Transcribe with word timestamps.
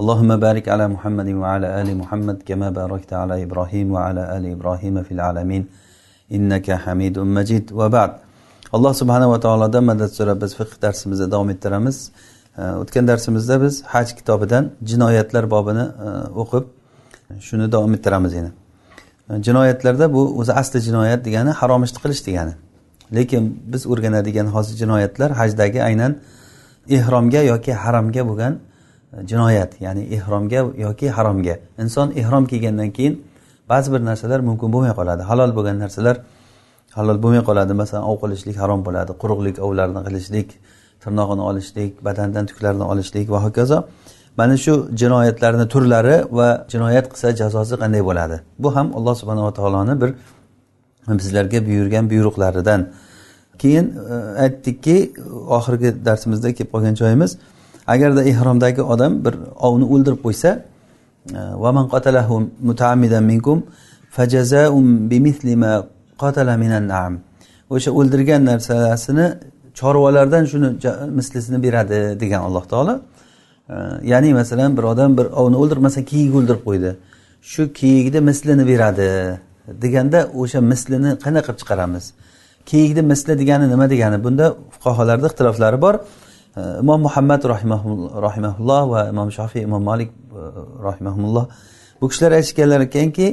اللهم 0.00 0.30
بارك 0.46 0.64
على 0.74 0.84
محمد 0.94 1.28
وعلى 1.42 1.66
آل 1.80 1.88
محمد 2.00 2.36
كما 2.48 2.68
باركت 2.70 3.10
على 3.20 3.34
إبراهيم 3.44 3.86
وعلى 3.94 4.22
آل 4.36 4.44
إبراهيم 4.56 4.94
في 5.06 5.12
العالمين 5.16 5.62
إنك 6.36 6.66
حميد 6.84 7.16
مجيد 7.18 7.66
وبعد 7.72 8.12
alloh 8.72 8.92
subhanava 9.00 9.40
taolodan 9.40 9.84
madad 9.84 10.10
so'rab 10.18 10.38
biz 10.42 10.52
fiqh 10.60 10.74
darsimizda 10.84 11.26
davom 11.34 11.48
ettiramiz 11.54 11.96
o'tgan 12.82 13.04
darsimizda 13.10 13.54
biz 13.64 13.74
haj 13.92 14.08
kitobidan 14.18 14.64
jinoyatlar 14.90 15.44
bobini 15.54 15.84
o'qib 16.42 16.64
shuni 17.48 17.66
davom 17.74 17.92
ettiramiz 17.96 18.32
yana 18.38 18.50
jinoyatlarda 19.46 20.06
bu 20.14 20.22
o'zi 20.40 20.52
asli 20.60 20.78
jinoyat 20.88 21.20
degani 21.26 21.50
harom 21.60 21.82
ishni 21.86 21.98
qilish 22.04 22.22
degani 22.28 22.54
lekin 23.16 23.42
biz 23.72 23.82
o'rganadigan 23.92 24.46
hozir 24.54 24.74
jinoyatlar 24.82 25.30
hajdagi 25.40 25.80
aynan 25.88 26.12
ehromga 26.96 27.42
yoki 27.52 27.72
haramga 27.82 28.22
bo'lgan 28.30 28.52
jinoyat 29.29 29.81
ya'ni 29.81 30.03
ehromga 30.15 30.61
yoki 30.77 31.09
haromga. 31.09 31.59
Inson 31.79 32.11
ehrom 32.11 32.45
kiygandan 32.45 32.91
keyin 32.91 33.23
ba'zi 33.69 33.93
bir 33.93 34.05
narsalar 34.05 34.39
mumkin 34.39 34.73
bo'lmay 34.73 34.93
qoladi. 34.99 35.21
Halol 35.21 35.51
bo'lgan 35.57 35.79
narsalar 35.79 36.15
halol 36.97 37.17
bo'lmay 37.23 37.43
qoladi. 37.49 37.73
Masalan 37.73 38.03
ov 38.11 38.17
qilishlik 38.23 38.57
harom 38.63 38.85
bo'ladi. 38.87 39.11
Quruqlik 39.21 39.59
ovlarni 39.65 40.01
qilishlik 40.07 40.49
tirnog'ini 41.03 41.43
olishlik 41.49 41.91
badandan 42.05 42.45
tuklarni 42.49 42.83
olishlik 42.91 43.31
va 43.33 43.39
hokazo. 43.45 43.77
Mana 44.37 44.57
shu 44.57 44.73
jinoyatlarni 45.01 45.65
turlari 45.73 46.15
va 46.37 46.47
jinoyat 46.73 47.05
qilsa 47.11 47.27
jazosi 47.41 47.75
qanday 47.81 48.01
bo'ladi? 48.09 48.37
Bu 48.63 48.75
ham 48.75 48.87
alloh 48.97 49.15
subhanava 49.21 49.51
taoloni 49.59 50.01
bir 50.01 50.09
bizlarga 51.07 51.65
buyurgan 51.67 52.09
buyruqlaridan. 52.09 52.81
Keyin 53.61 53.85
e, 54.13 54.15
aytdikki 54.43 54.95
oxirgi 55.57 55.89
darsimizda 56.05 56.53
kelib 56.57 56.71
qolgan 56.73 56.95
joyimiz 57.01 57.31
agarda 57.93 58.21
ehromdagi 58.31 58.81
odam 58.93 59.13
bir 59.25 59.35
ovni 59.67 59.85
o'ldirib 59.93 60.21
qo'ysa 60.25 60.49
e, 60.59 61.39
vaman 61.63 61.85
qatalahu 61.93 62.35
mutaammidan 62.69 63.23
minkum 63.31 63.57
fajazaum 64.17 64.87
bimithli 65.11 65.55
ma 65.63 65.73
qatala 66.23 66.53
minan 66.63 66.85
naam. 66.93 67.13
O'sha 67.75 67.91
o'ldirgan 67.99 68.41
narsasini 68.51 69.27
chorvalardan 69.79 70.43
shuni 70.51 70.69
mislisini 71.19 71.59
beradi 71.65 71.99
degan 72.21 72.41
alloh 72.47 72.65
taolo. 72.71 72.95
E, 73.73 73.75
ya'ni 74.11 74.33
masalan 74.39 74.77
bir 74.77 74.83
odam 74.93 75.11
bir 75.17 75.25
ovni 75.41 75.57
o'ldirmasa 75.61 75.99
kiyik 76.11 76.31
o'ldirib 76.37 76.63
qo'ydi. 76.67 76.91
Shu 77.51 77.61
kiyikni 77.79 78.19
mislini 78.29 78.63
beradi 78.71 79.09
deganda 79.83 80.19
o'sha 80.41 80.59
mislini 80.71 81.11
qanday 81.23 81.41
qilib 81.45 81.59
chiqaramiz? 81.61 82.05
Kiyikni 82.69 83.01
misli 83.11 83.33
degani 83.41 83.65
nima 83.73 83.85
degani? 83.93 84.17
Bunda 84.25 84.45
fuqarolarda 84.73 85.27
ixtiloflari 85.31 85.81
bor. 85.85 85.95
Imom 86.57 87.01
muhammad 87.01 87.43
rahimaulloh 87.43 88.89
va 88.91 89.09
imom 89.09 89.29
shofiy 89.31 89.61
imom 89.63 89.83
malik 89.83 90.09
e, 90.09 90.41
rahimahulloh 90.83 91.45
bu 92.01 92.09
kishilar 92.09 92.31
aytishganlar 92.31 92.81
ekanki 92.81 93.27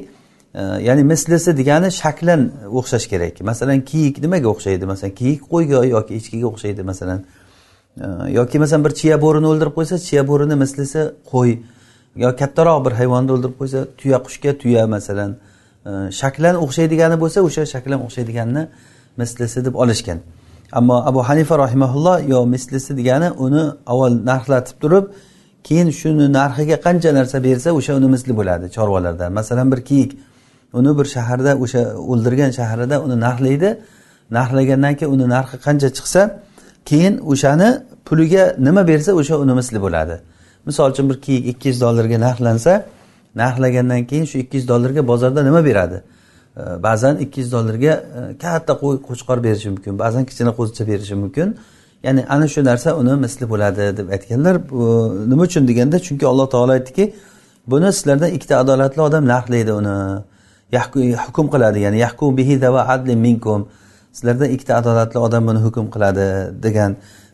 e, 0.55 0.63
ya'ni 0.89 1.05
mislisi 1.05 1.57
degani 1.57 1.91
shaklan 1.91 2.51
o'xshash 2.79 3.07
kerak. 3.13 3.41
Masalan 3.41 3.81
kiyik 3.81 4.23
nimaga 4.23 4.49
o'xshaydi 4.55 4.85
masalan 4.93 5.15
kiyik 5.21 5.43
qo'yga 5.53 5.85
yoki 5.95 6.15
echkiga 6.15 6.47
o'xshaydi 6.53 6.83
masalan 6.91 7.25
e, 8.05 8.07
yoki 8.39 8.59
masalan 8.63 8.85
bir 8.87 8.95
chiya 9.01 9.17
bo'rini 9.25 9.47
o'ldirib 9.53 9.75
qo'ysa 9.79 9.99
chiya 10.09 10.23
bo'rini 10.31 10.55
mislisi 10.63 11.01
qo'y. 11.33 11.53
Yo 12.23 12.31
kattaroq 12.41 12.79
bir 12.87 12.93
hayvonni 13.01 13.31
o'ldirib 13.35 13.57
qo'ysa 13.61 13.81
tuya 14.01 14.19
qushga 14.27 14.53
tuya 14.63 14.87
masalan 14.87 15.31
shaklan 16.21 16.55
o'xshaydigani 16.65 17.17
bo'lsa 17.23 17.39
o'sha 17.49 17.63
shaklan 17.75 18.01
o'xshaydiganni 18.07 18.63
mislisi 19.21 19.65
deb 19.67 19.75
olishgan 19.83 20.19
ammo 20.73 21.07
abu 21.07 21.23
hanifa 21.23 21.59
rahimaulloh 21.59 22.29
yo 22.29 22.47
mislisi 22.47 22.97
degani 22.97 23.31
uni 23.31 23.63
avval 23.87 24.15
narxlatib 24.31 24.77
turib 24.83 25.05
keyin 25.65 25.89
shuni 26.01 26.27
narxiga 26.39 26.77
qancha 26.87 27.11
narsa 27.19 27.45
bersa 27.45 27.69
o'sha 27.79 27.93
uni 27.99 28.09
misli 28.15 28.33
bo'ladi 28.37 28.67
chorvalarda. 28.77 29.31
Masalan 29.31 29.73
bir 29.73 29.81
kiyik. 29.89 30.11
Uni 30.73 30.99
bir 30.99 31.07
shaharda 31.15 31.53
o'sha 31.65 31.81
o'ldirgan 32.11 32.51
shaharida 32.59 32.97
uni 33.05 33.17
narxlaydi. 33.27 33.71
Narxlagandan 34.37 34.95
keyin 34.99 35.13
uni 35.17 35.27
narxi 35.35 35.57
qancha 35.67 35.89
chiqsa 35.97 36.23
keyin 36.89 37.15
o'shani 37.33 37.69
puliga 38.07 38.45
nima 38.67 38.83
bersa 38.91 39.11
o'sha 39.21 39.35
uni 39.45 39.55
misli 39.61 39.79
bo'ladi. 39.85 40.15
Misol 40.67 40.91
uchun 40.93 41.07
bir 41.11 41.19
kiyik 41.25 41.45
ikki 41.53 41.69
yuz 41.69 41.81
dollarga 41.85 42.19
narxlansa 42.27 42.73
narxlagandan 43.43 44.03
keyin 44.11 44.27
shu 44.31 44.37
ikki 44.45 44.57
yuz 44.59 44.67
dollarga 44.73 45.03
bozorda 45.11 45.41
nima 45.49 45.61
beradi? 45.69 45.99
Ba'zan 46.59 47.19
ikki 47.19 47.41
yuz 47.41 47.53
dollarga 47.53 47.93
e, 48.19 48.39
katta 48.39 48.73
qo'y 48.83 48.97
qo'chqor 49.09 49.39
berishi 49.47 49.69
mumkin 49.71 49.99
ba'zan 49.99 50.25
kichkina 50.29 50.53
qo'zicha 50.59 50.85
berishi 50.91 51.15
mumkin. 51.15 51.49
Ya'ni 52.03 52.27
ana 52.29 52.49
shu 52.49 52.65
narsa 52.65 52.97
uni 53.01 53.15
misli 53.25 53.45
bo'ladi 53.53 53.97
deb 53.99 54.09
aytganlar. 54.17 54.71
Bu 54.71 54.83
nima 55.31 55.43
uchun 55.49 55.69
deganda 55.71 55.99
chunki 56.07 56.27
alloh 56.33 56.47
taolo 56.55 56.73
aytdiki 56.79 57.05
buni 57.73 57.93
sizlardan 57.93 58.31
ikkita 58.37 58.55
adolatli 58.63 59.01
odam 59.09 59.25
narxlaydi 59.33 59.73
uni. 59.81 59.97
Hukm 61.27 61.47
qiladi 61.55 61.79
ya'ni 61.87 61.99
yahkum 62.05 62.37
bihi 62.39 62.55
adli 62.95 63.17
minkum. 63.17 63.61
Sizlardan 64.13 64.49
ikkita 64.55 64.73
adolatli 64.81 65.19
odam 65.27 65.43
buni 65.49 65.61
hukm 65.67 65.87
qiladi 65.95 66.27
degan 66.63 66.91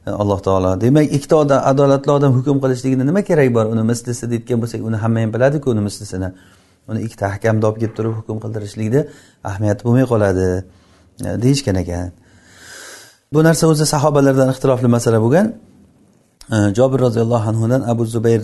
e, 0.07 0.11
alloh 0.11 0.41
taolo. 0.47 0.81
Demak 0.81 1.13
ikkita 1.17 1.37
adolatli 1.73 2.11
odam 2.19 2.33
hukm 2.39 2.57
qilishligini 2.63 3.05
nima 3.11 3.23
keragi 3.29 3.55
bor? 3.55 3.67
Uni 3.75 3.83
mislisi 3.91 4.25
deyotgan 4.31 4.59
bo'lsak 4.63 4.81
uni 4.89 4.97
hamma 5.05 5.21
ham 5.23 5.31
biladiku 5.35 5.67
uni 5.75 5.83
mislisini. 5.89 6.29
Uni 6.89 7.01
ikkita 7.07 7.27
hakamni 7.35 7.67
olib 7.67 7.79
kelib 7.83 7.95
turib 7.99 8.15
hukm 8.19 8.39
qildirishlikni 8.45 9.01
ahamiyati 9.49 9.83
bo'lmay 9.87 10.07
qoladi. 10.13 10.49
E, 11.27 11.29
deyishgan 11.45 11.77
ekan. 11.83 12.11
Bu 13.33 13.45
narsa 13.49 13.65
o'zi 13.73 13.87
sahobalardan 13.95 14.49
ixtilofli 14.55 14.89
masala 14.97 15.19
bo'lgan. 15.25 15.47
E, 16.55 16.57
Jobir 16.79 17.01
roziyallohu 17.07 17.47
anhudan 17.53 17.81
abu 17.93 18.05
zubayr 18.15 18.43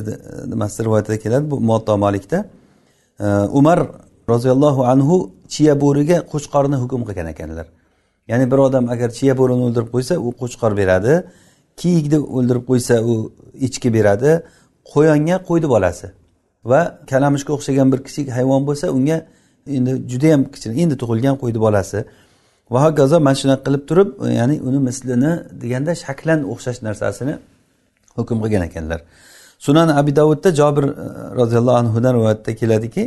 nimasi 0.52 0.84
rivoyatida 0.86 1.18
keladi 1.24 1.50
bu 1.50 1.60
muatto 1.68 1.98
malikda. 2.04 2.38
E, 3.20 3.26
Umar 3.60 3.78
roziyallohu 4.32 4.82
anhu 4.92 5.16
chiya 5.52 5.74
bo'riga 5.84 6.18
qo'chqorni 6.32 6.76
hukm 6.82 7.00
qilgan 7.08 7.28
ekanlar. 7.34 7.66
Ya'ni 8.30 8.46
bir 8.52 8.58
odam 8.66 8.84
agar 8.94 9.10
chiya 9.18 9.34
bo'rini 9.40 9.62
o'ldirib 9.66 9.90
qo'ysa 9.94 10.14
u 10.26 10.28
qo'chqor 10.40 10.72
beradi. 10.80 11.14
Kiyikni 11.80 12.18
o'ldirib 12.36 12.64
qo'ysa 12.70 12.94
u 13.10 13.14
echki 13.66 13.88
beradi. 13.96 14.30
Qo'yonga 14.92 15.36
qo'yni 15.48 15.68
bolasi. 15.74 16.06
Va 16.64 16.98
kalamushga 17.10 17.52
o'xshagan 17.56 17.92
bir 17.92 18.00
kichik 18.06 18.26
hayvon 18.36 18.62
bo'lsa 18.68 18.86
unga 18.96 19.18
endi 19.76 19.92
judayam 20.12 20.42
kichkina 20.52 20.74
endi 20.82 20.94
tug'ilgan 21.02 21.36
qo'yni 21.42 21.60
bolasi. 21.66 22.00
Va 22.72 22.78
hokazo 22.84 23.16
mana 23.26 23.36
shunaqa 23.42 23.62
qilib 23.66 23.82
turib 23.90 24.08
ya'ni 24.38 24.56
uni 24.68 24.78
mislini 24.88 25.32
deganda 25.62 25.92
shaklan 26.04 26.40
o'xshash 26.52 26.78
narsasini 26.86 27.34
hukm 28.18 28.36
qilgan 28.44 28.62
ekanlar. 28.68 29.00
Sunan 29.66 29.88
abi 30.00 30.12
davudda 30.20 30.48
jobir 30.60 30.84
e, 30.84 30.94
roziyallohu 31.40 31.76
anhudan 31.82 32.12
rivoyatda 32.18 32.52
keladiki 32.60 33.02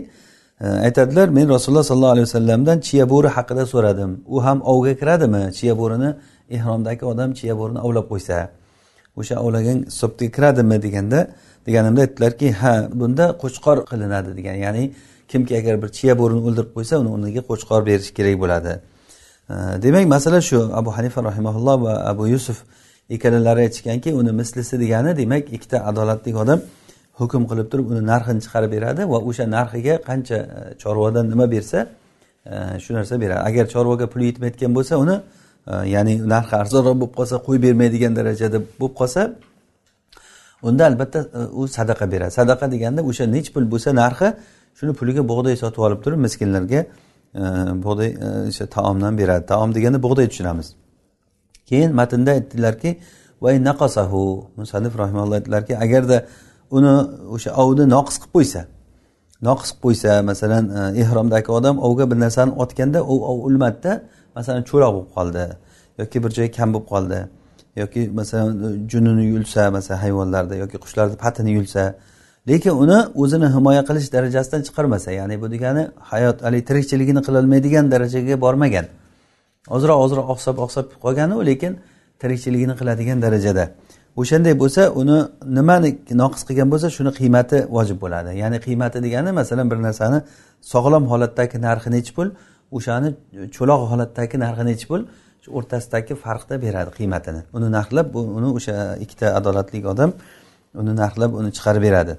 e, 0.64 0.68
aytadilar 0.88 1.28
men 1.38 1.46
rasululloh 1.56 1.86
sollallohu 1.90 2.14
alayhi 2.16 2.28
vasallamdan 2.30 2.78
chiya 2.88 3.06
bo'ri 3.14 3.30
haqida 3.38 3.64
so'radim. 3.74 4.12
U 4.36 4.38
ham 4.46 4.58
ovga 4.72 4.94
kiradimi? 5.02 5.44
Chiya 5.58 5.74
bo'rini 5.82 6.10
ehromdagi 6.56 7.04
odam 7.12 7.30
chiya 7.40 7.54
bo'rini 7.60 7.80
ovlab 7.88 8.06
qo'ysa. 8.12 8.38
O'sha 9.20 9.36
ovlagan 9.46 9.78
hisobga 9.90 10.28
kiradimi 10.36 10.78
deganda 10.86 11.20
deganimda 11.68 12.02
aytdilarki 12.06 12.48
ha 12.62 12.74
bunda 13.02 13.26
qo'chqor 13.42 13.78
qilinadi 13.90 14.32
degan. 14.38 14.56
Ya'ni 14.66 14.84
kimki 15.32 15.54
agar 15.62 15.76
bir 15.82 15.90
chiya 15.98 16.14
bo'rini 16.22 16.42
o'ldirib 16.48 16.72
qo'ysa 16.78 16.94
uni 17.02 17.10
o'rniga 17.16 17.42
qo'chqor 17.50 17.82
berish 17.90 18.12
kerak 18.18 18.36
bo'ladi. 18.44 18.74
Demak 19.86 20.06
masala 20.16 20.40
shu. 20.50 20.60
Abu 20.80 20.90
hanifa 20.98 21.20
rahimaulloh 21.30 21.76
va 21.86 21.94
abu 22.12 22.28
yusuf 22.28 22.58
ikkalalari 23.10 23.62
aytishganki 23.66 24.14
uni 24.14 24.32
mislisi 24.32 24.80
degani 24.84 25.18
demak 25.18 25.54
ikkita 25.56 25.78
adolatli 25.90 26.36
odam 26.44 26.60
hukm 27.20 27.44
qilib 27.50 27.68
turib 27.72 27.88
uni 27.92 28.02
narxini 28.12 28.42
chiqarib 28.46 28.72
beradi 28.76 29.02
va 29.12 29.20
o'sha 29.30 29.46
narxiga 29.56 29.96
qancha 30.10 30.38
e, 30.58 30.60
chorvadan 30.82 31.26
nima 31.34 31.46
bersa 31.56 31.80
e, 32.54 32.56
shu 32.84 32.92
narsa 32.98 33.16
beradi. 33.24 33.42
Agar 33.50 33.66
chorvaga 33.74 34.06
puli 34.14 34.26
yetmayotgan 34.30 34.72
bo'lsa 34.78 34.94
uni 35.04 35.16
Э, 35.68 35.88
ya'ni 35.88 36.14
narxi 36.34 36.56
arzonroq 36.56 36.96
bo'lib 37.02 37.14
qolsa 37.20 37.36
qo'yib 37.46 37.64
bermaydigan 37.68 38.16
darajada 38.20 38.58
bo'lib 38.80 38.96
qolsa 39.00 39.22
unda 40.64 40.86
albatta 40.86 41.20
e, 41.20 41.40
u 41.60 41.68
sadaqa 41.68 42.12
beradi. 42.12 42.32
Sadaqa 42.40 42.72
deganda 42.72 43.02
o'sha 43.10 43.26
nech 43.36 43.48
pul 43.54 43.66
bo'lsa 43.74 43.90
narxi 44.02 44.28
shuni 44.78 44.94
puliga 45.00 45.22
bug'doy 45.32 45.56
sotib 45.64 45.82
olib 45.88 46.00
turib 46.04 46.20
miskinlarga 46.26 46.80
e, 46.80 47.44
bug'doy 47.86 48.10
e, 48.26 48.28
o'sha 48.50 48.66
taomdan 48.76 49.14
beradi. 49.22 49.46
Taom 49.52 49.70
deganda 49.78 50.00
bug'doy 50.06 50.28
tushunamiz. 50.32 50.68
Keyin 51.70 51.92
matnda 52.00 52.32
aytdilarki 52.38 52.92
musanif 54.62 54.94
rahimalloh 55.02 55.36
aytdilarki 55.40 55.74
agarda 55.86 56.18
uni 56.78 56.94
o'sha 57.36 57.52
ovni 57.62 57.86
noqis 57.96 58.18
qilib 58.22 58.34
qo'ysa 58.36 58.62
noqis 59.48 59.70
qilib 59.72 59.84
qo'ysa 59.86 60.12
masalan 60.30 60.66
ehromdagi 61.04 61.50
odam 61.58 61.76
ovga 61.88 62.06
bir 62.12 62.18
narsani 62.26 62.52
otganda 62.64 63.00
u 63.14 63.16
ov 63.32 63.38
o'lmadida 63.48 63.94
masalan 64.38 64.64
cho'loq 64.70 64.92
bo'lib 64.96 65.10
qoldi 65.18 65.46
yoki 66.02 66.18
bir 66.24 66.32
joyi 66.38 66.50
kam 66.58 66.70
bo'lib 66.74 66.88
qoldi 66.94 67.20
yoki 67.82 68.02
masalan 68.20 68.52
e, 68.68 68.90
junini 68.92 69.26
yulsa 69.34 69.72
masalan 69.78 70.00
hayvonlarda 70.06 70.56
yoki 70.64 70.78
qushlarni 70.84 71.16
patini 71.24 71.52
yulsa 71.58 71.96
lekin 72.48 72.72
uni 72.84 73.00
o'zini 73.16 73.48
himoya 73.56 73.84
qilish 73.90 74.14
darajasidan 74.16 74.62
chiqarmasa 74.68 75.12
ya'ni 75.12 75.42
bu 75.42 75.52
degani 75.52 75.84
hayot 76.12 76.38
haligi 76.46 76.66
tirikchiligini 76.70 77.22
qilolmaydigan 77.28 77.92
darajaga 77.92 78.42
bormagan. 78.46 78.86
Ozroq 79.76 79.98
ozroq 80.06 80.28
oqsab 80.34 80.58
oqsab 80.66 80.86
qolganu 81.04 81.46
lekin 81.50 81.74
tirikchiligini 82.22 82.76
qiladigan 82.80 83.22
darajada. 83.26 83.66
O'shanday 84.22 84.54
bo'lsa 84.62 84.82
uni 85.02 85.18
nimani 85.58 85.90
noqis 86.22 86.42
qilgan 86.48 86.68
bo'lsa 86.74 86.88
shuni 86.98 87.12
qiymati 87.20 87.58
vojib 87.76 87.98
bo'ladi. 88.04 88.30
Ya'ni 88.42 88.58
qiymati 88.66 88.98
degani 89.06 89.32
masalan 89.40 89.72
bir 89.72 89.80
narsani 89.88 90.20
sog'lom 90.74 91.04
holatdagi 91.12 91.58
narxi 91.68 91.90
nechi 91.96 92.12
pul 92.18 92.28
o'shani 92.78 93.10
cho'loq 93.56 93.82
holatdagi 93.92 94.36
narxi 94.46 94.64
nechi 94.70 94.86
pul 94.92 95.02
shu 95.44 95.50
o'rtasidagi 95.58 96.14
farqda 96.24 96.56
beradi 96.66 96.92
qiymatini. 96.98 97.42
Uni 97.58 97.68
narxlab 97.78 98.08
uni 98.38 98.50
o'sha 98.58 98.76
ikkita 99.04 99.28
adolatli 99.40 99.80
odam 99.94 100.12
uni 100.82 100.94
narxlab 101.02 101.32
uni 101.40 101.50
chiqarib 101.58 101.84
beradi. 101.88 102.14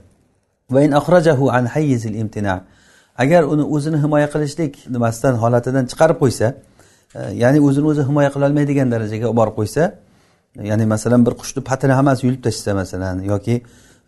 Agar 3.17 3.43
uni 3.53 3.65
o'zini 3.75 3.99
himoya 4.05 4.29
qilishlik 4.35 4.73
nimasidan 4.95 5.35
holatidan 5.43 5.85
chiqarib 5.91 6.19
qo'ysa 6.23 6.47
e, 7.19 7.21
ya'ni 7.43 7.61
o'zini 7.67 7.87
o'zi 7.93 8.03
himoya 8.09 8.31
qilolmaydigan 8.35 8.89
darajaga 8.95 9.27
olib 9.31 9.39
borib 9.41 9.55
qo'ysa 9.61 9.83
ya'ni 10.71 10.85
masalan 10.95 11.21
bir 11.27 11.35
qushni 11.41 11.61
patini 11.71 11.95
hammasi 11.99 12.27
yulib 12.27 12.43
tashlasa 12.47 12.73
masalan 12.81 13.17
yoki 13.33 13.57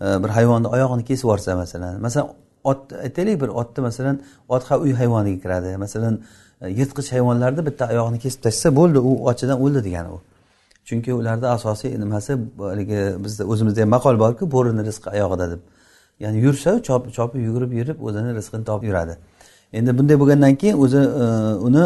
e, 0.04 0.06
bir 0.22 0.30
hayvonni 0.36 0.68
oyog'ini 0.74 1.04
kesib 1.08 1.24
yuborsa 1.26 1.50
masalan 1.62 1.92
masalan 2.06 2.28
ot 2.70 2.92
aytaylik 3.04 3.36
bir 3.42 3.50
otni 3.60 3.80
masalan 3.88 4.16
ot 4.48 4.62
uy 4.84 4.92
hayvoniga 5.00 5.38
kiradi. 5.42 5.76
Masalan 5.84 6.14
e, 6.62 6.70
yirtqich 6.78 7.08
hayvonlarni 7.14 7.62
bitta 7.68 7.84
oyog'ini 7.92 8.18
kesib 8.24 8.40
tashlasa 8.46 8.76
bo'ldi 8.78 8.98
u 9.08 9.12
ochidan 9.30 9.58
o'ldi 9.64 9.80
degani 9.86 10.10
u. 10.16 10.18
Chunki 10.88 11.10
ularni 11.20 11.46
asosiy 11.56 11.92
nimasi 12.02 12.32
haligi 12.70 13.00
bizda 13.24 13.42
o'zimizda 13.52 13.80
ham 13.82 13.90
maqol 13.96 14.16
borku 14.24 14.44
bo'rini 14.54 14.82
rizqi 14.88 15.08
oyog'ida 15.16 15.46
deb. 15.52 15.60
Ya'ni 16.24 16.38
yursa 16.46 16.70
chopib 16.88 17.10
chopib 17.18 17.40
yugurib 17.48 17.72
yurib 17.78 17.98
o'zini 18.06 18.30
rizqini 18.38 18.64
topib 18.70 18.86
yuradi. 18.90 19.14
Endi 19.78 19.90
bunday 19.98 20.16
bo'lgandan 20.22 20.54
keyin 20.60 20.76
o'zi 20.84 21.02
e, 21.24 21.26
uni 21.68 21.84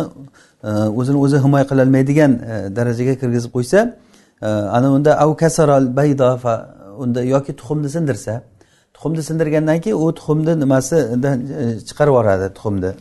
e, 0.68 0.70
o'zini 1.00 1.18
o'zi 1.24 1.36
himoya 1.44 1.64
qilolmaydigan 1.70 2.32
darajaga 2.76 3.14
kirgizib 3.20 3.52
qo'ysa 3.56 3.80
ana 4.76 4.88
unda 4.96 5.10
av 5.24 5.30
kasaral 5.36 5.84
baydo 5.96 6.28
unda 7.02 7.20
yoki 7.34 7.52
tuxumni 7.58 7.88
sindirsa 7.96 8.42
tuxumni 9.00 9.22
sindirgandan 9.22 9.80
keyin 9.80 9.96
u 9.96 10.14
tuxumni 10.14 10.60
nimasidan 10.60 11.38
e, 11.40 11.78
chiqarib 11.88 12.12
yuboradi 12.12 12.54
tuxumni. 12.54 12.92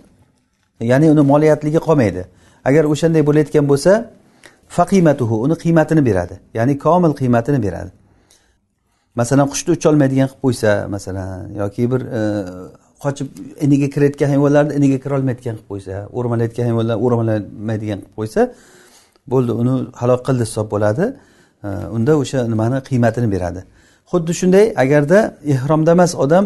Ya'ni 0.92 1.12
uni 1.12 1.22
moliyatligi 1.32 1.80
qolmaydi. 1.88 2.24
Agar 2.66 2.84
o'shanday 2.94 3.24
bo'layotgan 3.30 3.66
bo'lsa 3.72 3.92
faqimatuhu 4.78 5.36
uni 5.46 5.56
qiymatini 5.64 6.02
beradi. 6.10 6.36
Ya'ni 6.54 6.74
komil 6.86 7.14
qiymatini 7.20 7.60
beradi. 7.66 7.92
Masalan 9.16 9.48
qushni 9.52 9.72
ucholmaydigan 9.78 10.28
qilib 10.32 10.42
qo'ysa 10.46 10.72
masalan 10.96 11.30
yoki 11.62 11.84
bir 11.92 12.02
e, 12.18 12.22
qochib 13.04 13.28
iniga 13.66 13.88
kirayotgan 13.94 14.30
hayvonlarni 14.34 14.72
iniga 14.80 14.98
kirolmaydigan 15.04 15.56
qilib 15.58 15.70
qo'ysa 15.72 15.94
o'rmalayotgan 16.18 16.66
hayvonlar 16.70 16.96
o'rmalamaydigan 17.06 18.00
qilib 18.04 18.16
qo'ysa 18.20 18.42
bo'ldi 19.32 19.52
uni 19.62 19.74
halok 20.02 20.22
qildi 20.28 20.44
hisob 20.48 20.68
bo'ladi. 20.74 21.06
E, 21.68 21.70
unda 21.96 22.12
o'sha 22.22 22.40
nimani 22.54 22.78
qiymatini 22.90 23.30
beradi. 23.36 23.62
Xuddi 24.12 24.34
shunday 24.40 24.66
agarda 24.84 25.20
ehromda 25.54 25.92
emas 25.98 26.12
odam 26.24 26.46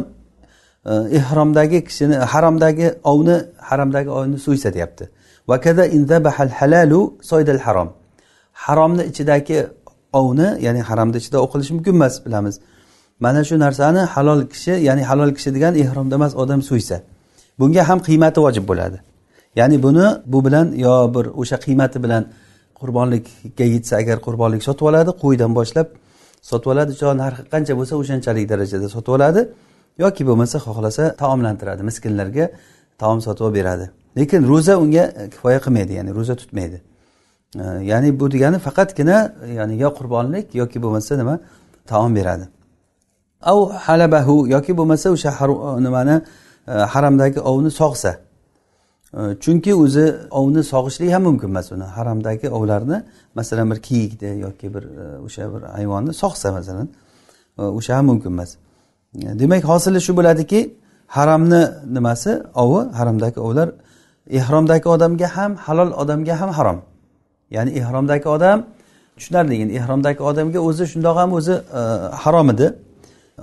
ehromdagi 1.20 1.80
kishini 1.88 2.16
haromdagi 2.34 2.88
ovni 3.12 3.38
haromdagi 3.70 4.10
ovni 4.10 4.38
so'ysa 4.46 4.70
deyapti 4.74 5.04
harom. 7.68 7.90
Haromni 8.54 9.04
ichidagi 9.12 9.58
ovni 10.14 10.48
ya'ni 10.66 10.82
haromni 10.90 11.18
ichida 11.22 11.38
ov 11.44 11.48
qilish 11.54 11.72
mumkin 11.76 11.94
emas 12.00 12.26
bilamiz. 12.26 12.56
Mana 13.20 13.44
shu 13.44 13.56
narsani 13.66 14.02
halol 14.14 14.42
kishi 14.54 14.74
ya'ni 14.88 15.04
halol 15.10 15.32
kishi 15.38 15.50
degani 15.56 15.78
ehromda 15.84 16.16
emas 16.20 16.34
odam 16.44 16.62
so'ysa 16.70 16.98
bunga 17.60 17.84
ham 17.90 18.00
qiymati 18.08 18.40
vojib 18.46 18.66
bo'ladi. 18.72 18.98
Ya'ni 19.60 19.78
buni 19.86 20.06
bu 20.32 20.40
bilan 20.46 20.68
yo 20.86 20.94
bir 21.16 21.26
o'sha 21.42 21.58
qiymati 21.66 21.98
bilan 22.06 22.24
qurbonlikka 22.80 23.66
yetsa 23.74 23.94
agar 24.02 24.18
qurbonlik 24.26 24.62
sotib 24.68 24.86
oladi 24.90 25.12
qo'ydan 25.24 25.52
boshlab 25.60 25.88
sotib 26.50 26.70
oladi 26.74 26.92
narxi 27.24 27.42
qancha 27.54 27.74
bo'lsa 27.80 27.94
o'shanchalik 28.02 28.46
darajada 28.52 28.88
sotib 28.96 29.12
oladi 29.18 29.42
yoki 30.04 30.24
bo'lmasa 30.30 30.58
xohlasa 30.66 31.04
taomlantiradi 31.22 31.82
miskinlarga 31.90 32.46
taom 33.02 33.20
sotib 33.26 33.44
olib 33.46 33.56
beradi. 33.60 33.86
Lekin 34.18 34.42
ro'za 34.52 34.74
unga 34.84 35.04
kifoya 35.34 35.60
qilmaydi 35.66 35.94
ya'ni 36.00 36.12
ro'za 36.18 36.36
tutmaydi. 36.42 36.78
Ya'ni 37.92 38.20
bu 38.20 38.26
degani 38.34 38.58
faqatgina 38.68 39.18
ya'ni 39.60 39.76
yo 39.84 39.90
qurbonlik 39.98 40.46
yoki 40.62 40.78
bo'lmasa 40.84 41.18
nima 41.22 41.36
taom 41.92 42.12
beradi. 42.16 42.46
Av 43.52 43.60
halabahu 43.86 44.36
yoki 44.56 44.78
bo'lmasa 44.80 45.08
o'sha 45.16 45.32
nimani 45.88 46.16
e, 46.68 46.74
haramdagi 46.94 47.40
ovni 47.40 47.72
sog'sa. 47.82 48.12
Chunki 49.14 49.76
o'zi 49.76 50.16
ovni 50.32 50.64
sog'ishlik 50.64 51.12
ham 51.14 51.24
mumkin 51.24 51.48
emas 51.48 51.72
uni 51.72 51.84
haramdagi 51.84 52.50
ovlarni 52.50 53.04
masalan 53.36 53.72
bir 53.72 53.80
kiyikni 53.88 54.40
yoki 54.40 54.74
bir 54.74 54.84
e, 54.84 55.20
o'sha 55.26 55.54
bir 55.54 55.62
hayvonni 55.62 56.14
sog'sa 56.14 56.52
masalan 56.52 56.90
e, 57.60 57.62
o'sha 57.62 57.98
ham 57.98 58.06
mumkin 58.06 58.32
emas. 58.32 58.56
E, 59.16 59.40
demak 59.40 59.64
hosili 59.64 60.02
shu 60.02 60.18
bo'ladiki 60.18 60.60
haramni 61.08 61.62
nimasi? 61.96 62.32
Ovi 62.56 62.90
haramdagi 63.00 63.40
ovlar 63.40 63.70
ehromdagi 64.40 64.88
odamga 64.96 65.28
ham 65.38 65.56
halol 65.56 65.92
odamga 66.02 66.42
ham 66.42 66.50
harom. 66.50 66.80
Ya'ni 67.56 67.72
ehromdagi 67.80 68.28
odam 68.36 68.66
tushunarli 69.18 69.56
endi 69.64 69.74
ehromdagi 69.80 70.22
odamga 70.30 70.60
o'zi 70.68 70.84
shundoq 70.94 71.16
ham 71.22 71.32
o'zi 71.40 71.56
harom 72.24 72.48
edi. 72.54 72.68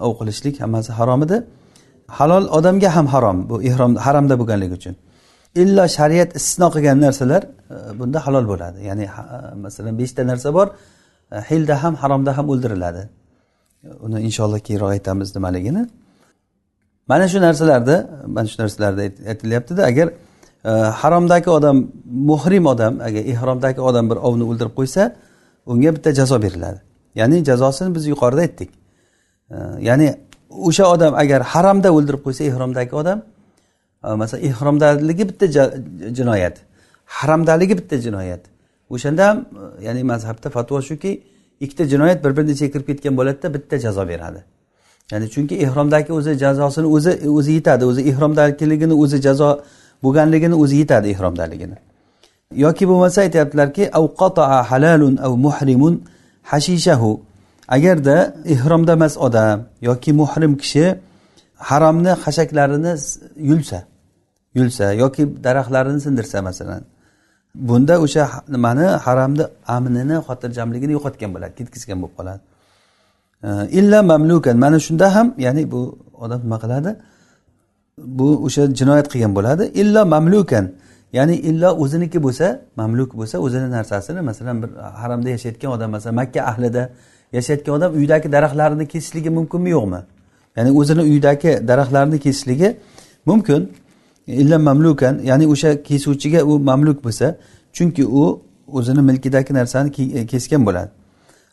Ov 0.06 0.12
qilishlik 0.18 0.60
hammasi 0.62 0.90
harom 0.98 1.22
edi. 1.26 1.36
Halol 2.18 2.44
odamga 2.58 2.88
ham 2.96 3.06
harom 3.14 3.36
bu 3.50 3.62
ehrom 3.68 3.92
haramda 4.06 4.34
bo'lganligi 4.40 4.74
uchun. 4.80 4.96
Illo 5.54 5.88
shariat 5.88 6.36
istisno 6.36 6.70
qilgan 6.74 7.00
narsalar 7.00 7.42
e, 7.44 7.98
bunda 7.98 8.18
halol 8.26 8.44
bo'ladi. 8.52 8.78
Ya'ni 8.88 9.04
e, 9.04 9.54
masalan 9.64 9.98
beshta 9.98 10.26
narsa 10.26 10.54
bor 10.54 10.68
e, 11.32 11.36
hilda 11.50 11.82
ham 11.82 11.94
haromda 11.94 12.36
ham 12.38 12.46
o'ldiriladi. 12.52 13.02
Uni 14.06 14.18
inshaalloh 14.28 14.60
keyinroq 14.66 14.90
aytamiz 14.96 15.28
nimaligini. 15.36 15.82
Mana 17.10 17.28
shu 17.32 17.38
narsalarda 17.46 17.96
mana 18.26 18.46
shu 18.52 18.62
narsalarda 18.62 19.00
aytilyaptida 19.30 19.82
agar 19.90 20.08
haromdagi 21.02 21.50
odam 21.58 21.76
muhrim 22.30 22.64
odam 22.66 22.94
agar 23.08 23.22
ehromdagi 23.32 23.80
odam 23.80 24.04
bir 24.10 24.18
ovni 24.28 24.44
o'ldirib 24.50 24.74
qo'ysa 24.78 25.02
unga 25.72 25.90
bitta 25.96 26.10
jazo 26.18 26.36
beriladi. 26.42 26.78
Ya'ni 27.20 27.36
jazosini 27.48 27.94
biz 27.96 28.04
yuqorida 28.12 28.40
aytdik. 28.46 28.70
Ya'ni 29.88 30.08
o'sha 30.68 30.84
odam 30.94 31.12
agar 31.22 31.40
haramda 31.52 31.88
o'ldirib 31.96 32.22
qo'ysa 32.26 32.42
ehromdagi 32.50 32.94
odam 33.02 33.18
masalan 34.02 34.44
ehromdaligi 34.44 35.28
bitta 35.28 35.46
jinoyat. 36.18 36.56
Haramdaligi 37.06 37.78
bitta 37.78 37.96
jinoyat. 37.96 38.40
O'shanda 38.90 39.28
ham 39.28 39.44
ya'ni 39.82 40.02
mazhabda 40.12 40.50
fatvo 40.50 40.82
shuki 40.82 41.22
ikkita 41.60 41.84
jinoyat 41.92 42.24
bir 42.24 42.36
birini 42.36 42.52
ichiga 42.56 42.72
kirib 42.72 42.86
ketgan 42.86 43.16
bo'ladida 43.18 43.54
bitta 43.54 43.78
jazo 43.78 44.08
beradi. 44.08 44.40
Ya'ni 45.12 45.26
chunki 45.34 45.54
ehromdagi 45.64 46.12
o'zi 46.12 46.32
jazosini 46.42 46.86
o'zi 46.96 47.12
o'zi 47.38 47.52
yetadi 47.58 47.84
o'zi 47.90 48.00
ehromdaligini 48.10 48.94
o'zi 49.02 49.18
jazo 49.26 49.50
bo'lganligini 50.04 50.54
o'zi 50.62 50.76
yetadi 50.82 51.06
ehromdaligini 51.14 51.78
yoki 52.54 52.88
bo'lmasa 52.88 53.20
aytyaptilarki 53.20 53.90
halalun 54.70 55.16
av 55.16 55.36
muhrimun 55.36 56.04
hashishahu. 56.42 57.20
Agarda 57.68 58.34
ehromda 58.44 58.92
emas 58.92 59.16
odam 59.16 59.58
yoki 59.82 60.12
muhrim 60.12 60.56
kishi 60.56 60.94
haromni 61.56 62.08
hashaklarini 62.08 62.92
yulsa 63.36 63.89
yulsa 64.54 64.92
yoki 65.02 65.22
daraxtlarini 65.44 66.00
sindirsa 66.06 66.42
masalan 66.42 66.82
bunda 67.54 68.00
o'sha 68.04 68.28
nimani 68.48 68.86
haramni 69.06 69.44
amnini 69.76 70.16
xotirjamligini 70.28 70.92
yo'qotgan 70.96 71.30
bo'ladi 71.34 71.52
ketkizgan 71.58 71.98
bo'lib 72.02 72.14
qoladi. 72.18 72.40
Illa 73.78 74.02
mamlukan. 74.02 74.56
Mana 74.58 74.78
shunda 74.86 75.14
ham 75.14 75.34
ya'ni 75.38 75.62
bu 75.72 75.98
odam 76.24 76.40
nima 76.44 76.58
qiladi? 76.64 76.90
Bu 77.98 78.28
o'sha 78.46 78.62
jinoyat 78.80 79.06
qilgan 79.12 79.32
bo'ladi. 79.38 79.64
Illo 79.80 80.02
mamlukan. 80.14 80.66
Ya'ni 81.12 81.34
illo 81.48 81.70
o'ziniki 81.82 82.18
bo'lsa 82.26 82.46
mamluk 82.76 83.10
bo'lsa 83.18 83.36
o'zini 83.46 83.68
narsasini 83.76 84.20
masalan 84.30 84.56
bir 84.62 84.70
haramda 85.02 85.28
yashayotgan 85.36 85.70
odam 85.76 85.90
masalan 85.90 86.14
makka 86.22 86.40
ahlida 86.50 86.82
yashayotgan 87.36 87.72
odam 87.78 87.90
uydagi 87.98 88.26
daraxtlarini 88.36 88.86
kesishligi 88.92 89.30
mumkinmi 89.38 89.70
yo'qmi? 89.76 90.00
Ya'ni 90.56 90.70
o'zini 90.80 91.02
uydagi 91.12 91.50
daraxtlarini 91.70 92.18
kesishligi 92.24 92.68
mumkin. 93.26 93.60
Illa 94.42 94.58
mamlukan 94.58 95.14
ya'ni 95.30 95.46
o'sha 95.54 95.82
kesuvchiga 95.82 96.40
u 96.50 96.58
mamluk 96.58 96.98
bo'lsa 97.04 97.26
chunki 97.72 98.04
u 98.06 98.42
o'zini 98.72 99.02
milkidagi 99.10 99.52
narsani 99.54 99.88
e, 100.18 100.26
kesgan 100.26 100.66
bo'ladi. 100.66 100.90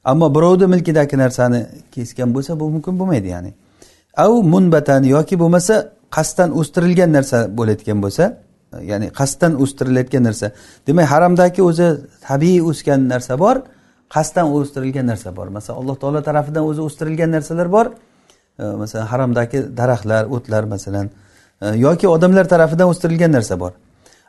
Ammo 0.03 0.35
birovni 0.35 0.67
milkidagi 0.73 1.17
narsani 1.17 1.65
kesgan 1.91 2.29
bo'lsa 2.35 2.59
bu 2.59 2.69
mumkin 2.69 2.99
bo'lmaydi 2.99 3.27
ya'ni. 3.27 3.51
Av 4.17 4.33
munbatan 4.53 5.03
yoki 5.03 5.35
bo'lmasa 5.39 5.75
qasddan 6.15 6.49
o'stirilgan 6.59 7.11
narsa 7.17 7.37
bo'layotgan 7.57 7.99
bo'lsa 8.05 8.23
ya'ni 8.91 9.07
qasddan 9.19 9.53
o'stirilayotgan 9.63 10.23
narsa. 10.23 10.47
Demak 10.87 11.07
haramdagi 11.13 11.61
o'zi 11.69 11.87
tabiiy 12.27 12.61
o'sgan 12.69 12.99
narsa 13.13 13.33
bor 13.43 13.55
qasddan 14.15 14.47
o'stirilgan 14.57 15.05
narsa 15.11 15.29
bor. 15.37 15.47
Masalan 15.57 15.77
alloh 15.81 15.95
taolo 16.01 16.21
tarafidan 16.29 16.63
o'zi 16.69 16.81
o'stirilgan 16.87 17.29
narsalar 17.35 17.67
bor. 17.75 17.87
E, 18.61 18.63
masalan 18.81 19.07
haramdagi 19.11 19.59
daraxtlar 19.79 20.23
o'tlar 20.35 20.63
masalan 20.73 21.07
Э, 21.61 21.75
yoki 21.75 22.07
odamlar 22.07 22.45
tarafidan 22.45 22.87
o'stirilgan 22.87 23.31
narsa 23.31 23.59
bor. 23.59 23.71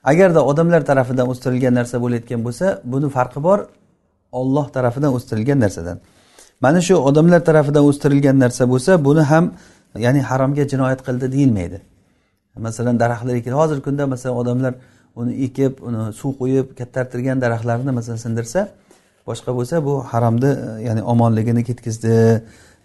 Agarda 0.04 0.44
odamlar 0.50 0.82
tarafidan 0.90 1.28
o'stirilgan 1.28 1.74
narsa 1.74 2.00
bo'layotgan 2.04 2.40
bo'lsa 2.46 2.66
buni 2.92 3.08
farqi 3.16 3.42
bor 3.42 3.58
olloh 4.32 4.66
tarafidan 4.76 5.12
o'stirilgan 5.16 5.60
narsadan. 5.64 5.98
Mana 6.60 6.80
shu 6.80 6.94
odamlar 7.08 7.40
tarafidan 7.48 7.84
o'stirilgan 7.90 8.36
narsa 8.44 8.64
bo'lsa 8.72 9.04
buni 9.04 9.22
ham 9.30 9.44
ya'ni 10.04 10.20
haromga 10.30 10.64
jinoyat 10.72 11.00
qildi 11.06 11.26
deyilmaydi. 11.34 11.78
Masalan 12.66 12.96
daraxtlar 13.02 13.34
ekin 13.40 13.52
hozirgi 13.60 13.82
kunda 13.88 14.06
masalan 14.06 14.36
odamlar 14.42 14.72
uni 15.20 15.32
ekib 15.46 15.72
uni 15.88 16.12
suv 16.20 16.32
quyib 16.40 16.66
kattartirgan 16.78 17.36
daraxtlarni 17.44 17.92
masalan 17.98 18.20
sindirsa 18.26 18.60
boshqa 19.28 19.50
bo'lsa 19.58 19.84
bu 19.86 19.94
haromni 20.12 20.50
e, 20.64 20.70
ya'ni 20.88 21.02
omonligini 21.12 21.62
ketkazdi 21.68 22.14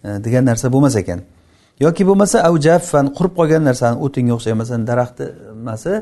e, 0.04 0.08
degan 0.26 0.44
narsa 0.50 0.66
bo'lmas 0.74 0.96
ekan. 1.02 1.20
Yoki 1.80 2.02
bo'lmasa 2.08 2.36
avjaffan 2.48 3.06
qurib 3.16 3.34
qolgan 3.38 3.62
narsani 3.68 3.96
o'tinga 4.04 4.32
o'xshagan 4.36 4.58
masalan 4.62 4.84
daraxtni 4.90 5.26
nimasi 5.60 5.92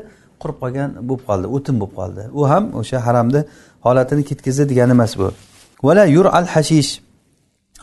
qurib 0.41 0.57
qolgan 0.61 0.89
bo'lib 1.07 1.23
qoldi 1.29 1.47
o'tin 1.55 1.75
bo'lib 1.81 1.95
qoldi. 1.99 2.21
U 2.39 2.41
ham 2.51 2.63
o'sha 2.79 2.97
haromni 3.07 3.41
holatini 3.85 4.23
ketkazdi 4.29 4.63
degani 4.71 4.93
emas 4.97 5.13
bu. 5.19 5.27
Vala 5.87 6.03
yur 6.15 6.25
al 6.39 6.47
hashish. 6.53 6.91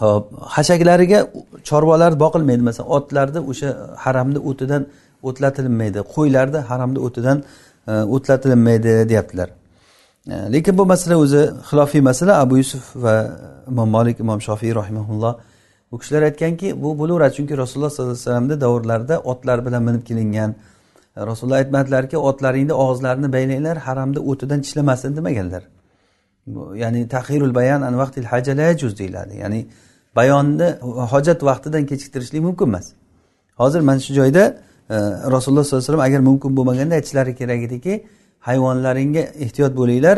Hop 0.03 0.25
hashaklariga 0.57 1.19
chorvalar 1.69 2.13
boqilmaydi. 2.25 2.63
Masalan 2.69 2.89
otlarni 2.97 3.41
o'sha 3.51 3.69
haramni 4.05 4.41
o'tidan 4.51 4.83
o'tlatilmaydi 5.29 6.01
qo'ylarni 6.15 6.61
haramni 6.71 7.01
o'tidan 7.07 7.39
e, 7.91 7.93
o'tlatilmaydi 8.15 8.93
deyaptilar. 9.11 9.49
E, 10.33 10.35
lekin 10.55 10.75
bu 10.79 10.85
masala 10.93 11.15
o'zi 11.25 11.43
xilofiy 11.69 12.03
masala. 12.11 12.33
Abu 12.45 12.55
yusuf 12.63 12.85
va 13.05 13.15
imom 13.71 13.89
molik 13.97 14.17
imom 14.25 14.41
shofiy 14.49 14.73
rahimaulloh 14.81 15.35
u 15.93 15.99
kishilar 15.99 16.23
aytganki 16.23 16.83
bu 16.83 16.99
bo'laveradi 16.99 17.35
chunki 17.37 17.57
rasululloh 17.63 17.91
sollallohu 17.91 18.13
alayhi 18.13 18.27
vasallamni 18.27 18.61
davrlarida 18.61 19.21
otlar 19.21 19.67
bilan 19.67 19.83
minib 19.83 20.05
kelingan. 20.09 20.55
Rasululloh 21.17 21.57
aytmadilarki 21.57 22.17
otlaringni 22.19 22.73
og'izlarini 22.73 23.33
baylanglar 23.33 23.77
haramni 23.77 24.19
o'tidan 24.19 24.61
tishlamasin 24.63 25.17
demaganlar. 25.17 25.63
Ya'ni 26.83 27.09
tahirul 27.09 27.55
bayan 27.55 27.83
an 27.83 27.99
vaqtil 27.99 28.25
haja 28.25 28.53
yajuz 28.63 28.99
deyiladi. 28.99 29.37
Ya'ni 29.37 29.61
bayonni 30.17 30.69
hojat 31.13 31.43
vaqtidan 31.43 31.87
kechiktirishlik 31.87 32.43
mumkin 32.43 32.67
emas. 32.67 32.87
Hozir 33.57 33.81
mana 33.81 34.01
shu 34.01 34.13
joyda 34.15 34.43
e, 34.91 34.97
rasululloh 35.35 35.65
sollallohu 35.65 35.77
alayhi 35.77 35.89
vasallam 35.89 36.01
agar 36.09 36.21
mumkin 36.21 36.51
bo'lmaganda 36.57 36.95
aytishlari 36.95 37.35
kerak 37.41 37.61
ediki 37.69 37.93
hayvonlaringga 38.49 39.21
ehtiyot 39.45 39.73
bo'linglar 39.81 40.17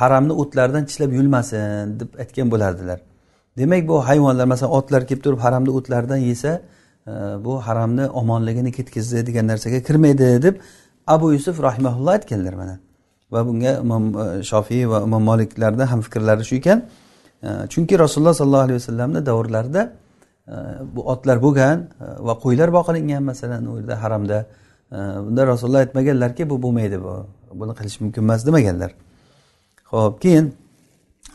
haramni 0.00 0.32
o'tlaridan 0.32 0.84
tishlab 0.88 1.10
yulmasin 1.18 2.00
deb 2.00 2.10
aytgan 2.22 2.50
bo'lardilar. 2.50 3.09
Demak 3.60 3.88
bu 3.88 3.96
hayvonlar 4.08 4.46
masalan 4.52 4.72
otlar 4.78 5.06
kelib 5.08 5.22
turib 5.24 5.40
haramni 5.46 5.70
o'tlaridan 5.78 6.20
yesa 6.30 6.52
e, 7.06 7.12
bu 7.44 7.52
haramni 7.66 8.04
omonligini 8.20 8.72
ketkazdi 8.72 9.26
degan 9.28 9.46
narsaga 9.52 9.80
kirmaydi 9.88 10.42
deb 10.42 10.54
abu 11.06 11.32
yusuf 11.32 11.62
rahimaulloh 11.62 12.12
aytganlar 12.12 12.54
mana. 12.62 12.76
Va 13.32 13.40
bunga 13.46 13.72
imom 13.84 14.04
e, 14.22 14.42
shofiy 14.50 14.84
va 14.92 15.02
imom 15.06 15.22
moliklarni 15.30 15.84
ham 15.92 16.00
fikrlari 16.06 16.44
shu 16.50 16.54
ekan. 16.60 16.78
E, 17.42 17.48
chunki 17.72 17.98
rasululloh 18.04 18.34
sollallohu 18.40 18.64
alayhi 18.66 18.78
vasallamni 18.80 19.26
davrlarida 19.26 19.82
bu 20.94 21.00
otlar 21.12 21.36
bo'lgan 21.46 21.78
va 22.26 22.34
qo'ylar 22.44 22.68
boqilingan 22.78 23.22
masalan 23.30 23.66
u 23.70 23.76
yerda 23.78 24.02
haramda. 24.02 24.38
Bunda 25.26 25.42
rasululloh 25.46 25.82
aytmaganlarki 25.84 26.50
bu 26.50 26.56
bo'lmaydi 26.64 26.96
bu 27.04 27.14
buni 27.60 27.72
qilish 27.78 28.00
mumkin 28.02 28.22
emas 28.26 28.46
demaganlar. 28.46 28.90
Ho'p 29.92 30.14
keyin 30.22 30.46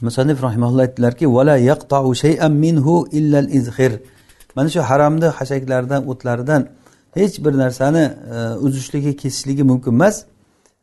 musanif 0.02 0.44
rahimalloh 0.44 0.82
aytdilarki 0.82 1.26
vala 1.34 1.58
yaqtau 1.58 2.16
shay'an 2.16 2.52
minhu 2.52 3.08
illa 3.12 3.40
izhir 3.42 3.94
mana 4.56 4.70
shu 4.70 4.80
haramni 4.80 5.28
hashaklardan 5.38 6.02
o'tlaridan 6.12 6.62
hech 7.16 7.46
bir 7.46 7.54
narsani 7.58 8.14
e, 8.36 8.38
uzishligi 8.66 9.18
kesishligi 9.18 9.64
mumkin 9.64 9.92
emas. 9.92 10.26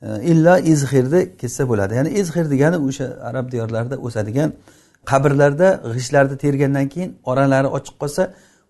E, 0.02 0.22
illa 0.22 0.58
izhirni 0.58 1.36
kessa 1.36 1.68
bo'ladi. 1.68 1.94
Ya'ni 1.94 2.10
izhir 2.20 2.50
degani 2.50 2.76
o'sha 2.88 3.06
arab 3.28 3.52
diyorlarida 3.52 3.96
o'sadigan 3.96 4.52
qabrlarda 5.10 5.68
g'ishtlarni 5.94 6.36
tergandan 6.44 6.88
keyin 6.88 7.10
oralari 7.24 7.68
ochiq 7.78 7.94
qolsa 8.02 8.22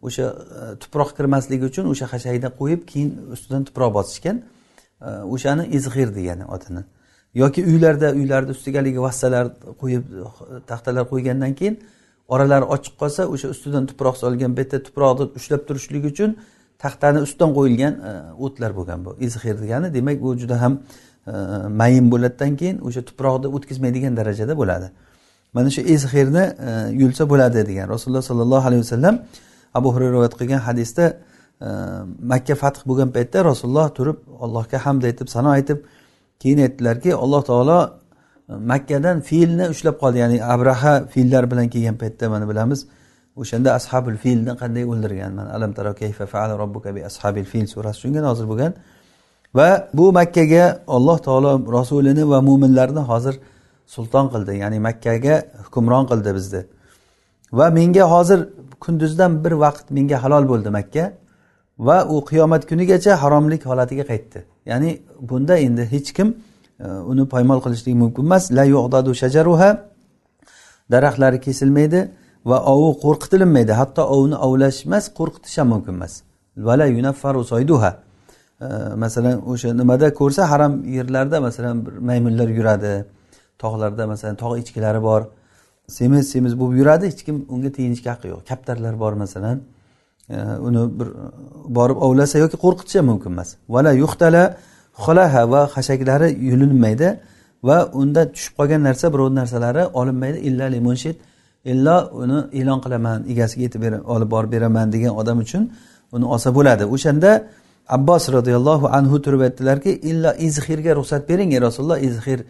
o'sha 0.06 0.26
e, 0.58 0.78
tuproq 0.82 1.10
kirmasligi 1.16 1.64
uchun 1.70 1.84
o'sha 1.92 2.06
xashakni 2.12 2.48
qo'yib 2.60 2.82
keyin 2.90 3.10
ustidan 3.34 3.62
tuproq 3.68 3.90
bosishgan 3.98 4.36
o'shani 5.34 5.64
izhir 5.78 6.08
degani 6.18 6.44
otini. 6.54 6.82
Yoki 7.34 7.64
uylarda 7.64 8.12
uylarni 8.12 8.50
ustiga 8.50 8.78
haligi 8.80 9.00
vassalar 9.06 9.46
qo'yib 9.80 10.04
taxtalar 10.70 11.04
qo'ygandan 11.12 11.52
keyin 11.58 11.76
oralari 12.28 12.66
ochiq 12.74 12.94
qolsa 13.00 13.22
o'sha 13.34 13.48
ustidan 13.54 13.84
tuproq 13.90 14.16
solgan 14.22 14.56
bitta 14.58 14.82
tuproqni 14.86 15.24
ushlab 15.38 15.62
turishlik 15.68 16.04
uchun 16.12 16.30
taxtani 16.82 17.18
ustidan 17.26 17.50
qo'yilgan 17.58 17.94
e, 18.08 18.12
o'tlar 18.44 18.70
bo'lgan 18.78 19.04
bu. 19.04 19.10
Izxir 19.26 19.56
degani 19.62 19.94
demak 19.96 20.24
u 20.26 20.36
juda 20.42 20.60
ham 20.62 20.74
e, 21.26 21.32
mayin 21.80 22.06
bo'ladidan 22.12 22.52
keyin 22.60 22.76
o'sha 22.86 23.02
tuproqni 23.08 23.48
o'tkazmaydigan 23.56 24.16
darajada 24.20 24.54
bo'ladi. 24.60 24.88
Mana 25.56 25.70
shu 25.74 25.80
ezxirni 25.94 26.44
e, 26.68 26.70
yulsa 27.02 27.22
bo'ladi 27.32 27.66
degan 27.70 27.86
rasululloh 27.94 28.24
sollallohu 28.30 28.64
alayhi 28.68 28.82
vasallam 28.86 29.14
abu 29.78 29.88
hurayra 29.94 30.12
rivoyat 30.16 30.34
qilgan 30.40 30.60
hadisda 30.68 31.06
makka 32.32 32.54
fath 32.62 32.78
bo'lgan 32.88 33.10
paytda 33.16 33.38
rasululloh 33.50 33.88
turib 33.98 34.18
allohga 34.44 34.78
hamd 34.86 35.02
aytib 35.08 35.28
sano 35.34 35.50
aytib 35.58 35.78
keyin 36.42 36.58
aytdilarki 36.66 37.10
alloh 37.24 37.42
taolo 37.50 37.78
e, 38.50 38.52
makkadan 38.72 39.16
filni 39.28 39.64
ushlab 39.74 39.96
qoldi. 40.02 40.18
Ya'ni 40.24 40.38
abraha 40.54 40.94
fillar 41.12 41.44
bilan 41.50 41.66
kelgan 41.74 41.96
paytda 42.02 42.24
mana 42.34 42.44
bilamiz 42.50 42.80
o'shanda 43.40 43.70
ashabul 43.78 44.16
filni 44.24 44.52
qanday 44.62 44.84
o'ldirgan 44.92 45.32
mana 45.38 45.50
alam 45.56 45.72
taro 45.76 45.92
kayfa 46.02 46.24
faala 46.32 46.54
robbuka 46.62 46.90
bi 46.96 47.00
ashabil 47.10 47.46
fil 47.52 47.66
surasi 47.74 47.98
shunga 48.02 48.20
nozil 48.28 48.46
bo'lgan. 48.52 48.72
Va 49.58 49.68
bu 49.98 50.06
makkaga 50.18 50.64
alloh 50.96 51.18
taolo 51.26 51.52
rasulini 51.78 52.24
va 52.32 52.38
mo'minlarni 52.48 53.02
hozir 53.10 53.34
sulton 53.94 54.26
qildi. 54.32 54.52
Ya'ni 54.62 54.78
makkaga 54.88 55.34
hukmron 55.64 56.04
qildi 56.10 56.30
bizni. 56.38 56.62
Va 57.58 57.66
menga 57.78 58.04
hozir 58.14 58.40
kunduzdan 58.84 59.32
bir 59.44 59.52
vaqt 59.64 59.86
menga 59.96 60.16
halol 60.24 60.44
bo'ldi 60.52 60.70
makka. 60.78 61.04
Va 61.86 61.98
u 62.14 62.16
qiyomat 62.30 62.62
kunigacha 62.70 63.12
haromlik 63.22 63.62
holatiga 63.70 64.04
qaytdi. 64.12 64.40
Ya'ni 64.66 65.02
bunda 65.20 65.56
endi 65.56 65.84
hech 65.92 66.12
kim 66.16 66.28
e, 66.80 66.86
uni 66.86 67.24
poymol 67.28 67.60
qilishligi 67.64 67.96
mumkin 68.04 68.22
emas. 68.28 68.52
La 68.52 68.64
yuqdadu 68.64 69.14
shajaruha. 69.22 69.70
Daraxtlari 70.90 71.40
kesilmaydi 71.46 72.00
va 72.50 72.58
ovi 72.74 72.90
qo'rqitilinmaydi 73.04 73.72
hatto 73.80 74.02
ovni 74.16 74.36
ovlash 74.46 74.86
emas 74.86 75.04
qo'rqitish 75.18 75.56
ham 75.58 75.68
mumkin 75.74 75.94
emas. 75.98 76.22
Vala 76.56 76.86
yunaffaru 76.86 77.44
soyduha. 77.52 77.90
E, 78.60 78.66
masalan 79.04 79.36
o'sha 79.50 79.74
nimada 79.80 80.14
ko'rsa 80.20 80.50
haram 80.52 80.72
yerlarda 80.96 81.40
masalan 81.40 81.86
bir 81.86 81.92
maymunlar 82.08 82.48
yuradi. 82.58 82.94
Tog'larda 83.62 84.06
masalan 84.12 84.36
tog' 84.42 84.58
echkilari 84.62 85.02
bor. 85.02 85.22
Semiz 85.88 86.24
semiz 86.32 86.52
bo'lib 86.60 86.76
yuradi. 86.80 87.04
Hech 87.12 87.22
kim 87.26 87.36
unga 87.54 87.70
teginishga 87.76 88.10
haqqi 88.14 88.28
yo'q. 88.32 88.40
Kaptarlar 88.50 88.94
bor 89.02 89.12
masalan. 89.24 89.56
Uni 90.66 90.82
bir 90.98 91.08
borib 91.78 91.98
ovlasa 92.06 92.36
yoki 92.44 92.56
qo'rqitishi 92.64 92.98
ham 93.00 93.06
mumkin 93.12 93.30
emas. 93.34 93.48
Vala 93.74 93.92
yuxtala 94.02 94.44
xolaha 95.04 95.42
va 95.52 95.62
hashaklari 95.74 96.28
yulinmaydi 96.50 97.08
va 97.68 97.76
unda 98.00 98.22
tushib 98.34 98.52
qolgan 98.58 98.80
narsa 98.88 99.06
birovni 99.14 99.36
narsalari 99.40 99.82
olinmaydi. 100.00 100.38
Illa 100.48 100.66
limunshid 100.74 101.16
illo 101.72 101.96
uni 102.22 102.38
e'lon 102.60 102.78
qilaman 102.84 103.18
egasiga 103.32 103.62
yetib 103.66 103.82
olib 104.14 104.28
borib 104.34 104.50
beraman 104.54 104.86
degan 104.94 105.12
odam 105.20 105.38
uchun 105.44 105.62
uni 106.16 106.26
olsa 106.34 106.48
bo'ladi. 106.58 106.84
O'shanda 106.94 107.30
abbos 107.96 108.24
roziyallohu 108.36 108.86
anhu 108.98 109.16
turib 109.24 109.40
aytdilarki 109.46 109.90
illo 110.10 110.30
izhirga 110.46 110.92
ruxsat 110.98 111.22
bering 111.30 111.50
ey 111.56 111.60
rasululloh 111.66 111.98
izhir. 112.08 112.40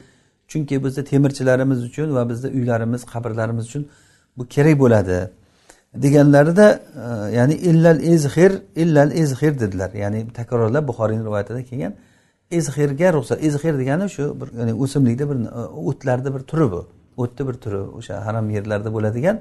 Chunki 0.51 0.75
bizni 0.85 1.03
temirchilarimiz 1.11 1.81
uchun 1.89 2.09
va 2.17 2.23
bizni 2.31 2.49
uylarimiz 2.59 3.03
qabrlarimiz 3.13 3.65
uchun 3.71 3.83
bu 4.37 4.43
kerak 4.55 4.77
bo'ladi. 4.83 5.19
Deganlarida 5.95 6.81
e, 6.97 7.37
ya'ni 7.37 7.55
illal 7.55 8.01
izhir 8.01 8.53
illal 8.77 9.13
izhir 9.13 9.61
dedilar. 9.61 9.91
Ya'ni 9.93 10.29
takrorlab 10.33 10.89
buxoriyni 10.89 11.25
rivoyatida 11.25 11.63
kelgan 11.63 11.95
izhirga 12.51 13.13
ruxsat. 13.13 13.43
Izhir 13.43 13.79
degani 13.79 14.09
shu 14.11 14.41
bir 14.41 14.49
ya'ni 14.59 14.75
o'simlikda 14.75 15.25
bir 15.31 15.37
e, 15.47 15.63
o'tlarni 15.89 16.35
bir 16.35 16.41
turi 16.41 16.71
bu. 16.73 16.87
O'tni 17.17 17.49
bir 17.49 17.55
turi 17.55 17.81
o'sha 17.99 18.27
harom 18.27 18.51
yerlarda 18.51 18.93
bo'ladigan 18.97 19.41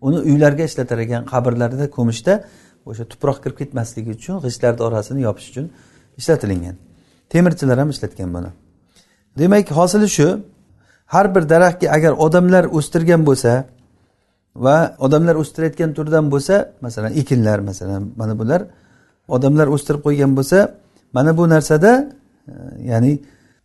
uni 0.00 0.18
uylarga 0.18 0.62
ishlatar 0.70 0.98
ekan 0.98 1.24
qabrlarda 1.32 1.90
ko'mishda 1.96 2.44
o'sha 2.86 3.04
tuproq 3.12 3.42
kirib 3.42 3.56
ketmasligi 3.60 4.10
uchun 4.18 4.36
g'ishtlarni 4.44 4.82
orasini 4.88 5.20
yopish 5.28 5.48
uchun 5.50 5.66
ishlatilingan. 6.20 6.76
Temirchilar 7.32 7.78
ham 7.78 7.90
ishlatgan 7.94 8.34
buni. 8.36 8.50
Demak 9.38 9.70
hosili 9.78 10.08
shu 10.08 10.28
har 11.14 11.26
bir 11.34 11.42
daraxtga 11.52 11.86
agar 11.96 12.12
odamlar 12.26 12.64
o'stirgan 12.78 13.22
bo'lsa 13.28 13.52
va 14.56 14.96
odamlar 14.98 15.34
o'stirayotgan 15.42 15.90
turdan 15.94 16.30
bo'lsa 16.30 16.54
masalan 16.80 17.12
ekinlar 17.12 17.58
masalan 17.58 18.02
mana 18.16 18.38
bular 18.38 18.60
odamlar 19.28 19.66
o'stirib 19.74 20.02
qo'ygan 20.06 20.36
bo'lsa 20.38 20.58
mana 21.12 21.36
bu 21.38 21.48
narsada 21.48 21.90
e, 22.48 22.52
ya'ni 22.90 23.12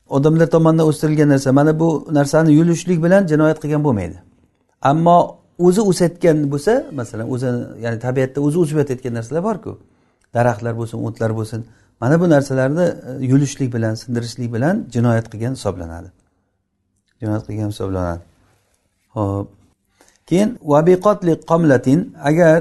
odamlar 0.10 0.48
tomonidan 0.56 0.86
o'stirilgan 0.88 1.30
narsa 1.30 1.52
mana 1.52 1.80
bu 1.80 2.08
narsani 2.12 2.52
yulishlik 2.60 3.04
bilan 3.04 3.28
jinoyat 3.28 3.58
qilgan 3.64 3.84
bo'lmaydi. 3.84 4.18
Ammo 4.82 5.18
o'zi 5.60 5.82
o'sayotgan 5.82 6.38
bo'lsa 6.54 6.74
masalan 7.00 7.28
o'zi 7.34 7.48
ya'ni 7.86 8.00
tabiatda 8.06 8.40
o'zi 8.48 8.58
o'sib 8.64 8.78
yotayotgan 8.82 9.14
narsalar 9.18 9.44
borku 9.50 9.72
daraxtlar 10.36 10.74
bo'lsin 10.80 10.98
o'tlar 11.08 11.32
bo'lsin 11.40 11.60
mana 12.02 12.16
bu 12.22 12.26
narsalarni 12.30 12.86
e, 13.10 13.26
yulishlik 13.32 13.70
bilan 13.76 13.94
sindirishlik 14.02 14.50
bilan 14.56 14.76
jinoyat 14.96 15.26
qilgan 15.32 15.54
hisoblanadi. 15.58 16.10
Jinoyat 17.22 17.44
qilgan 17.48 17.70
hisoblanadi. 17.74 18.22
Ho'p 19.16 19.48
keyin 20.30 20.58
vabiqotli 20.62 21.42
qomlatin 21.52 22.16
agar 22.24 22.58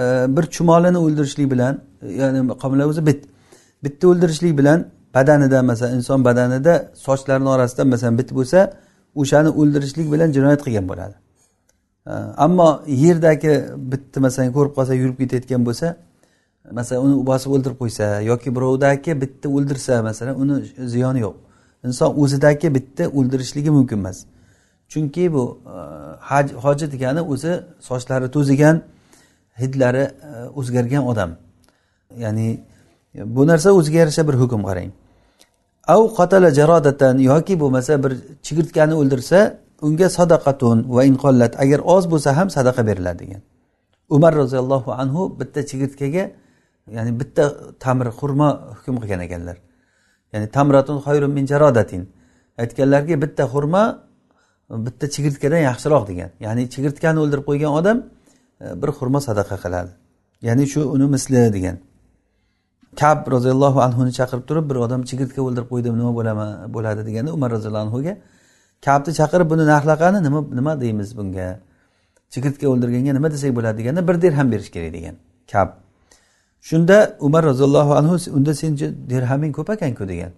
e, 0.00 0.36
bir 0.36 0.42
chumolini 0.42 0.98
o'ldirishlik 0.98 1.50
bilan 1.50 1.80
ya'ni 2.20 2.48
qomla 2.62 2.86
o'zi 2.90 3.06
bit 3.06 3.24
bitta 3.84 4.08
o'ldirishlik 4.08 4.58
bilan 4.58 4.86
badanida 5.14 5.62
masalan 5.62 5.94
inson 5.98 6.24
badanida 6.24 6.74
sochlarini 7.06 7.48
orasida 7.48 7.84
masalan 7.84 8.18
bit 8.18 8.30
bo'lsa 8.38 8.72
o'shani 9.20 9.50
o'ldirishlik 9.60 10.12
bilan 10.12 10.28
jinoyat 10.36 10.60
qilgan 10.66 10.86
bo'ladi. 10.90 11.14
E, 12.06 12.12
ammo 12.44 12.68
yerdagi 13.04 13.52
bitni 13.92 14.18
masalan 14.26 14.52
ko'rib 14.56 14.72
qolsa 14.78 14.92
yurib 15.02 15.16
ketayotgan 15.22 15.62
bo'lsa 15.68 15.86
masalan 16.78 17.00
uni 17.06 17.26
bosib 17.30 17.50
o'ldirib 17.54 17.78
qo'ysa 17.82 18.06
yoki 18.30 18.48
birovdagi 18.56 19.20
bitni 19.22 19.48
o'ldirsa 19.56 20.02
masalan 20.08 20.34
uni 20.42 20.56
ziyoni 20.94 21.20
yo'q. 21.26 21.36
Inson 21.86 22.10
o'zidagi 22.22 22.68
bitni 22.76 23.04
o'ldirishligi 23.18 23.70
mumkin 23.78 23.98
emas. 24.02 24.18
Chunki 24.92 25.32
bu 25.32 25.44
e, 25.66 25.78
haj 26.20 26.46
hoji 26.64 26.86
degani 26.92 27.20
o'zi 27.32 27.52
sochlari 27.88 28.28
to'zigan 28.36 28.76
hidlari 29.60 30.04
e, 30.28 30.30
o'zgargan 30.58 31.02
odam. 31.10 31.30
Ya'ni 32.24 32.48
bu 33.14 33.46
narsa 33.46 33.68
o'ziga 33.78 33.98
yarasha 34.02 34.22
bir 34.28 34.36
hukm 34.42 34.62
qarang. 34.68 34.90
Av 35.94 36.02
qatala 36.18 36.50
jarodatan 36.58 37.14
yoki 37.30 37.54
bo'lmasa 37.62 37.92
bir 38.04 38.12
chigirtkani 38.46 38.94
o'ldirsa 39.00 39.38
unga 39.86 40.08
sadaqatun 40.18 40.76
va 40.96 41.02
inqollat 41.10 41.52
agar 41.64 41.80
oz 41.94 42.04
bo'lsa 42.12 42.30
ham 42.38 42.48
sadaqa 42.56 42.82
beriladi 42.88 43.18
degan. 43.22 43.42
Umar 44.16 44.32
roziyallohu 44.42 44.90
anhu 45.02 45.20
bitta 45.40 45.60
chigirtkaga 45.70 46.24
ya'ni 46.96 47.12
bitta 47.20 47.44
tamr 47.84 48.06
xurmo 48.18 48.48
hukm 48.78 48.96
qilgan 49.02 49.20
ekanlar. 49.26 49.56
Ya'ni 50.32 50.46
tamratun 50.56 50.98
xayrun 51.06 51.32
min 51.38 51.44
jarodatin 51.52 52.02
aytganlarki 52.62 53.14
bitta 53.24 53.44
xurmo 53.52 53.84
bitta 54.70 55.06
chigirtkadan 55.14 55.60
yaxshiroq 55.70 56.04
degan. 56.10 56.30
Ya'ni 56.40 56.62
chigirtkani 56.74 57.18
o'ldirib 57.24 57.44
qo'ygan 57.50 57.72
odam 57.80 57.98
e, 58.64 58.66
bir 58.82 58.90
xurmo 58.98 59.20
sadaqa 59.28 59.56
qiladi. 59.64 59.90
Ya'ni 60.42 60.64
shu 60.72 60.80
uni 60.94 61.06
misli 61.14 61.52
degan. 61.56 61.76
Kab 63.00 63.18
roziyallohu 63.34 63.78
anhuni 63.86 64.12
chaqirib 64.18 64.44
turib 64.48 64.64
bir 64.70 64.76
odam 64.86 65.00
chigirtka 65.10 65.40
o'ldirib 65.46 65.68
qo'ydim 65.72 65.94
nima 66.00 66.12
bo'laman 66.18 66.48
bo'ladi 66.74 67.00
deganda 67.08 67.30
umar 67.38 67.50
roziyallohu 67.56 67.84
anhuga 67.86 68.14
kabni 68.86 69.12
chaqirib 69.20 69.48
buni 69.52 69.64
narxlaqani 69.72 70.18
nima 70.26 70.40
nima 70.58 70.72
deymiz 70.82 71.10
bunga? 71.18 71.48
Chigirtka 72.32 72.66
o'ldirganga 72.72 73.12
nima 73.18 73.28
desak 73.34 73.50
bo'ladi 73.58 73.76
deganda 73.80 74.00
bir 74.08 74.16
dirham 74.22 74.46
berish 74.52 74.70
kerak 74.74 74.92
degan 74.96 75.14
kab. 75.52 75.68
Shunda 76.68 76.96
umar 77.26 77.42
roziyallohu 77.50 77.92
anhu 78.00 78.14
unda 78.36 78.52
sen 78.60 78.72
dirhaming 79.10 79.52
ko'p 79.58 79.68
ekanku? 79.76 80.04
degan. 80.12 80.32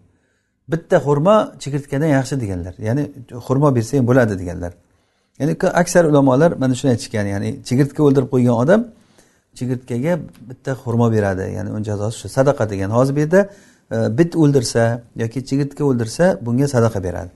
Bitta 0.72 0.96
xurmo 1.06 1.36
chigirtkadan 1.62 2.10
yaxshi 2.18 2.40
deganlar. 2.42 2.74
Ya'ni 2.88 3.02
xurmo 3.46 3.68
bersa 3.76 3.98
ham 3.98 4.06
bo'ladi 4.10 4.34
deganlar. 4.42 4.72
Ya'ni 5.40 5.52
aksar 5.82 6.04
ulamolar 6.10 6.50
mana 6.62 6.74
shuni 6.74 6.90
aytishgan 6.94 7.26
ya'ni 7.34 7.50
chigirtka 7.68 8.00
o'ldirib 8.06 8.28
qo'ygan 8.34 8.56
odam 8.62 8.80
chigirtkaga 9.58 10.12
bitta 10.48 10.72
xurmo 10.82 11.06
beradi. 11.16 11.44
Ya'ni 11.56 11.70
uni 11.76 11.84
jazosi 11.90 12.16
shu 12.22 12.28
sadaqa 12.36 12.64
degan. 12.72 12.90
Hozir 12.98 13.12
bu 13.16 13.20
yerda 13.24 13.40
e, 13.94 14.18
bit 14.18 14.32
o'ldirsa 14.42 14.82
yoki 15.22 15.40
chigirtka 15.48 15.82
o'ldirsa 15.90 16.24
bunga 16.46 16.66
sadaqa 16.74 16.98
beradi. 17.06 17.30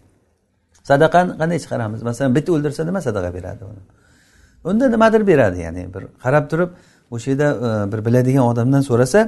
Sadaqani 0.90 1.30
qanday 1.40 1.58
chiqaramiz? 1.64 2.00
Masalan 2.08 2.34
bit 2.38 2.46
o'ldirsa 2.54 2.80
nima 2.88 3.00
sadaqa 3.08 3.30
beradi 3.38 3.62
uni? 3.70 3.82
Unda 4.70 4.84
nimadir 4.94 5.22
beradi 5.30 5.58
ya'ni 5.66 5.82
bir 5.94 6.02
qarab 6.24 6.44
turib 6.50 6.70
o'sha 7.14 7.30
yerda 7.30 7.48
e, 7.66 7.92
bir 7.92 8.00
biladigan 8.06 8.44
odamdan 8.52 8.82
so'rasa 8.90 9.20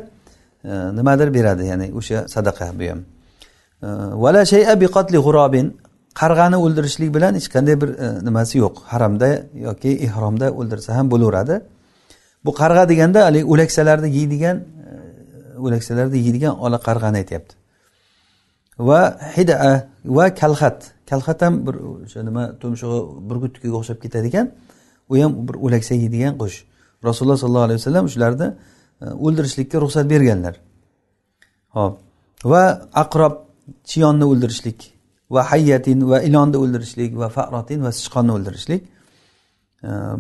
e, 0.70 0.72
nimadir 0.98 1.28
beradi 1.37 1.64
ya'ni 1.72 1.87
o'sha 1.98 2.18
sadaqa 2.35 2.66
bu 2.80 2.87
ham. 2.92 3.00
Vala 3.82 4.44
shay'a 4.44 4.80
biqatli 4.80 5.18
g'urobin 5.26 5.66
qarg'ani 6.20 6.56
o'ldirishlik 6.64 7.10
bilan 7.16 7.32
hech 7.38 7.48
qanday 7.54 7.76
bir 7.82 7.88
e, 7.88 8.06
nimasi 8.28 8.58
yo'q. 8.64 8.74
Haramda 8.92 9.28
yoki 9.66 9.90
ehromda 10.06 10.46
o'ldirsa 10.58 10.90
ham 10.98 11.06
bo'laveradi. 11.12 11.56
Bu 12.44 12.50
qarg'a 12.60 12.84
deganda 12.92 13.24
haligi 13.26 13.46
o'laksalarni 13.52 14.08
yeydigan 14.18 14.56
e, 14.60 14.92
o'laksalarni 15.66 16.18
yeydigan 16.26 16.54
ola 16.64 16.78
qarg'ani 16.88 17.16
aytyapti. 17.22 17.54
Va 18.88 19.00
hida 19.36 19.54
e, 19.70 19.72
va 20.16 20.26
kalxat. 20.40 20.78
Kalxat 21.10 21.42
ham 21.44 21.54
bir 21.66 21.74
o'sha 21.90 22.20
nima 22.28 22.44
tumshug'i 22.62 23.00
burgutnikiga 23.28 23.76
o'xshab 23.80 23.98
ketadigan 24.04 24.46
u 25.10 25.14
ham 25.22 25.32
bir 25.48 25.56
o'laksa 25.66 25.94
yeydigan 26.02 26.34
qush. 26.42 26.56
Rasululloh 27.08 27.38
sollallohu 27.42 27.66
alayhi 27.68 27.80
vasallam 27.80 28.06
shularni 28.14 28.48
o'ldirishlikka 29.24 29.76
ruxsat 29.84 30.06
berganlar. 30.12 30.54
Ho'p 31.76 31.94
va 32.52 32.62
aqrob 33.02 33.45
chiyonni 33.90 34.24
o'ldirishlik 34.33 34.79
va 35.35 35.42
hayyatin 35.50 35.98
va 36.11 36.18
ilonni 36.29 36.57
o'ldirishlik 36.62 37.11
va 37.22 37.29
farotin 37.37 37.79
va 37.87 37.90
sichqonni 37.98 38.33
o'ldirishlik. 38.37 38.83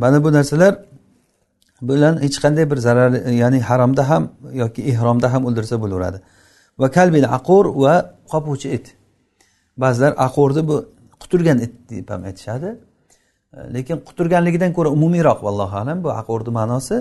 Mana 0.02 0.24
bu 0.24 0.32
narsalar 0.32 0.72
bilan 1.82 2.22
hech 2.22 2.36
qanday 2.44 2.70
bir 2.70 2.76
zarar 2.76 3.10
ya'ni 3.42 3.60
haromda 3.60 4.08
ham 4.10 4.22
yoki 4.62 4.80
ehromda 4.90 5.32
ham 5.32 5.42
o'ldirsa 5.48 5.76
bo'laveradi. 5.82 6.18
Va 6.80 6.90
kalbil 6.96 7.24
aqur 7.38 7.64
va 7.84 7.94
qopuvchi 8.32 8.68
it. 8.76 8.86
Ba'zilar 9.82 10.12
aqurni 10.26 10.62
bu 10.68 10.76
quturgan 11.22 11.58
it 11.66 11.74
deb 11.90 12.10
ham 12.10 12.22
aytishadi. 12.28 12.68
Lekin 13.76 13.96
quturganligidan 14.08 14.72
ko'ra 14.76 14.88
umumiyroq 14.96 15.38
vallohu 15.46 15.76
alam 15.82 15.98
bu 16.04 16.10
aqurni 16.20 16.50
ma'nosi 16.58 16.96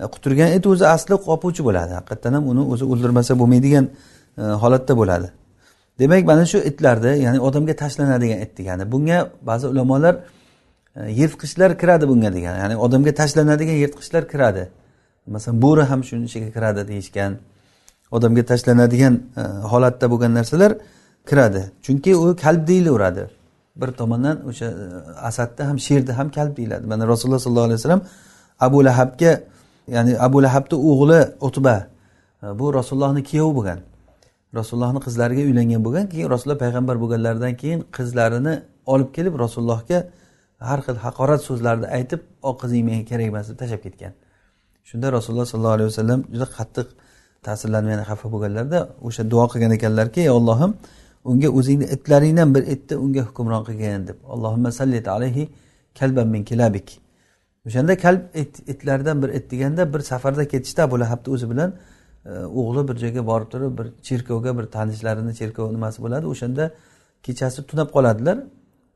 e, 0.00 0.04
quturgan 0.14 0.48
it 0.56 0.64
o'zi 0.72 0.84
asli 0.96 1.14
qopuvchi 1.28 1.62
bo'ladi. 1.68 1.92
Haqiqatdan 1.98 2.32
ham 2.36 2.44
uni 2.52 2.62
o'zi 2.72 2.84
o'ldirmasa 2.92 3.32
bo'lmaydigan 3.40 3.84
e, 4.40 4.42
holatda 4.62 4.94
bo'ladi. 5.00 5.28
Demak 5.98 6.24
mana 6.26 6.46
shu 6.46 6.58
itlarni 6.58 7.12
ya'ni 7.26 7.38
odamga 7.40 7.74
tashlanadigan 7.82 8.38
it 8.44 8.58
degani 8.58 8.92
bunga 8.92 9.18
ba'zi 9.42 9.66
ulamolar 9.66 10.14
e, 10.96 11.00
yirtqichlar 11.20 11.70
kiradi 11.80 12.04
bunga 12.08 12.30
degan 12.36 12.54
ya'ni 12.62 12.76
odamga 12.86 13.12
tashlanadigan 13.20 13.76
yirtqichlar 13.82 14.22
kiradi. 14.32 14.68
Masalan 15.34 15.56
bo'ri 15.64 15.84
ham 15.90 16.00
shuni 16.08 16.24
ichiga 16.28 16.48
kiradi 16.56 16.82
deyishgan 16.90 17.32
odamga 18.16 18.42
tashlanadigan 18.50 19.14
e, 19.40 19.42
holatda 19.72 20.06
bo'lgan 20.12 20.32
narsalar 20.38 20.72
kiradi. 21.28 21.62
Chunki 21.84 22.10
u 22.22 22.36
kalb 22.44 22.62
deyilaveradi. 22.70 23.24
Bir 23.80 23.88
tomondan 24.00 24.36
o'sha 24.48 24.66
asadni 24.66 25.22
asadda 25.28 25.62
ham 25.68 25.78
sherda 25.86 26.12
ham 26.18 26.28
kalb 26.36 26.52
deyiladi. 26.58 26.84
Mana 26.92 27.04
rasululloh 27.12 27.40
sollallohu 27.46 27.68
alayhi 27.68 27.80
vasallam 27.80 28.02
abu 28.66 28.78
lahabga 28.88 29.32
ya'ni 29.94 30.12
abu 30.26 30.38
lahabni 30.46 30.76
o'g'li 30.90 31.20
utba 31.48 31.76
bu 32.58 32.66
rasulullohni 32.78 33.22
kuyovi 33.30 33.52
bo'lgan. 33.58 33.80
Rasulullohni 34.54 35.00
qizlariga 35.06 35.42
uylangan 35.48 35.80
bo'lgan 35.86 36.06
keyin 36.12 36.28
rasululloh 36.34 36.60
payg'ambar 36.64 36.96
bo'lganlaridan 37.02 37.54
keyin 37.62 37.80
qizlarini 37.96 38.54
olib 38.92 39.10
kelib 39.16 39.34
rasulullohga 39.44 39.98
har 40.68 40.80
xil 40.86 40.96
haqorat 41.06 41.40
so'zlarni 41.48 41.86
aytib 41.98 42.20
o 42.48 42.50
qizing 42.60 42.82
menga 42.88 43.04
kerak 43.10 43.26
emas 43.32 43.46
deb 43.50 43.58
tashlab 43.62 43.82
ketgan. 43.86 44.12
Shunda 44.88 45.06
rasululloh 45.16 45.46
sollallohu 45.52 45.76
alayhi 45.78 45.90
vasallam 45.92 46.20
juda 46.34 46.46
qattiq 46.58 46.86
ta'sirlanib 47.46 47.88
yana 47.94 48.04
xafa 48.10 48.26
bo'lganlarda 48.34 48.78
o'sha 49.06 49.22
duo 49.32 49.44
qilgan 49.52 49.72
ekanlarki 49.78 50.20
ey 50.26 50.30
ollohim 50.38 50.70
unga 51.30 51.48
o'zingni 51.58 51.86
itlaringdan 51.94 52.48
bir 52.54 52.62
itni 52.74 52.94
unga 53.04 53.22
hukmron 53.28 53.62
qilgin 53.68 54.06
deb 54.08 54.18
allohimma 54.34 54.70
sallit 54.78 55.06
alayhi 55.16 55.44
kalban 55.98 56.28
min 56.34 56.42
kilabik 56.50 56.88
o'shanda 57.66 57.94
kalb 58.04 58.22
it 58.42 58.52
itlardan 58.72 59.16
bir 59.22 59.30
it 59.38 59.50
deganda 59.52 59.82
bir 59.92 60.00
safarda 60.10 60.44
ketishda 60.52 60.80
abu 60.88 60.96
lahabni 61.02 61.28
o'zi 61.34 61.46
bilan 61.52 61.70
o'g'li 62.60 62.88
bir 62.88 62.96
joyga 63.02 63.26
borib 63.30 63.48
turib 63.52 63.78
bir 63.78 63.86
cherkovga 64.02 64.58
bir 64.58 64.66
tanishlarini 64.76 65.32
cherkov 65.40 65.72
nimasi 65.76 65.98
bo'ladi 66.04 66.26
o'shanda 66.32 66.64
kechasi 67.26 67.66
tunab 67.70 67.88
qoladilar. 67.96 68.38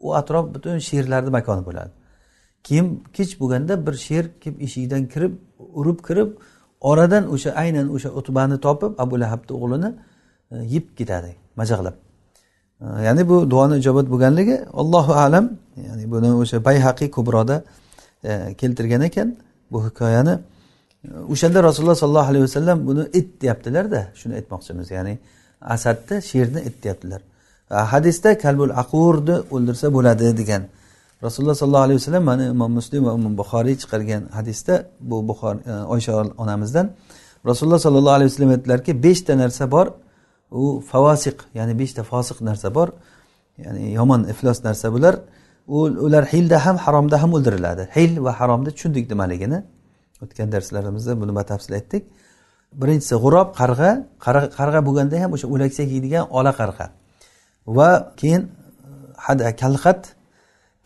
U 0.00 0.14
atrof 0.20 0.54
butun 0.54 0.78
sherlarni 0.78 1.30
makoni 1.38 1.62
bo'ladi. 1.68 1.92
Keyin 2.66 2.86
kech 3.16 3.32
bo'lganda 3.40 3.74
bir 3.86 3.94
sher 4.06 4.24
kelib 4.42 4.58
eshikdan 4.66 5.02
kirib 5.12 5.32
urib 5.80 5.98
kirib 6.08 6.30
oradan 6.90 7.24
o'sha 7.34 7.50
aynan 7.62 7.86
o'sha 7.96 8.10
utbani 8.20 8.56
topib 8.66 8.92
abu 9.04 9.14
lahabni 9.22 9.52
o'g'lini 9.56 9.90
e, 10.52 10.56
yeb 10.74 10.84
ketadi 10.98 11.30
majaqlab. 11.60 11.94
E, 12.84 12.86
ya'ni 13.06 13.22
bu 13.30 13.36
duoni 13.52 13.74
ijobat 13.82 14.06
bo'lganligi 14.12 14.56
allohu 14.80 15.12
alam 15.24 15.44
ya'ni 15.88 16.04
buni 16.12 16.30
o'sha 16.42 16.64
bayhaqiy 16.68 17.10
kubroda 17.16 17.56
e, 18.28 18.30
keltirgan 18.60 19.02
ekan 19.08 19.28
bu 19.72 19.78
hikoyani. 19.86 20.34
O'shanda 21.08 21.62
rasululloh 21.62 21.94
sollallohu 21.94 22.30
alayhi 22.30 22.44
vasallam 22.48 22.86
buni 22.86 23.02
it 23.12 23.42
deyaptilarda 23.42 24.00
shuni 24.20 24.34
aytmoqchimiz. 24.40 24.90
Ya'ni 24.90 25.18
asadni 25.60 26.16
sherni 26.30 26.60
it 26.68 26.84
deyaptilar. 26.84 27.20
Hadisda 27.92 28.38
kalbul 28.38 28.70
aqurni 28.82 29.36
o'ldirsa 29.54 29.86
bo'ladi 29.96 30.36
degan. 30.40 30.62
Rasululloh 31.26 31.54
sollallohu 31.54 31.86
alayhi 31.88 31.98
vasallam 32.00 32.24
mana 32.24 32.44
imom 32.54 32.72
muslim 32.78 33.04
va 33.04 33.12
imom 33.18 33.34
buxoriy 33.38 33.76
chiqargan 33.82 34.22
hadisda 34.38 34.74
bu 35.00 35.28
buxor 35.28 35.54
e, 35.70 35.72
oysha 35.94 36.12
onamizdan 36.42 36.86
rasululloh 37.50 37.78
sollallohu 37.86 38.16
alayhi 38.18 38.30
vasallam 38.30 38.50
aytdilarki 38.56 38.92
beshta 39.02 39.32
narsa 39.42 39.70
bor 39.74 39.86
u 40.50 40.82
favosiq 40.92 41.38
ya'ni 41.58 41.74
beshta 41.80 42.02
fosiq 42.12 42.38
narsa 42.48 42.68
bor 42.74 42.88
ya'ni 43.64 43.92
yomon 43.98 44.20
iflos 44.32 44.58
narsa 44.64 44.92
bular. 44.94 45.14
Ular 46.06 46.24
hilda 46.32 46.66
ham 46.66 46.76
haromda 46.84 47.22
ham 47.22 47.30
o'ldiriladi. 47.36 47.82
Hil 47.96 48.12
va 48.24 48.32
haromni 48.40 48.70
tushundik 48.76 49.04
nimaligini. 49.12 49.58
O'tgan 50.22 50.48
darslarimizda 50.54 51.12
buni 51.20 51.33
batafsil 51.38 51.72
aytdik. 51.78 52.04
Birinchisi 52.80 53.14
g'urob 53.24 53.48
qarg'a. 53.61 53.90
Qarg'a 54.59 54.80
bo'lganda 54.88 55.16
ham 55.22 55.30
o'sha 55.37 55.46
o'laksa 55.54 55.83
kiydigan 55.90 56.24
ola 56.38 56.52
qarg'a. 56.61 56.87
Va 57.76 57.90
keyin 58.20 58.42
e, 58.42 58.50
hada 59.26 59.56
kalxat. 59.62 60.02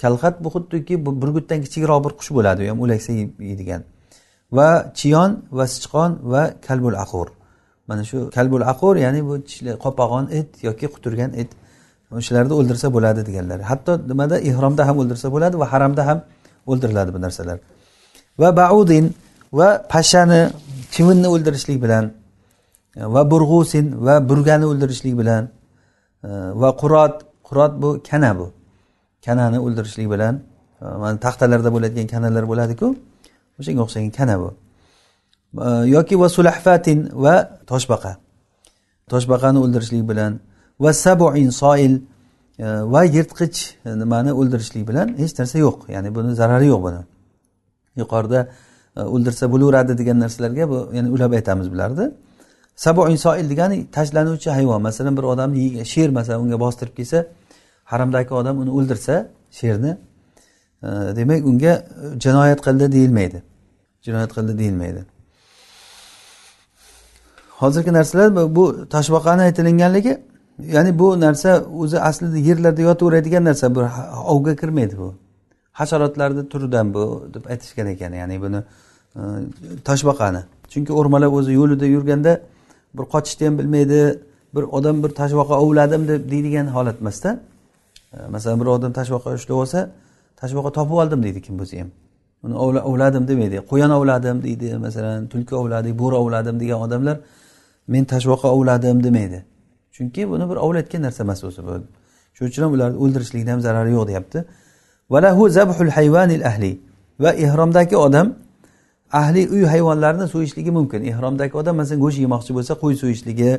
Kalxat 0.03 0.35
bu 0.45 0.49
xuddiki 0.55 0.95
burgutdan 1.23 1.59
kichikroq 1.65 2.01
bir 2.05 2.13
qush 2.19 2.31
bo'ladi 2.37 2.61
u 2.65 2.67
ham 2.71 2.79
o'laksa 2.85 3.11
yeydigan. 3.51 3.83
Va 4.57 4.69
chiyon 4.99 5.31
va 5.59 5.65
sichqon 5.75 6.11
va 6.33 6.43
kalbul 6.67 6.97
aqur 7.05 7.29
mana 7.89 8.03
shu 8.11 8.31
kalbul 8.37 8.63
aqur 8.73 8.95
ya'ni 9.05 9.21
bu 9.29 9.35
qopag'on 9.85 10.25
it 10.39 10.51
yoki 10.67 10.87
quturgan 10.95 11.31
it 11.43 11.51
o'shalarni 12.19 12.55
o'ldirsa 12.61 12.87
bo'ladi 12.97 13.21
deganlar. 13.29 13.59
Hatto 13.71 13.93
nimada 14.11 14.37
ehromda 14.51 14.83
ham 14.89 14.97
o'ldirsa 15.03 15.29
bo'ladi 15.35 15.55
va 15.63 15.67
haramda 15.73 16.03
ham 16.09 16.19
o'ldiriladi 16.71 17.11
bu 17.17 17.21
narsalar. 17.27 17.59
Va 18.41 18.49
baudin 18.61 19.05
va 19.59 19.69
pashshani 19.93 20.41
chivinni 20.95 21.29
o'ldirishlik 21.35 21.79
bilan 21.85 22.05
e, 22.97 23.03
va 23.15 23.23
burg'usin 23.33 23.87
va 24.07 24.15
burgani 24.29 24.67
o'ldirishlik 24.71 25.15
bilan 25.21 25.43
e, 26.29 26.29
va 26.61 26.71
qurot 26.81 27.15
qurot 27.49 27.73
bu 27.83 27.91
kana 28.11 28.31
bu. 28.39 28.47
Kanani 29.25 29.59
o'ldirishlik 29.67 30.09
bilan 30.15 30.35
e, 30.83 30.85
mana 31.03 31.17
taxtalarda 31.25 31.71
bo'ladigan 31.77 32.07
kanalar 32.15 32.45
bo'ladiku 32.51 32.87
o'shanga 33.59 33.81
o'xshagan 33.87 34.13
kana 34.19 34.37
bu. 34.43 34.51
Yoki 35.97 36.15
va 36.23 36.29
sulahfatin 36.37 36.99
va 37.25 37.35
toshbaqa. 37.71 38.13
Toshbaqani 39.13 39.59
o'ldirishlik 39.65 40.05
bilan 40.11 40.33
va 40.83 40.91
sabuin 41.05 41.51
soil 41.63 41.95
va 42.95 43.01
yirtqich 43.17 43.59
nimani 44.03 44.31
o'ldirishlik 44.41 44.85
bilan 44.91 45.09
hech 45.21 45.33
narsa 45.39 45.57
yo'q. 45.67 45.79
Ya'ni 45.95 46.09
buni 46.17 46.31
zarari 46.41 46.67
yo'q 46.73 46.81
buni. 46.87 47.01
Yuqorida 48.01 48.41
E, 48.97 49.01
o'ldirsa 49.15 49.53
bo'laveradi 49.53 49.99
degan 49.99 50.19
narsalarga 50.25 50.69
bu 50.73 50.79
ya'ni 50.97 51.09
ulab 51.11 51.33
aytamiz 51.33 51.73
bularni. 51.73 52.11
Sabo 52.77 53.09
insoil 53.09 53.51
degani 53.51 53.87
tashlanuvchi 53.97 54.51
hayvon. 54.51 54.83
Masalan 54.83 55.17
bir 55.17 55.23
odamni 55.23 55.85
sher 55.85 56.09
masalan 56.09 56.41
unga 56.45 56.61
bostirib 56.61 56.95
kelsa 56.97 57.27
haramdagi 57.85 58.35
odam 58.35 58.59
uni 58.63 58.71
o'ldirsa 58.71 59.15
sherni 59.51 59.93
e, 60.83 60.89
demak 61.19 61.47
unga 61.51 61.73
e, 61.73 62.21
jinoyat 62.25 62.61
qildi 62.67 62.93
deyilmaydi. 62.93 63.43
Jinoyat 64.07 64.33
qildi 64.37 64.59
deyilmaydi. 64.59 65.05
Hozirgi 67.61 67.93
narsalar 67.93 68.29
bu 68.57 68.65
toshbaqani 68.95 69.43
aytilinganligi 69.43 70.19
ya'ni 70.59 70.99
bu 70.99 71.21
narsa 71.21 71.65
o'zi 71.83 72.01
aslida 72.01 72.39
yerlarda 72.39 72.83
yotaveradigan 72.83 73.45
narsa 73.45 73.75
bu 73.75 73.81
ovga 74.27 74.57
kirmaydi 74.57 74.99
bu. 74.99 75.15
Hasharotlarni 75.79 76.49
turidan 76.53 76.95
bu 76.95 77.05
deb 77.35 77.45
aytishgan 77.53 77.87
ekan. 77.95 78.13
Ya'ni 78.21 78.37
buni 78.43 78.61
e, 79.17 79.21
toshbaqani. 79.89 80.43
Chunki 80.73 80.93
o'rmalab 80.99 81.33
o'zi 81.39 81.53
yo'lida 81.61 81.87
yurganda 81.87 82.33
bir 82.97 83.05
qochishni 83.15 83.45
ham 83.47 83.59
bilmaydi 83.59 84.01
bir 84.55 84.63
odam 84.63 85.03
bir 85.05 85.11
toshbaqa 85.21 85.55
ovladim 85.65 86.09
deb 86.09 86.31
deydigan 86.31 86.67
holat 86.77 86.97
emasda. 87.01 87.31
E, 88.15 88.17
masalan 88.35 88.61
bir 88.61 88.67
odam 88.77 88.93
toshbaqa 88.99 89.35
ushlab 89.39 89.57
olsa 89.63 89.91
toshbaqa 90.41 90.71
topib 90.79 90.97
oldim 91.03 91.21
deydi 91.27 91.41
kim 91.47 91.55
bo'lsa 91.61 91.81
ham. 91.81 91.91
Uni 92.45 92.55
ovladim 92.91 93.29
demaydi. 93.29 93.57
Quyon 93.71 93.91
ovladim 93.99 94.43
deydi 94.47 94.77
masalan 94.87 95.27
tulki 95.33 95.55
ovladik 95.55 95.95
bo'ri 96.03 96.15
ovladim 96.23 96.61
degan 96.61 96.79
odamlar 96.87 97.17
men 97.89 98.05
toshbaqa 98.05 98.49
ovladim 98.57 99.05
demaydi. 99.05 99.45
Chunki 99.97 100.23
buni 100.31 100.45
bir 100.51 100.57
ovlayotgan 100.57 101.03
narsa 101.07 101.23
emas 101.27 101.45
o'zi. 101.49 101.61
Bu 101.67 101.75
shuning 102.37 102.51
uchun 102.51 102.63
ham 102.65 102.73
ularni 102.77 102.97
o'ldirishlikni 103.03 103.51
ham 103.55 103.61
zarari 103.67 103.91
yo'q 103.97 104.07
deyapti. 104.11 104.39
Valahu 105.11 105.49
zabhul 105.49 105.91
hayvanil 105.91 106.47
ahli. 106.47 106.81
Va 107.21 107.31
ehromdagi 107.33 107.97
odam 107.97 108.35
ahli 109.13 109.49
uy 109.49 109.65
hayvonlarini 109.65 110.29
so'yishligi 110.29 110.71
mumkin. 110.71 111.01
Ehromdagi 111.05 111.57
odam 111.57 111.77
masalan 111.77 112.01
go'sht 112.05 112.19
yemoqchi 112.25 112.53
bo'lsa 112.57 112.73
qo'y 112.83 112.95
so'yishligi 113.03 113.51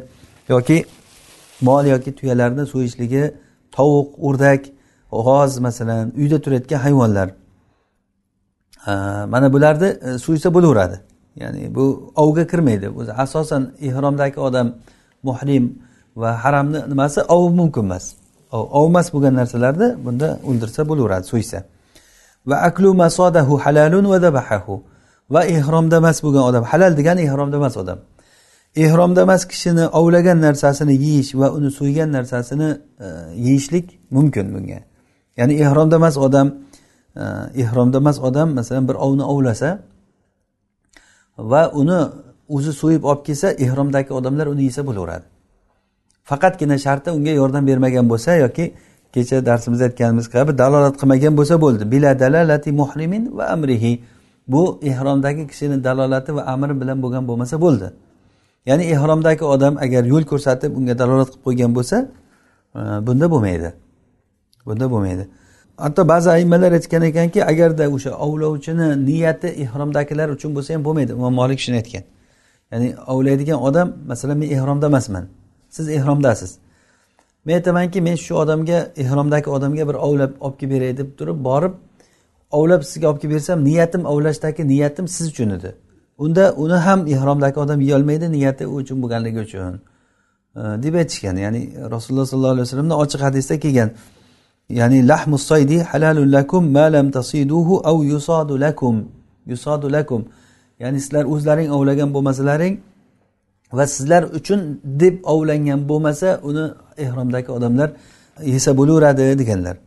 yoki 0.50 0.78
mol 1.62 1.86
yoki 1.94 2.12
tuyalarni 2.16 2.66
so'yishligi 2.74 3.24
tovuq 3.72 4.10
o'rdak 4.28 4.62
g'oz 5.12 5.60
masalan 5.60 6.14
uyda 6.18 6.38
turayotgan 6.42 6.80
hayvonlar. 6.86 7.30
Mana 9.34 9.54
bularni 9.54 9.90
e, 10.08 10.18
so'ysa 10.26 10.54
bo'laveradi. 10.54 10.98
Ya'ni 11.36 11.76
bu 11.76 12.14
ovga 12.16 12.48
kirmaydi. 12.48 12.90
O'zi 12.90 13.14
asosan 13.14 13.72
ehromdagi 13.82 14.40
odam 14.40 14.68
muhrim 15.24 15.80
va 16.16 16.44
haramni 16.44 16.80
nimasi? 16.90 17.22
Ov 17.22 17.50
mumkin 17.60 17.84
emas. 17.84 18.06
Ovmas 18.52 19.08
bo'lgan 19.14 19.34
narsalarni 19.42 19.88
bunda 20.06 20.40
o'ldirsa 20.50 20.82
bo'laveradi 20.90 21.26
so'ysa. 21.34 21.60
Va 22.50 22.56
aklu 22.70 22.94
masodahu 22.94 23.54
halalun 23.64 24.06
va 24.14 24.22
dabahahu. 24.22 24.84
Va 25.34 25.42
ehromda 25.58 25.98
emas 25.98 26.18
bo'lgan 26.26 26.44
odam 26.50 26.64
halal 26.72 26.94
degani 27.00 27.22
ehromda 27.28 27.58
emas 27.62 27.78
odam. 27.78 28.00
Ehromda 28.76 29.22
emas 29.28 29.44
kishini 29.52 29.86
ovlagan 30.00 30.38
narsasini 30.48 30.94
yeyish 31.06 31.32
va 31.42 31.48
uni 31.58 31.70
so'ygan 31.80 32.10
narsasini 32.18 32.70
e, 33.06 33.08
yeyishlik 33.46 34.00
mumkin 34.16 34.46
bunga. 34.54 34.80
Ya'ni 35.38 35.54
ehromda 35.66 35.96
emas 36.02 36.16
odam 36.18 36.48
e, 37.16 37.24
ehromda 37.64 37.98
emas 38.04 38.18
odam 38.28 38.50
masalan 38.60 38.88
bir 38.90 38.96
ovni 39.06 39.24
ovlasa 39.34 39.70
va 41.38 41.62
uni 41.82 42.00
o'zi 42.56 42.74
so'yib 42.82 43.04
olib 43.10 43.24
kelsa 43.28 43.48
ehromdagi 43.66 44.12
odamlar 44.20 44.48
uni 44.54 44.64
yesa 44.70 44.82
bo'laveradi. 44.88 45.35
Faqatgina 46.30 46.78
sharti 46.86 47.10
unga 47.18 47.34
yordam 47.42 47.64
bermagan 47.68 48.06
bo'lsa 48.12 48.32
yoki 48.46 48.66
kecha 49.14 49.46
darsimizda 49.46 49.84
aytganimiz 49.90 50.28
kabi 50.36 50.52
dalolat 50.58 50.96
qilmagan 51.02 51.34
bo'lsa 51.40 51.56
bo'ldi. 51.62 51.84
Bila 51.94 52.20
dalalati 52.20 52.72
muhrimin 52.72 53.24
va 53.38 53.46
amrihi. 53.56 53.94
Bu 54.48 54.80
ehromdagi 54.84 55.48
kishini 55.48 55.84
dalolati 55.84 56.36
va 56.36 56.42
amri 56.54 56.82
bilan 56.82 56.98
bo'lgan 57.04 57.24
bo'lmasa 57.30 57.62
bo'ldi. 57.62 57.88
Ya'ni 58.66 58.84
ehromdagi 58.84 59.44
odam 59.44 59.78
agar 59.86 60.04
yo'l 60.04 60.24
ko'rsatib 60.32 60.72
unga 60.80 60.94
dalolat 61.02 61.30
qilib 61.32 61.44
qo'ygan 61.48 61.72
bo'lsa 61.78 61.98
e, 62.76 62.80
bunda 63.08 63.26
bo'lmaydi. 63.34 63.70
Bunda 64.68 64.86
bo'lmaydi. 64.94 65.24
Hatto 65.78 66.08
ba'zi 66.08 66.30
aymalar 66.38 66.72
aytgan 66.78 67.04
ekanki 67.12 67.40
agarda 67.52 67.90
o'sha 67.96 68.12
ovlovchini 68.26 68.88
niyati 69.10 69.48
ehromdagilar 69.64 70.28
uchun 70.36 70.52
bo'lsa 70.56 70.70
ham 70.76 70.84
bo'lmaydi. 70.88 71.12
Imom 71.20 71.34
molik 71.42 71.60
shuni 71.66 71.78
aytgan. 71.82 72.04
Ya'ni 72.72 72.88
ovlaydigan 73.14 73.60
odam 73.68 73.88
masalan 74.12 74.38
men 74.42 74.50
ehromda 74.58 74.86
emasman. 74.92 75.26
Siz 75.76 75.90
ehromdasiz. 75.98 76.52
Men 77.46 77.54
aytamanki 77.60 78.02
men 78.02 78.16
shu 78.16 78.34
odamga 78.44 78.80
ehromdagi 79.04 79.50
odamga 79.50 79.88
bir 79.90 79.98
ovlab 80.08 80.32
olib 80.46 80.58
kelib 80.60 80.72
beray 80.74 80.98
deb 80.98 81.10
turib 81.18 81.40
borib 81.48 81.74
ovlab 82.58 82.82
sizga 82.90 83.08
olib 83.10 83.20
kelib 83.22 83.34
bersam 83.36 83.66
niyatim 83.70 84.06
ovlashdagi 84.06 84.68
niyatim 84.68 85.08
siz 85.08 85.28
uchun 85.34 85.50
edi. 85.58 85.76
Unda 86.18 86.54
uni 86.64 86.78
ham 86.86 87.08
ehromdagi 87.08 87.60
odam 87.60 87.82
yeyolmaydi 87.82 88.32
niyati 88.32 88.68
u 88.68 88.76
uchun 88.82 88.98
bo'lganligi 89.04 89.40
uchun 89.48 89.74
e, 90.60 90.62
deb 90.84 90.94
aytishgan. 91.02 91.36
Ya'ni 91.46 91.62
rasululloh 91.96 92.26
sollallohu 92.32 92.54
alayhi 92.56 92.68
vasallamni 92.68 92.96
ochiq 93.04 93.22
hadisda 93.28 93.56
kelgan. 93.64 93.90
Ya'ni 94.80 95.08
lahmus 95.12 95.44
soydi 95.52 95.78
halalun 95.92 96.32
lakum 96.38 96.64
ma 96.78 96.86
lam 96.96 97.08
tasiduhu 97.18 97.74
aw 97.90 97.98
yusadu 98.14 98.54
lakum 98.66 98.96
yusadu 99.52 99.92
lakum. 99.98 100.22
Ya'ni 100.80 101.00
sizlar 101.04 101.26
o'zlaring 101.34 101.70
ovlagan 101.78 102.10
bo'lmasalaring 102.16 102.74
va 103.78 103.86
sizlar 103.96 104.24
uchun 104.40 104.60
deb 104.84 105.16
ovlangan 105.34 105.80
bo'lmasa 105.90 106.28
uni 106.50 106.66
ehromdagi 107.06 107.50
odamlar 107.58 107.90
yesa 108.44 108.78
bo'laveradi 108.78 109.40
deganlar. 109.40 109.78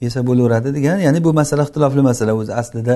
Yesa 0.00 0.26
bo'laveradi 0.26 0.74
degan 0.74 0.98
ya'ni 1.06 1.24
bu 1.24 1.32
masala 1.32 1.62
ixtilofli 1.62 2.02
masala 2.10 2.32
o'zi. 2.34 2.52
Aslida 2.54 2.94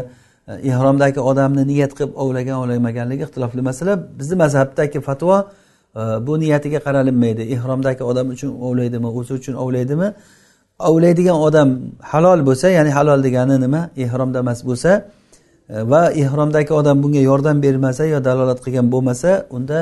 e, 0.48 0.52
ehromdagi 0.70 1.20
odamni 1.20 1.66
niyat 1.66 1.92
qilib 1.98 2.12
ovlagan 2.22 2.56
ovlamaganligi 2.62 3.22
ixtilofli 3.28 3.62
masala. 3.70 3.92
Bizni 4.18 4.36
mazhabdagi 4.44 5.00
fatvo 5.08 5.36
e, 5.40 5.46
bu 6.26 6.40
niyatiga 6.40 6.78
qaralinmaydi. 6.86 7.42
Ehromdagi 7.56 8.02
odam 8.10 8.26
uchun 8.34 8.50
ovlaydimi 8.66 9.08
o'zi 9.18 9.32
uchun 9.40 9.54
ovlaydimi? 9.64 10.08
Ovlaydigan 10.90 11.38
odam 11.46 11.68
halol 12.12 12.40
bo'lsa 12.48 12.66
ya'ni 12.78 12.90
halol 12.98 13.20
degani 13.26 13.56
nima? 13.64 13.80
Ehromda 14.04 14.38
emas 14.44 14.60
bo'lsa 14.68 14.90
e, 15.68 15.74
va 15.92 16.02
ehromdagi 16.22 16.72
odam 16.80 16.96
bunga 17.02 17.22
yordam 17.30 17.56
bermasa 17.62 18.04
yo 18.14 18.18
dalolat 18.28 18.58
qilgan 18.64 18.86
bo'lmasa 18.94 19.30
unda 19.56 19.78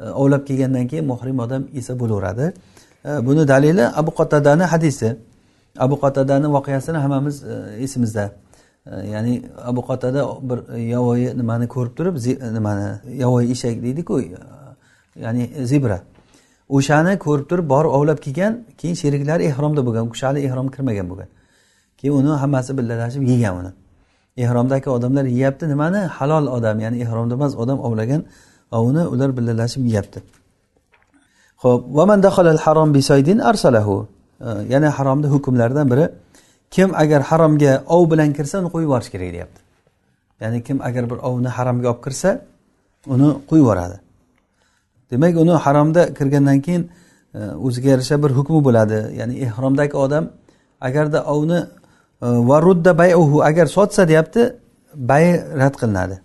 E, 0.00 0.10
ovlab 0.10 0.46
kelgandan 0.46 0.86
keyin 0.86 1.06
muhrim 1.06 1.38
odam 1.38 1.62
esa 1.74 1.98
bo'laveradi. 2.00 2.52
E, 3.04 3.26
buni 3.26 3.48
dalili 3.48 3.86
abu 3.86 4.10
qatadani 4.10 4.62
hadisi. 4.62 5.16
Abu 5.78 6.00
qatadani 6.00 6.46
voqeasini 6.56 6.96
hammamiz 6.96 7.44
e, 7.44 7.76
esimizda. 7.84 8.32
Ya'ni 8.86 9.42
abu 9.64 9.80
qatada 9.80 10.20
bir 10.50 10.58
yovvoyi 10.92 11.38
nimani 11.38 11.68
ko'rib 11.68 11.94
turib 11.96 12.16
nimani 12.54 12.86
yovvoyi 13.22 13.50
eshak 13.50 13.82
deydiku 13.82 14.22
ya'ni 15.24 15.50
zebra. 15.64 16.00
O'shani 16.68 17.18
ko'rib 17.18 17.46
turib 17.50 17.68
borib 17.68 17.90
ovlab 17.98 18.18
kelgan 18.24 18.52
keyin 18.80 18.94
sheriklari 19.02 19.44
ehromda 19.50 19.86
bo'lgan 19.86 20.06
u 20.08 20.10
kishi 20.14 20.26
hali 20.26 20.40
ehromga 20.48 20.72
kirmagan 20.76 21.06
bo'lgan. 21.10 21.28
Keyin 21.98 22.14
uni 22.20 22.32
hammasi 22.42 22.78
billalashib 22.78 23.22
yegan 23.32 23.54
uni. 23.60 23.72
Ehromdagi 24.44 24.90
odamlar 24.96 25.24
yeyapti 25.24 25.68
nimani? 25.68 26.00
Halol 26.16 26.46
odam 26.56 26.80
ya'ni 26.84 26.96
ehromda 27.04 27.34
emas 27.34 27.52
odam 27.62 27.78
ovlagan 27.86 28.24
ovni 28.78 29.02
ular 29.12 29.30
birgalashib 29.36 29.82
yeyapti. 29.90 30.20
Ho'p 31.62 31.82
harom 32.66 32.88
bisaydin 32.94 33.38
arsalahu. 33.38 33.96
Yana 34.72 34.88
haromni 34.98 35.26
hukmlaridan 35.34 35.86
biri 35.92 36.06
kim 36.70 36.94
agar 37.02 37.20
haromga 37.30 37.72
ov 37.94 38.02
bilan 38.10 38.30
kirsa 38.36 38.54
uni 38.60 38.68
qo'yib 38.74 38.86
yuborish 38.88 39.10
kerak 39.14 39.30
deyapti. 39.36 39.60
Ya'ni 40.40 40.58
kim 40.66 40.78
agar 40.88 41.04
bir 41.10 41.18
ovni 41.28 41.48
haromga 41.56 41.88
olib 41.92 42.02
kirsa 42.06 42.30
uni 43.14 43.28
qo'yib 43.48 43.64
yuboradi. 43.64 43.96
Demak 45.10 45.34
uni 45.44 45.54
haromda 45.64 46.02
kirgandan 46.18 46.58
keyin 46.66 46.82
o'ziga 47.66 47.88
yarasha 47.94 48.16
bir 48.22 48.30
hukmi 48.38 48.60
bo'ladi. 48.66 48.98
Ya'ni 49.18 49.34
ehromdagi 49.46 49.96
odam 50.04 50.24
agarda 50.88 51.18
ovni 51.34 51.60
va 52.22 52.30
varudda 52.50 52.98
bayuhu 52.98 53.36
agar 53.48 53.66
sotsa 53.76 54.02
deyapti 54.10 54.42
bay 55.10 55.24
rad 55.60 55.74
qilinadi. 55.80 56.16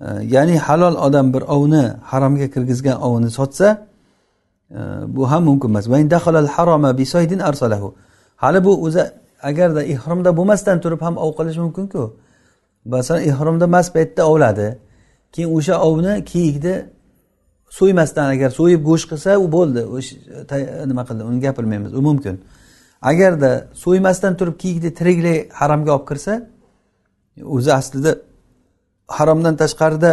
Ya'ni 0.00 0.58
halol 0.58 0.96
odam 1.06 1.32
bir 1.34 1.42
ovni 1.42 1.84
haromga 2.02 2.50
kirgizgan 2.50 3.02
ovni 3.02 3.30
sotsa 3.30 3.86
e, 4.70 4.80
bu 5.06 5.30
ham 5.30 5.44
mumkin 5.44 5.68
emas. 5.68 5.86
Hali 8.36 8.64
bu 8.64 8.84
o'zi 8.84 9.02
agarda 9.42 9.82
ehromda 9.82 10.36
bo'lmasdan 10.36 10.80
turib 10.80 11.00
ham 11.00 11.16
ov 11.16 11.30
qilish 11.38 11.58
mumkinku. 11.64 12.16
Masalan 12.84 13.22
ehromda 13.22 13.66
mast 13.66 13.90
paytda 13.94 14.22
ovladi 14.30 14.78
keyin 15.32 15.50
o'sha 15.56 15.74
ovni 15.88 16.24
kiyikni 16.24 16.74
so'ymasdan 17.78 18.26
agar 18.34 18.50
so'yib 18.50 18.82
go'sht 18.88 19.06
qilsa 19.10 19.30
u 19.44 19.46
bo'ldi. 19.56 19.82
Nima 20.90 21.02
qildi? 21.08 21.22
Uni 21.30 21.40
gapirmaymiz. 21.46 21.92
U 21.98 22.02
mumkin. 22.08 22.40
Agarda 23.02 23.50
so'ymasdan 23.84 24.32
turib 24.38 24.56
kiyikni 24.62 24.90
tiriklay 24.98 25.38
haromga 25.60 25.92
olib 25.96 26.06
kirsa 26.10 26.32
o'zi 27.56 27.70
aslida 27.80 28.10
haromdan 29.16 29.54
tashqarida 29.62 30.10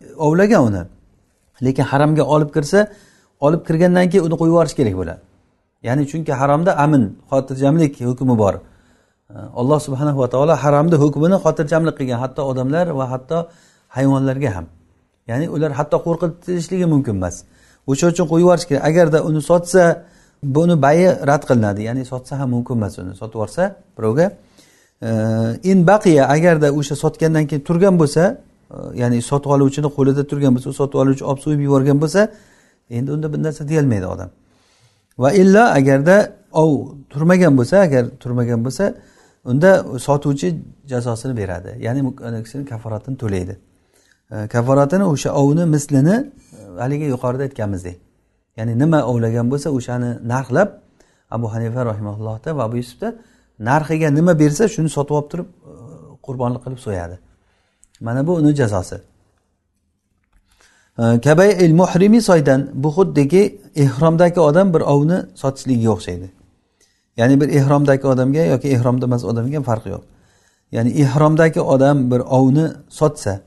e, 0.00 0.06
ovlagan 0.26 0.62
uni. 0.68 0.82
Lekin 1.66 1.84
haromga 1.90 2.24
olib 2.34 2.50
kirsa 2.56 2.78
olib 3.46 3.62
kirgandan 3.68 4.06
keyin 4.10 4.24
uni 4.26 4.36
qo'yib 4.40 4.52
yuborish 4.52 4.74
kerak 4.78 4.94
bo'ladi. 5.00 5.20
Ya'ni 5.86 6.02
chunki 6.10 6.32
haromda 6.40 6.70
amin 6.84 7.02
xotirjamlik 7.30 7.92
hukmi 8.10 8.34
bor. 8.42 8.54
E, 9.34 9.36
Alloh 9.60 9.78
subhanahu 9.86 10.18
va 10.22 10.28
taolo 10.34 10.54
haromni 10.64 10.96
hukmini 11.04 11.36
xotirjamlik 11.44 11.94
qilgan 11.98 12.18
hatto 12.24 12.40
odamlar 12.50 12.86
va 12.98 13.04
hatto 13.12 13.38
hayvonlarga 13.96 14.50
ham. 14.56 14.66
Ya'ni 15.30 15.46
ular 15.54 15.72
hatto 15.78 15.96
qo'rqitishligi 16.06 16.86
mumkin 16.94 17.14
emas. 17.20 17.36
O'sha 17.90 18.06
uchun 18.12 18.26
qo'yib 18.30 18.44
yuborish 18.44 18.66
kerak. 18.68 18.82
Agarda 18.90 19.18
uni 19.28 19.40
sotsa 19.50 19.82
buni 20.56 20.74
bayi 20.86 21.06
rad 21.30 21.42
qilinadi. 21.48 21.80
Ya'ni 21.88 22.02
sotsa 22.12 22.32
ham 22.40 22.48
mumkin 22.54 22.74
emas 22.80 22.94
uni. 23.02 23.12
Sotib 23.20 23.36
yuborsa 23.38 23.62
birovga 23.96 24.26
in 25.70 25.86
baqiya 25.86 26.28
agarda 26.28 26.68
o'sha 26.78 26.96
sotgandan 26.96 27.46
keyin 27.46 27.62
turgan 27.68 27.98
bo'lsa 28.02 28.22
e, 28.70 28.76
ya'ni 29.00 29.22
sotib 29.30 29.50
oluvchini 29.56 29.88
qo'lida 29.96 30.22
turgan 30.30 30.52
bo'lsa 30.56 30.70
sotib 30.80 30.98
oluvchi 31.02 31.24
olib 31.30 31.40
so'yib 31.44 31.60
yuborgan 31.66 31.98
bo'lsa 32.02 32.20
endi 32.90 33.12
unda 33.16 33.32
bir 33.32 33.40
narsa 33.42 33.68
deyolmaydi 33.68 34.06
odam. 34.06 34.30
Va 35.22 35.32
illo 35.32 35.64
agarda 35.78 36.16
ov 36.62 36.70
turmagan 37.12 37.52
bo'lsa 37.58 37.76
agar 37.86 38.04
turmagan 38.22 38.60
bo'lsa 38.66 38.84
unda 39.50 39.70
sotuvchi 40.06 40.48
jazosini 40.92 41.34
beradi. 41.40 41.70
Ya'ni 41.86 42.00
kishini 42.44 42.64
kaforatini 42.72 43.16
to'laydi. 43.22 43.54
Kaforatini 44.54 45.04
o'sha 45.04 45.30
ovni 45.42 45.64
mislini 45.74 46.16
e, 46.58 46.80
haligi 46.82 47.06
yuqorida 47.14 47.42
aytganimizdek 47.48 47.96
ya'ni 48.58 48.78
nima 48.78 49.00
ovlagan 49.10 49.46
bo'lsa 49.52 49.68
o'shani 49.78 50.10
narxlab 50.32 50.68
abu 51.36 51.46
hanifa 51.54 51.80
rahimallohda 51.90 52.56
va 52.56 52.62
abu 52.68 52.76
yusufda 52.82 53.08
narxiga 53.58 54.10
nima 54.14 54.38
bersa 54.38 54.68
shuni 54.68 54.88
sotib 54.88 55.14
olib 55.18 55.28
turib 55.32 55.46
e, 55.46 55.72
qurbonlik 56.26 56.62
qilib 56.64 56.78
so'yadi. 56.86 57.18
Mana 58.00 58.26
bu 58.26 58.32
uni 58.34 58.54
jazosi. 58.54 58.98
E, 60.98 61.20
Kabay 61.24 61.50
il 61.64 61.74
muhrimi 61.74 62.20
soydan 62.22 62.70
bu 62.74 62.88
xuddiki 62.96 63.42
ehromdagi 63.76 64.40
odam 64.40 64.74
bir 64.74 64.80
ovni 64.80 65.18
sotishligiga 65.34 65.90
o'xshaydi. 65.96 66.28
Ya'ni 67.16 67.40
bir 67.40 67.48
ehromdagi 67.48 68.06
odamga 68.06 68.42
yoki 68.52 68.68
ehromda 68.76 69.06
emas 69.06 69.24
odamga 69.24 69.60
farqi 69.62 69.88
yo'q. 69.94 70.04
Ya'ni 70.72 70.90
ehromdagi 71.02 71.60
odam 71.60 72.10
bir 72.10 72.20
ovni 72.20 72.66
sotsa 72.88 73.40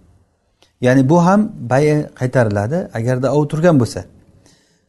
ya'ni 0.81 1.09
bu 1.09 1.17
ham 1.25 1.51
bayi 1.71 1.95
qaytariladi 2.19 2.77
agarda 2.93 3.27
ov 3.37 3.47
turgan 3.51 3.79
bo'lsa. 3.79 4.01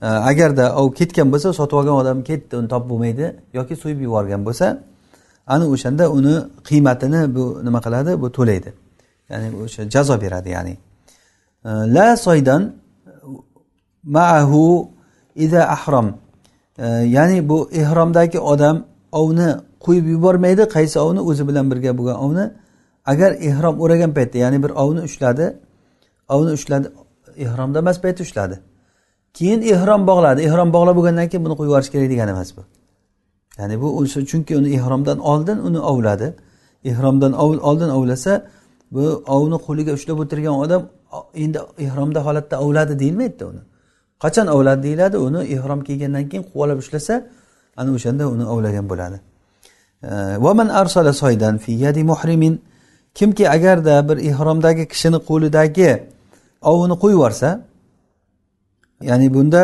E, 0.03 0.07
agarda 0.07 0.65
ov 0.81 0.89
ketgan 0.99 1.33
bo'lsa 1.33 1.53
sotib 1.53 1.77
olgan 1.81 1.97
odam 2.03 2.19
ketdi 2.29 2.57
uni 2.61 2.69
topib 2.73 2.89
bo'lmaydi 2.91 3.27
yoki 3.59 3.75
so'yib 3.83 4.01
yuborgan 4.07 4.45
bo'lsa 4.49 4.67
ana 5.55 5.65
o'shanda 5.75 6.05
uni 6.19 6.35
qiymatini 6.69 7.21
bu 7.37 7.45
nima 7.67 7.81
qiladi? 7.87 8.13
Bu 8.23 8.29
to'laydi. 8.39 8.71
Ya'ni 9.31 9.49
o'sha 9.65 9.83
jazo 9.95 10.15
beradi 10.25 10.49
ya'ni. 10.57 10.75
La 11.97 12.09
soydan 12.27 12.63
maahu 14.17 14.65
ida 15.45 15.61
ahrom 15.77 16.07
ya'ni 17.17 17.49
bu 17.51 17.59
ehromdagi 17.81 18.39
odam 18.53 18.77
ovni 19.21 19.49
qo'yib 19.85 20.07
yubormaydi 20.15 20.63
qaysi 20.77 20.97
ovni? 21.07 21.21
O'zi 21.31 21.43
bilan 21.49 21.65
birga 21.71 21.93
bo'lgan 21.99 22.19
ovni. 22.25 22.47
Agar 23.13 23.31
ehrom 23.49 23.75
o'ragan 23.83 24.11
paytda 24.17 24.37
ya'ni 24.45 24.59
bir 24.65 24.71
ovni 24.83 25.01
ushladi 25.09 25.47
ovni 26.35 26.51
ushladi 26.59 26.87
ehromda 27.45 27.79
emas 27.85 27.99
paytda 28.05 28.23
ushladi. 28.27 28.57
Keyin 29.37 29.61
ehrom 29.75 30.03
bog'ladi. 30.11 30.41
Ehrom 30.49 30.69
bog'lab 30.77 30.95
bo'lgandan 30.99 31.27
keyin 31.31 31.43
buni 31.47 31.55
qo'yib 31.59 31.71
yuborish 31.71 31.91
kerak 31.95 32.09
degani 32.13 32.31
emas 32.37 32.51
bu. 32.57 32.63
Ya'ni 33.59 33.81
bu 33.83 34.07
chunki 34.07 34.57
uni 34.57 34.69
ehromdan 34.79 35.19
oldin 35.19 35.59
uni 35.69 35.81
ovladi 35.93 36.29
ehromdan 36.85 37.33
oldin 37.69 37.89
ovlasa 37.89 38.33
bu 38.93 39.25
ovni 39.27 39.59
qo'liga 39.67 39.93
ushlab 39.99 40.19
o'tirgan 40.25 40.55
odam 40.65 40.83
endi 41.35 41.59
ehromda 41.79 42.21
holatda 42.27 42.61
ovladi 42.65 42.99
deyilmaydida 42.99 43.47
uni. 43.47 43.63
Qachon 44.23 44.47
ovladi 44.47 44.83
deyiladi 44.83 45.17
uni 45.17 45.41
ehrom 45.55 45.81
kiygandan 45.89 46.25
keyin 46.29 46.45
quvalab 46.53 46.79
ushlasa 46.85 47.15
ana 47.77 47.91
o'shanda 47.97 48.25
uni 48.35 48.45
ovlagan 48.53 48.87
bo'ladi. 48.91 49.19
E, 50.03 50.11
Vaman 50.45 50.69
arsala 50.69 51.13
soydan 51.13 51.59
fi 51.59 51.73
yadi 51.73 52.05
muhrimin 52.05 52.55
kimki 53.15 53.51
agarda 53.51 54.09
bir 54.09 54.17
ehromdagi 54.31 54.85
kishini 54.93 55.19
qo'lidagi 55.29 55.91
ovini 56.71 56.97
qo'yib 57.03 57.17
yuborsa 57.17 57.49
ya'ni 59.11 59.35
bunda 59.35 59.63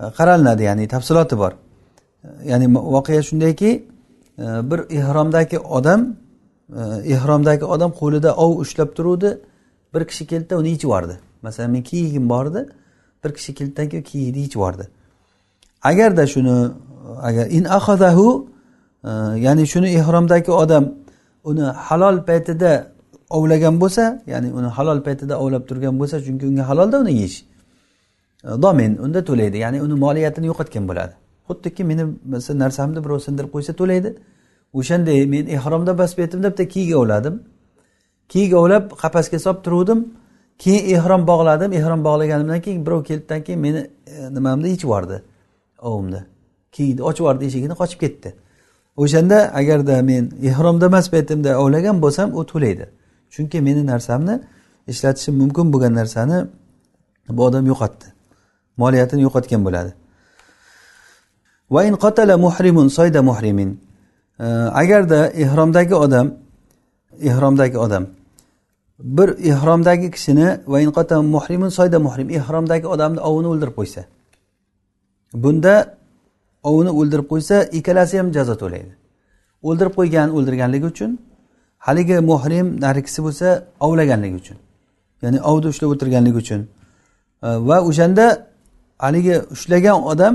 e, 0.00 0.02
qaralinadi 0.18 0.62
ya'ni 0.68 0.84
tafsiloti 0.94 1.38
bor. 1.42 1.52
Ya'ni 2.44 2.66
voqea 2.74 3.22
shundayki 3.22 3.70
e, 4.38 4.44
bir 4.70 4.80
ehromdagi 4.98 5.58
odam 5.58 6.16
ehromdagi 7.14 7.64
odam 7.64 7.90
qo'lida 8.00 8.34
ov 8.34 8.58
ushlab 8.62 8.94
turuvdi. 8.96 9.38
Bir 9.94 10.04
kishi 10.04 10.26
keldida 10.26 10.58
uni 10.58 10.68
yechib 10.68 10.88
yubordi. 10.88 11.18
Masalan 11.42 11.70
men 11.70 11.82
kiyigim 11.82 12.28
bor 12.28 12.46
edi 12.46 12.68
bir 13.24 13.32
kishi 13.34 13.54
keldidan 13.54 13.88
keyin 13.88 14.02
kiyikni 14.02 14.38
yechib 14.38 14.54
yubordi. 14.54 14.88
Agarda 15.82 16.26
shuni 16.26 16.70
agar 17.22 17.46
in 17.50 17.64
ahazahu 17.64 18.48
e, 19.04 19.10
ya'ni 19.46 19.66
shuni 19.66 19.88
ehromdagi 19.98 20.50
odam 20.50 20.84
uni 21.44 21.62
halol 21.62 22.18
paytida 22.28 22.72
ovlagan 23.30 23.80
bo'lsa 23.80 24.22
ya'ni 24.26 24.52
uni 24.52 24.66
halol 24.66 25.00
paytida 25.06 25.34
ovlab 25.42 25.68
turgan 25.68 25.94
bo'lsa 26.00 26.16
chunki 26.26 26.44
unga 26.50 26.68
halolda 26.70 26.96
uni 27.04 27.12
yeyish 27.20 27.38
e, 28.44 28.62
domen 28.62 28.92
unda 29.04 29.20
to'laydi. 29.28 29.56
Ya'ni 29.64 29.78
uni 29.86 29.94
moliyatini 30.04 30.46
yo'qotgan 30.50 30.84
bo'ladi. 30.90 31.14
Xuddiki 31.48 31.84
meni 31.90 32.04
narsamni 32.62 33.04
birov 33.04 33.20
sindirib 33.26 33.50
qo'ysa 33.54 33.72
to'laydi. 33.80 34.10
O'shanday 34.78 35.26
men 35.34 35.44
ehromda 35.56 35.92
bosib 36.00 36.16
paytimda 36.20 36.50
bitta 36.52 36.68
kiyik 36.74 36.96
ovladim. 37.00 37.34
Kiyik 38.32 38.52
ovlab 38.60 38.84
qafasga 39.02 39.38
solib 39.44 39.60
turuvdim. 39.66 40.00
Keyin 40.58 40.82
ehrom 40.96 41.22
bog'ladim. 41.30 41.70
Ehrom 41.72 42.00
bog'laganimdan 42.08 42.60
keyin 42.66 42.86
birov 42.86 43.02
keldidan 43.08 43.40
keyin 43.46 43.60
meni 43.66 43.80
e, 44.06 44.34
nimamni 44.34 44.68
yechib 44.72 44.88
yubordi 44.88 45.22
ovimni 45.90 46.20
kiyikni 46.72 47.02
ochib 47.08 47.22
yubordi 47.24 47.44
eshigini 47.48 47.74
qochib 47.80 47.98
ketdi. 48.04 48.28
O'shanda 49.02 49.38
agarda 49.60 50.02
men 50.10 50.24
ehromda 50.50 50.86
emas 50.92 51.06
paytimda 51.14 51.50
ovlagan 51.62 51.96
bo'lsam 52.04 52.28
u 52.38 52.40
to'laydi. 52.52 52.86
Chunki 53.34 53.58
meni 53.68 53.82
narsamni 53.92 54.34
ishlatishim 54.92 55.34
mumkin 55.42 55.66
bo'lgan 55.72 55.94
narsani 56.00 56.38
bu 57.36 57.42
odam 57.48 57.64
yo'qotdi. 57.72 58.06
Moliyatini 58.82 59.22
yo'qotgan 59.26 59.62
bo'ladi. 59.66 59.92
Va 61.70 61.80
in 61.88 61.94
qatala 62.04 62.34
muhrimun 62.46 62.88
soyda 62.88 63.20
muhrimin. 63.22 63.70
Agarda 64.82 65.20
ehromdagi 65.44 65.94
odam 65.94 66.26
ehromdagi 67.30 67.78
odam. 67.78 68.04
Bir 69.16 69.28
ehromdagi 69.50 70.10
kishini 70.10 70.48
va 70.66 70.78
muhrimun 71.36 71.68
soyda 71.78 71.98
muhrim 72.06 72.28
ehromdagi 72.38 72.86
odamni 72.94 73.20
ovini 73.28 73.48
o'ldirib 73.52 73.74
qo'ysa. 73.78 74.02
Bunda 75.44 75.74
ovini 76.62 76.90
o'ldirib 77.00 77.26
qo'ysa 77.32 77.56
ikkalasi 77.78 78.14
ham 78.20 78.28
jazo 78.36 78.54
to'laydi 78.62 78.92
o'ldirib 79.68 79.94
qo'ygan 79.98 80.28
o'ldirganligi 80.36 80.86
uchun 80.92 81.10
haligi 81.86 82.18
muhrim 82.30 82.66
narigisi 82.84 83.20
bo'lsa 83.26 83.48
ovlaganligi 83.86 84.36
uchun 84.42 84.58
ya'ni 85.22 85.38
ovni 85.50 85.66
ushlab 85.72 85.90
o'tirganligi 85.94 86.38
uchun. 86.44 86.60
Va 87.68 87.78
o'shanda 87.88 88.26
haligi 89.04 89.36
ushlagan 89.54 89.98
odam 90.12 90.34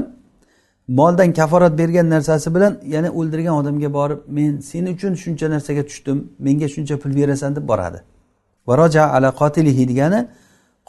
moldan 0.97 1.29
kaforat 1.39 1.73
bergan 1.81 2.07
narsasi 2.15 2.55
bilan 2.55 2.73
yana 2.95 3.09
o'ldirgan 3.19 3.55
odamga 3.61 3.89
borib 3.99 4.19
men 4.37 4.51
sen 4.69 4.85
uchun 4.93 5.13
shuncha 5.23 5.47
narsaga 5.55 5.83
tushdim 5.89 6.17
menga 6.45 6.67
shuncha 6.75 6.95
pul 7.01 7.11
berasan 7.19 7.51
deb 7.57 7.65
boradi. 7.71 7.99
Varoja 8.67 9.03
ala 9.15 9.29
qotilihi 9.41 9.83
degani 9.91 10.19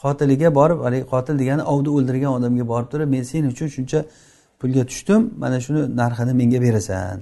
qotiliga 0.03 0.49
borib 0.59 0.79
haligi 0.85 1.05
qotil 1.13 1.35
degani 1.41 1.63
ovni 1.73 1.89
o'ldirgan 1.97 2.31
odamga 2.37 2.65
borib 2.71 2.87
turib 2.93 3.09
men 3.15 3.23
sen 3.31 3.43
uchun 3.53 3.67
shuncha 3.75 3.99
pulga 4.59 4.83
tushdim 4.91 5.21
mana 5.43 5.57
shuni 5.65 5.81
narxini 6.01 6.33
menga 6.41 6.59
berasan 6.65 7.17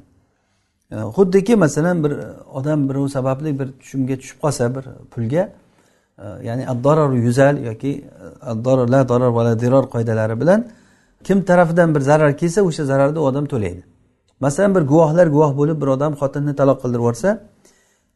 e, 0.91 0.95
xuddiki 1.17 1.53
masalan 1.65 1.97
bir 2.03 2.11
odam 2.59 2.79
birov 2.89 3.07
sababli 3.17 3.49
bir 3.59 3.67
tushumga 3.81 4.15
tushib 4.21 4.37
qolsa 4.43 4.65
bir 4.75 4.85
pulga 5.13 5.43
e, 6.23 6.25
ya'ni 6.47 6.63
addorar 6.73 7.09
yuzal 7.27 7.55
yoki 7.69 7.91
addorar 8.51 8.87
la 8.93 8.99
darar 9.11 9.31
va 9.37 9.41
la 9.47 9.53
diror 9.63 9.83
qoidalari 9.93 10.35
bilan 10.41 10.59
kim 11.23 11.43
tarafidan 11.49 11.95
bir 11.95 12.01
zarar 12.01 12.37
kelsa 12.37 12.61
o'sha 12.61 12.83
zararni 12.85 13.19
u 13.19 13.23
odam 13.29 13.45
to'laydi. 13.45 13.83
Masalan 14.39 14.75
bir 14.75 14.81
guvohlar 14.91 15.27
guvoh 15.27 15.51
bo'lib 15.59 15.77
bir 15.81 15.87
odam 15.95 16.13
xotinni 16.21 16.53
taloq 16.59 16.77
qildirib 16.83 17.03
yuborsa 17.03 17.29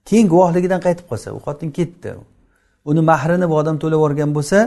keyin 0.08 0.28
guvohligidan 0.34 0.82
qaytib 0.86 1.06
qolsa 1.12 1.28
u 1.38 1.40
xotin 1.46 1.70
ketdi. 1.78 2.10
Uni 2.90 3.02
mahrini 3.12 3.50
bu 3.52 3.56
odam 3.62 3.76
to'lab 3.82 3.98
yuborgan 4.00 4.32
bo'lsa 4.38 4.58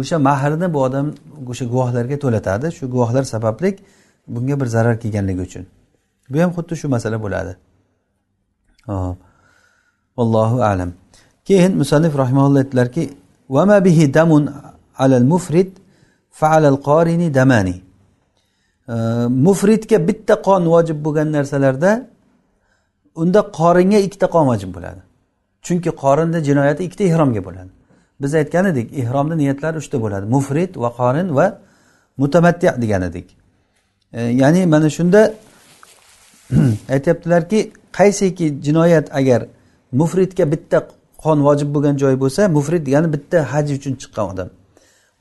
o'sha 0.00 0.16
mahrni 0.28 0.66
bu 0.74 0.78
odam 0.86 1.06
o'sha 1.50 1.64
guvohlarga 1.72 2.16
to'latadi. 2.24 2.66
Shu 2.76 2.84
guvohlar 2.94 3.24
sababli 3.34 3.70
bunga 4.34 4.60
bir 4.60 4.66
zarar 4.66 4.96
kelganligi 5.02 5.40
uchun. 5.48 5.64
Bu 6.30 6.36
ham 6.42 6.50
xuddi 6.56 6.74
shu 6.80 6.86
masala 6.94 7.16
bo'ladi. 7.24 7.52
Hop 8.86 9.16
allohu 10.16 10.62
alam. 10.62 10.90
Keyin 11.44 11.72
musannif 11.76 12.12
rahimaulloh 12.22 12.58
aytdilarki 12.64 13.02
bihi 13.86 14.14
damun 14.14 14.50
alal 14.98 15.26
mufrid 15.32 15.81
faalal 16.40 16.76
qorini 16.88 17.28
damani 17.34 17.76
mufridga 19.46 19.98
bitta 20.08 20.34
qon 20.48 20.62
vojib 20.74 21.04
bo'lgan 21.04 21.28
narsalarda 21.32 21.90
unda 23.14 23.40
qoringa 23.58 23.98
ikkita 24.06 24.26
qon 24.26 24.46
vojib 24.46 24.74
bo'ladi. 24.76 25.00
Chunki 25.62 25.90
qorinni 26.02 26.44
jinoyati 26.48 26.84
ikkita 26.84 27.04
ehromga 27.04 27.44
bo'ladi. 27.44 27.70
Biz 28.22 28.34
aytgan 28.34 28.64
edik 28.72 28.98
ehromni 29.02 29.36
niyatlari 29.42 29.76
uchta 29.82 29.96
bo'ladi 30.04 30.26
mufrid 30.26 30.76
va 30.82 30.90
qorin 31.00 31.28
va 31.38 31.46
mutamatti 32.16 32.66
degan 32.82 33.02
edik. 33.02 33.26
E, 34.12 34.20
ya'ni 34.22 34.66
mana 34.66 34.90
shunda 34.90 35.34
aytyaptilarki 36.94 37.72
qaysiki 37.98 38.46
jinoyat 38.66 39.06
agar 39.20 39.40
mufridga 39.92 40.52
bitta 40.52 40.78
qon 41.24 41.38
vojib 41.46 41.68
bo'lgan 41.74 41.96
joy 42.02 42.14
bo'lsa 42.22 42.48
mufrid 42.48 42.86
degani 42.86 43.12
bitta 43.12 43.52
haj 43.52 43.66
uchun 43.78 43.94
chiqqan 44.02 44.26
odam. 44.32 44.48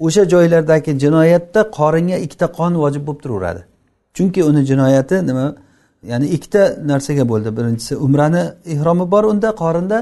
O'sha 0.06 0.24
joylardagi 0.34 0.92
jinoyatda 1.04 1.62
qoringa 1.78 2.18
ikkita 2.26 2.48
qon 2.58 2.72
vojib 2.84 3.04
bo'lib 3.08 3.22
turaveradi. 3.24 3.62
Chunki 4.16 4.42
uni 4.50 4.62
jinoyati 4.72 5.16
nima 5.30 5.46
ya'ni 6.12 6.28
ikkita 6.36 6.62
narsaga 6.92 7.24
bo'ldi. 7.32 7.50
Birinchisi 7.58 7.94
umrani 8.06 8.44
ehromi 8.74 9.06
bor 9.14 9.24
unda 9.32 9.50
qorinda 9.64 9.98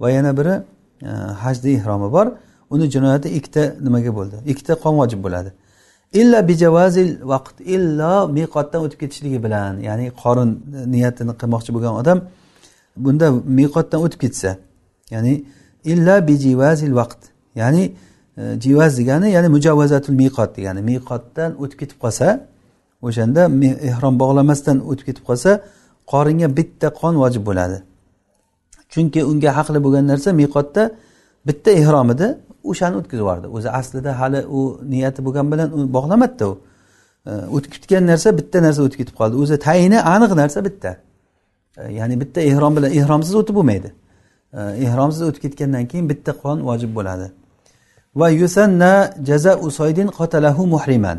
va 0.00 0.08
yana 0.16 0.30
biri 0.38 0.54
e, 1.02 1.10
hajni 1.42 1.70
ehromi 1.78 2.08
bor. 2.16 2.26
Uni 2.74 2.86
jinoyati 2.94 3.28
ikkita 3.38 3.62
nimaga 3.86 4.10
bo'ldi? 4.18 4.36
Ikkita 4.52 4.74
qon 4.84 4.94
vojib 5.00 5.20
bo'ladi. 5.26 5.50
Illa 6.20 6.38
bijavazil 6.48 7.10
vaqt 7.32 7.56
illo 7.74 8.14
miqotdan 8.38 8.80
o'tib 8.84 8.98
ketishligi 9.02 9.38
bilan 9.44 9.72
ya'ni 9.88 10.06
qorin 10.22 10.50
niyatini 10.94 11.32
qilmoqchi 11.40 11.70
bo'lgan 11.74 11.94
odam 12.00 12.18
bunda 13.04 13.26
miqotdan 13.60 14.00
o'tib 14.06 14.20
ketsa 14.24 14.50
ya'ni 15.14 15.34
illa 15.92 16.14
bijivazil 16.28 16.92
vaqt 17.00 17.20
ya'ni 17.60 17.84
Э, 18.38 18.60
jivaz 18.60 18.98
degani 18.98 19.30
ya'ni 19.30 19.48
mujavvazatul 19.48 20.14
miqot 20.22 20.50
degani. 20.56 20.80
Miqotdan 20.90 21.50
o'tib 21.62 21.78
ketib 21.80 21.98
qolsa 22.04 22.26
o'shanda 23.06 23.42
ehrom 23.90 24.14
bog'lamasdan 24.22 24.78
o'tib 24.90 25.04
ketib 25.08 25.24
qolsa 25.28 25.50
qoringa 26.12 26.48
bitta 26.58 26.88
qon 27.00 27.14
vojib 27.22 27.42
bo'ladi. 27.48 27.78
Chunki 28.92 29.20
unga 29.30 29.50
haqli 29.58 29.78
bo'lgan 29.86 30.04
narsa 30.12 30.30
miqotda 30.40 30.82
bitta 31.48 31.70
ehrom 31.80 32.08
edi 32.14 32.26
o'shani 32.70 32.94
o'tkazib 33.00 33.22
yubordi. 33.24 33.46
O'zi 33.56 33.68
aslida 33.80 34.10
hali 34.20 34.40
u 34.58 34.60
niyati 34.92 35.20
bo'lgan 35.26 35.46
bilan 35.52 35.68
u 35.76 35.78
bog'lamadida 35.96 36.46
u. 36.52 36.54
O'tib 37.56 37.70
ketgan 37.74 38.02
narsa 38.10 38.28
bitta 38.38 38.58
narsa 38.66 38.80
o'tib 38.86 38.98
ketib 39.02 39.16
qoldi. 39.20 39.34
O'zi 39.42 39.56
tayini 39.66 39.98
aniq 40.14 40.32
narsa 40.42 40.58
bitta. 40.68 40.90
Ya'ni 41.98 42.14
bitta 42.22 42.40
ehrom 42.50 42.72
bilan 42.76 42.90
ehromsiz 43.00 43.34
o'tib 43.40 43.54
bo'lmaydi. 43.58 43.90
Ehromsiz 44.86 45.22
o'tib 45.28 45.42
ketgandan 45.46 45.84
keyin 45.90 46.06
bitta 46.12 46.32
qon 46.42 46.56
vojib 46.68 46.92
bo'ladi. 47.00 47.28
Va 48.20 48.28
yusanna 48.30 48.92
jaza 49.28 49.52
usoydin 49.68 50.08
qotalahu 50.18 50.66
muhriman. 50.74 51.18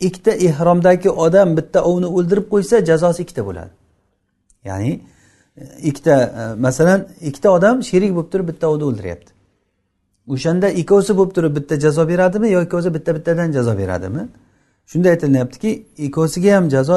Ikkita 0.00 0.32
ehromdagi 0.48 1.10
odam 1.10 1.48
bitta 1.58 1.78
ovni 1.90 2.08
o'ldirib 2.16 2.46
qo'ysa 2.52 2.76
jazosi 2.90 3.22
ikkita 3.24 3.42
bo'ladi. 3.48 3.72
Ya'ni 4.68 4.92
ikkita 5.82 6.14
e, 6.40 6.60
masalan 6.66 7.00
ikkita 7.28 7.48
odam 7.56 7.76
sherik 7.90 8.12
bo'lib 8.16 8.30
turib 8.32 8.46
bitta 8.50 8.64
ovni 8.72 8.84
o'ldiryapti. 8.90 9.30
O'shanda 10.34 10.68
ikkovsi 10.80 11.12
bo'lib 11.18 11.32
turib 11.36 11.52
bitta 11.58 11.74
jazo 11.84 12.02
beradimi 12.08 12.48
yo 12.54 12.60
ikkovsi 12.66 12.94
bitta 12.96 13.10
bittadan 13.16 13.52
jazo 13.56 13.72
beradimi? 13.78 14.22
Shunda 14.90 15.08
aytilyaptiki 15.14 15.70
ikkovsiga 16.06 16.56
ham 16.56 16.68
jazo 16.74 16.96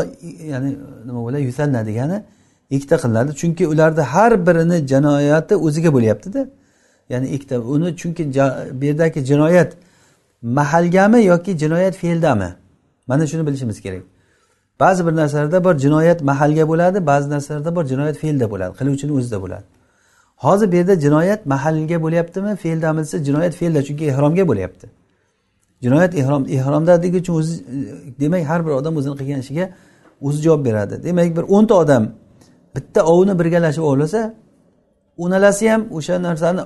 ya'ni 0.52 0.70
nima 1.08 1.22
bo'ladi 1.26 1.44
yusanna 1.50 1.82
degani 1.90 2.18
ikkita 2.76 2.96
qilinadi. 3.04 3.32
Chunki 3.42 3.64
ularni 3.74 4.04
har 4.14 4.32
birini 4.48 4.78
jinoyati 4.92 5.56
o'ziga 5.66 5.90
bo'lyaptida. 5.96 6.42
Ya'ni 7.14 7.28
ikkita. 7.36 7.56
Uni 7.74 7.90
chunki 8.02 8.24
bu 8.80 8.86
yerdagi 8.86 9.20
jinoyat 9.30 9.72
mahalgami 10.42 11.20
yoki 11.32 11.52
jinoyat 11.58 11.96
fe'ldami? 12.02 12.50
Mana 13.08 13.28
shuni 13.28 13.48
bilishimiz 13.48 13.82
kerak. 13.82 14.04
Ba'zi 14.80 15.06
bir 15.08 15.16
narsalarda 15.16 15.64
bor 15.64 15.76
jinoyat 15.78 16.22
mahalga 16.22 16.68
bo'ladi 16.72 17.06
ba'zi 17.06 17.30
narsalarda 17.30 17.76
bor 17.76 17.86
jinoyat 17.92 18.18
fe'lda 18.24 18.46
bo'ladi 18.52 18.74
qiluvchini 18.80 19.12
o'zida 19.20 19.38
bo'ladi. 19.44 19.66
Hozir 20.46 20.72
bu 20.72 20.76
yerda 20.76 20.96
jinoyat 21.06 21.46
mahalga 21.46 21.98
bo'lyaptimi 22.06 22.56
fe'ldami 22.64 23.00
desa 23.06 23.18
jinoyat 23.28 23.54
fe'lda 23.60 23.84
chunki 23.88 24.04
ehromga 24.12 24.48
bo'lyapti. 24.48 24.88
Jinoyat 25.84 26.16
ehrom 26.22 26.44
ehromdaligi 26.58 27.18
uchun 27.18 27.34
o'zi 27.40 27.54
demak 28.20 28.44
har 28.50 28.66
bir 28.66 28.72
odam 28.80 28.94
o'zini 29.00 29.16
qilgan 29.20 29.40
ishiga 29.46 29.66
o'zi 30.28 30.40
javob 30.46 30.62
beradi. 30.66 31.04
Demak 31.04 31.30
bir 31.38 31.46
o'nta 31.56 31.74
odam 31.84 32.04
bitta 32.76 33.02
ovni 33.14 33.34
birgalashib 33.40 33.84
ovlasa 33.92 34.34
o'nalasi 35.18 35.66
ham 35.72 35.82
o'sha 35.98 36.16
narsani 36.28 36.62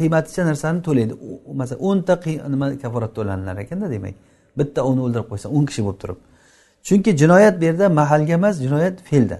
qiymaticha 0.00 0.42
narsani 0.50 0.78
to'laydi. 0.86 1.14
Masalan 1.60 1.80
o'nta 1.88 2.14
nima 2.54 2.66
kaforat 2.82 3.12
to'lanilar 3.16 3.56
ekanda 3.64 3.86
demak. 3.94 4.14
Bitta 4.58 4.80
uni 4.90 5.00
o'ldirib 5.06 5.26
qo'ysa 5.32 5.46
o'n 5.56 5.64
kishi 5.68 5.82
bo'lib 5.86 5.98
turib. 6.02 6.18
Chunki 6.86 7.10
jinoyat 7.20 7.54
bu 7.60 7.64
yerda 7.68 7.86
mahalga 8.00 8.32
emas 8.40 8.54
jinoyat 8.64 8.96
fe'lda. 9.08 9.38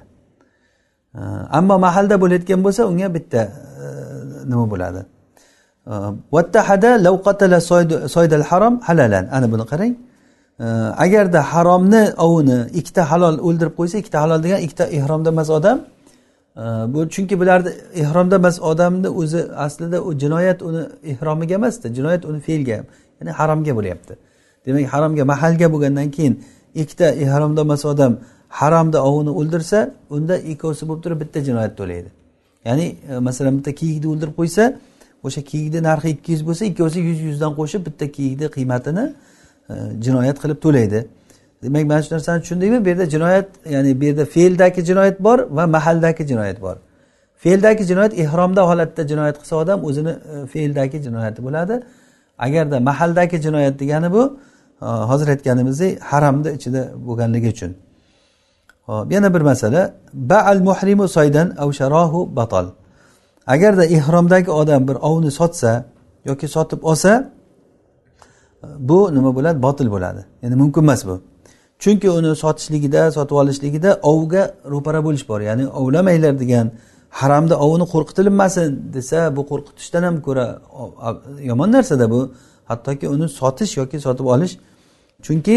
Ammo 1.59 1.77
mahalda 1.87 2.15
bo'layotgan 2.23 2.61
bo'lsa 2.67 2.83
unga 2.91 3.09
bitta 3.17 3.41
e, 3.85 3.87
nima 4.51 4.65
bo'ladi? 4.73 5.01
Vattahada 6.37 6.91
lavqatala 7.07 7.59
soydal 8.15 8.45
harom 8.51 8.75
halalan. 8.89 9.25
Ana 9.37 9.47
buni 9.53 9.65
qarang. 9.73 9.95
Agarda 11.05 11.41
haromni 11.53 12.03
ovini 12.27 12.59
ikkita 12.79 13.03
halol 13.11 13.37
o'ldirib 13.47 13.75
qo'ysa 13.79 13.97
ikkita 14.03 14.19
halol 14.23 14.41
degan 14.45 14.61
ikkita 14.67 14.85
ehromda 14.99 15.29
emas 15.35 15.51
odam 15.59 15.79
bu 16.95 17.09
chunki 17.09 17.41
bularni 17.41 17.71
ehromda 17.95 18.37
emas 18.37 18.63
odamni 18.63 19.09
o'zi 19.09 19.41
aslida 19.67 20.03
u 20.03 20.19
jinoyat 20.19 20.63
uni 20.63 20.83
ehromiga 21.13 21.55
emasda 21.55 21.95
jinoyat 21.95 22.25
uni 22.25 22.41
fe'lga 22.41 22.79
ya'ni 23.19 23.31
haromga 23.31 23.73
bo'lyapti. 23.79 24.15
Demak 24.67 24.87
haromga 24.95 25.25
mahalga 25.25 25.73
bo'lgandan 25.73 26.11
keyin 26.17 26.35
ikkita 26.75 27.07
ehromda 27.25 27.61
emas 27.61 27.85
odam 27.85 28.13
haromda 28.49 28.99
ovini 29.09 29.33
o'ldirsa 29.41 29.79
unda 30.11 30.35
ikkovsi 30.53 30.89
bo'lib 30.89 31.03
turib 31.05 31.21
bitta 31.21 31.39
jinoyat 31.49 31.73
to'laydi 31.81 32.09
ya'ni 32.65 32.97
e, 33.11 33.19
masalan 33.19 33.59
bitta 33.59 33.73
kiyikni 33.81 34.07
o'ldirib 34.13 34.35
qo'ysa 34.41 34.65
o'sha 35.27 35.41
kiyikni 35.51 35.81
narxi 35.89 36.09
ikki 36.15 36.33
yuz 36.33 36.43
bo'lsa 36.49 36.65
ikkovsi 36.71 36.99
yuz 37.09 37.21
yuzdan 37.29 37.53
qo'shib 37.61 37.83
bitta 37.89 38.07
kiyikni 38.17 38.47
qiymatini 38.57 39.05
e, 39.71 39.75
jinoyat 40.05 40.37
qilib 40.43 40.59
to'laydi. 40.65 41.01
Demak 41.65 41.85
mana 41.87 42.03
shu 42.03 42.15
narsani 42.15 42.41
tushundingmi? 42.41 42.85
Bu 42.85 42.89
yerda 42.89 43.07
jinoyat 43.15 43.49
ya'ni 43.75 44.01
bu 44.01 44.05
yerda 44.05 44.25
fe'ldagi 44.25 44.81
jinoyat 44.89 45.17
bor 45.27 45.39
va 45.57 45.67
mahaldagi 45.67 46.27
jinoyat 46.31 46.59
bor. 46.61 46.77
Fe'ldagi 47.43 47.85
jinoyat 47.91 48.19
ehromda 48.19 48.63
holatda 48.71 49.03
jinoyat 49.11 49.37
qilsa 49.41 49.55
odam 49.57 49.79
o'zini 49.89 50.11
e, 50.11 50.47
fe'ldagi 50.53 50.99
jinoyati 51.07 51.41
bo'ladi. 51.47 51.75
Agarda 52.39 52.81
mahaldagi 52.81 53.37
jinoyat 53.47 53.75
degani 53.81 54.13
bu 54.13 54.23
e, 54.83 54.87
hozir 55.11 55.29
aytganimizdek 55.29 56.01
haramni 56.11 56.51
ichida 56.57 56.83
bo'lganligi 57.07 57.49
uchun. 57.55 57.73
Hop 58.87 59.13
yana 59.13 59.35
bir 59.35 59.41
masala 59.41 59.95
baal 60.13 60.59
muhrimu 60.69 61.09
soydan 61.09 61.49
avsharohu 61.65 62.37
batal. 62.37 62.67
Batol 62.67 62.85
agarda 63.47 63.85
ehromdagi 63.85 64.51
odam 64.51 64.89
bir 64.89 64.95
ovni 64.95 65.31
sotsa 65.31 65.85
yoki 66.25 66.49
sotib 66.49 66.83
olsa 66.83 67.31
bu 68.79 69.15
nima 69.15 69.37
bo'ladi? 69.37 69.63
Botil 69.63 69.91
bo'ladi. 69.91 70.25
Ya'ni 70.43 70.55
mumkin 70.55 70.83
emas 70.83 71.07
bu. 71.07 71.21
Chunki 71.83 72.09
uni 72.19 72.37
sotishligida 72.43 73.03
sotib 73.17 73.37
olishligida 73.43 73.91
ovga 74.03 74.43
ro'para 74.73 75.01
bo'lish 75.07 75.29
bor. 75.29 75.41
Ya'ni 75.41 75.65
ovlamanglar 75.81 76.35
degan 76.43 76.67
haramda 77.21 77.55
ovni 77.67 77.85
qo'rqitilmasin 77.95 78.69
desa 78.97 79.19
bu 79.37 79.43
qo'rqitishdan 79.51 80.03
ham 80.09 80.17
ko'ra 80.27 80.47
yomon 81.51 81.73
narsada 81.77 82.07
bu. 82.11 82.21
Hattoki 82.71 83.07
uni 83.15 83.27
sotish 83.29 83.73
yoki 83.81 83.99
sotib 84.07 84.27
olish 84.35 84.55
chunki 85.27 85.57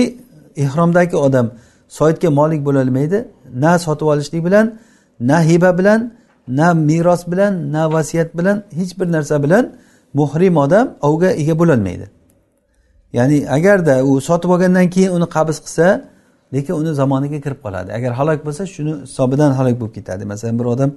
ehromdagi 0.64 1.16
odam 1.28 1.48
soyidga 1.90 2.30
molik 2.40 2.62
bo'lolmaydi 2.68 3.18
na 3.64 3.80
sotib 3.86 4.08
olishlik 4.14 4.46
bilan 4.48 4.66
na 5.20 5.38
hiba 5.50 5.78
bilan 5.80 6.00
na 6.48 6.74
meros 6.74 7.22
bilan 7.32 7.54
na 7.74 7.92
vasiyat 7.94 8.38
bilan 8.38 8.64
hech 8.80 9.00
bir 9.00 9.12
narsa 9.12 9.44
bilan 9.44 9.64
muhrim 10.14 10.58
odam 10.58 10.86
ovga 11.02 11.30
ega 11.42 11.60
bo'lolmaydi 11.60 12.06
ya'ni 13.18 13.38
agarda 13.58 13.96
u 14.10 14.12
sotib 14.28 14.50
olgandan 14.56 14.88
keyin 14.96 15.12
uni 15.18 15.28
qabz 15.36 15.58
qilsa 15.66 15.88
lekin 16.54 16.74
uni 16.82 16.92
zamoniga 17.02 17.40
kirib 17.46 17.60
qoladi. 17.66 17.90
Agar 17.98 18.12
halok 18.20 18.40
bo'lsa 18.48 18.64
shuni 18.76 18.94
hisobidan 19.08 19.52
halok 19.60 19.76
bo'lib 19.82 19.94
ketadi. 19.98 20.24
Masalan 20.32 20.56
bir 20.60 20.66
odam 20.74 20.92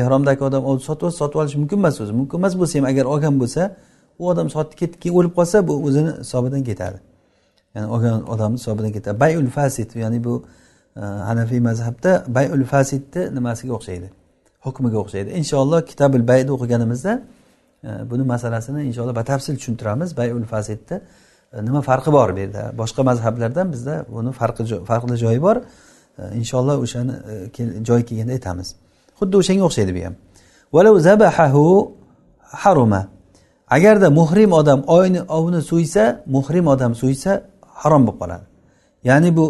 ehromdagi 0.00 0.42
odam 0.48 0.62
sotib 0.88 1.04
olsa 1.06 1.16
sotib 1.22 1.38
olishi 1.40 1.58
mumkin 1.62 1.78
emas 1.82 1.96
o'zi. 2.02 2.12
Mumkin 2.20 2.36
emas 2.40 2.54
bo'lsa 2.60 2.74
ham 2.78 2.86
agar 2.92 3.04
olgan 3.14 3.34
bo'lsa 3.42 3.62
u 4.20 4.22
odam 4.32 4.46
sotib 4.54 4.76
ketib 4.80 4.98
keyin 5.02 5.14
o'lib 5.18 5.32
qolsa 5.38 5.56
bu 5.68 5.74
o'zini 5.86 6.12
hisobidan 6.22 6.62
ketadi. 6.68 6.98
Ya'ni 7.74 7.88
olgan 7.94 8.14
odamni 8.34 8.58
hisobidan 8.60 8.92
ketadi. 8.96 9.16
Bayul 9.24 9.48
fasid 9.56 9.90
ya'ni 10.04 10.18
bu 10.26 10.34
e, 10.96 11.00
hanafiy 11.28 11.60
mazhabda 11.68 12.12
bayul 12.36 12.64
fasidni 12.72 13.22
nimasiga 13.36 13.72
o'xshaydi? 13.78 14.08
Hukmiga 14.66 14.98
o'xshaydi. 15.04 15.28
Inshaalloh 15.40 15.80
kitabul 15.90 16.22
bayni 16.30 16.50
o'qiganimizda 16.56 17.12
e, 17.88 17.88
buni 18.10 18.24
masalasini 18.32 18.80
inshaalloh 18.88 19.14
batafsil 19.20 19.54
tushuntiramiz. 19.58 20.08
Bayul 20.20 20.44
fasidni 20.54 20.96
nima 21.52 21.80
farqi 21.82 22.12
bor 22.12 22.36
bu 22.36 22.40
yerda? 22.40 22.72
Boshqa 22.80 23.02
mazhablardan 23.02 23.72
bizda 23.72 23.94
buni 24.12 24.32
farqi 24.32 24.62
farqli 24.90 25.16
joyi 25.24 25.42
bor. 25.42 25.56
E, 26.18 26.22
inshaalloh 26.40 26.76
o'shani 26.84 27.14
e, 27.58 27.84
joyi 27.88 28.04
kelganda 28.08 28.32
aytamiz. 28.38 28.68
Xuddi 29.18 29.34
o'shanga 29.40 29.64
o'xshaydi 29.68 29.92
bu 29.96 30.00
ham. 30.06 30.14
Zabahahu 31.08 31.64
haruma. 32.62 33.02
Agarda 33.76 34.08
muhrim 34.10 34.52
odam 34.52 34.80
oyni 34.86 35.20
ovni 35.22 35.60
so'ysa 35.70 36.02
muhrim 36.26 36.66
odam 36.74 36.92
so'ysa 37.02 37.30
harom 37.82 38.02
bo'lib 38.06 38.18
qoladi. 38.22 38.44
Ya'ni 39.08 39.36
bu 39.36 39.46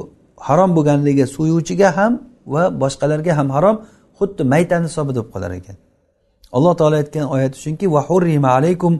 harom 0.48 0.70
bo'lganligi 0.76 1.24
so'yuvchiga 1.36 1.88
ham 1.98 2.12
va 2.54 2.62
boshqalarga 2.82 3.32
ham 3.38 3.48
harom 3.56 3.76
xuddi 4.18 4.42
maytani 4.54 4.86
hisobida 4.88 5.20
bo'lib 5.20 5.32
qolar 5.34 5.50
ekan. 5.60 5.76
Alloh 6.56 6.72
taolo 6.80 6.96
aytgan 7.02 7.26
oyati 7.34 7.56
shunki 7.64 7.86
alaykum 8.58 8.92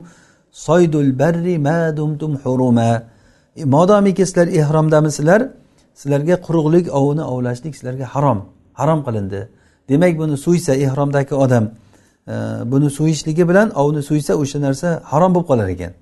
soydul 0.51 1.19
barri 1.19 1.59
ma 1.59 1.97
dumtum 1.97 2.35
huruma. 2.43 3.03
E, 3.55 3.65
modomiki 3.65 4.25
sizlar 4.25 4.47
ehromdamisizlar 4.47 5.41
sizlarga 5.95 6.35
quruqlik 6.45 6.85
ovini 6.99 7.23
ovlashlik 7.23 7.75
sizlarga 7.75 8.05
harom 8.05 8.39
harom 8.73 8.99
qilindi. 9.07 9.47
Demak 9.89 10.17
buni 10.17 10.37
so'ysa 10.37 10.73
ehromdagi 10.73 11.35
odam 11.35 11.65
e, 12.27 12.33
buni 12.71 12.89
so'yishligi 12.89 13.49
bilan 13.49 13.67
ovni 13.81 14.01
so'ysa 14.09 14.33
o'sha 14.41 14.59
narsa 14.61 14.87
harom 15.11 15.31
bo'lib 15.35 15.47
qolar 15.51 15.67
ekan. 15.75 15.93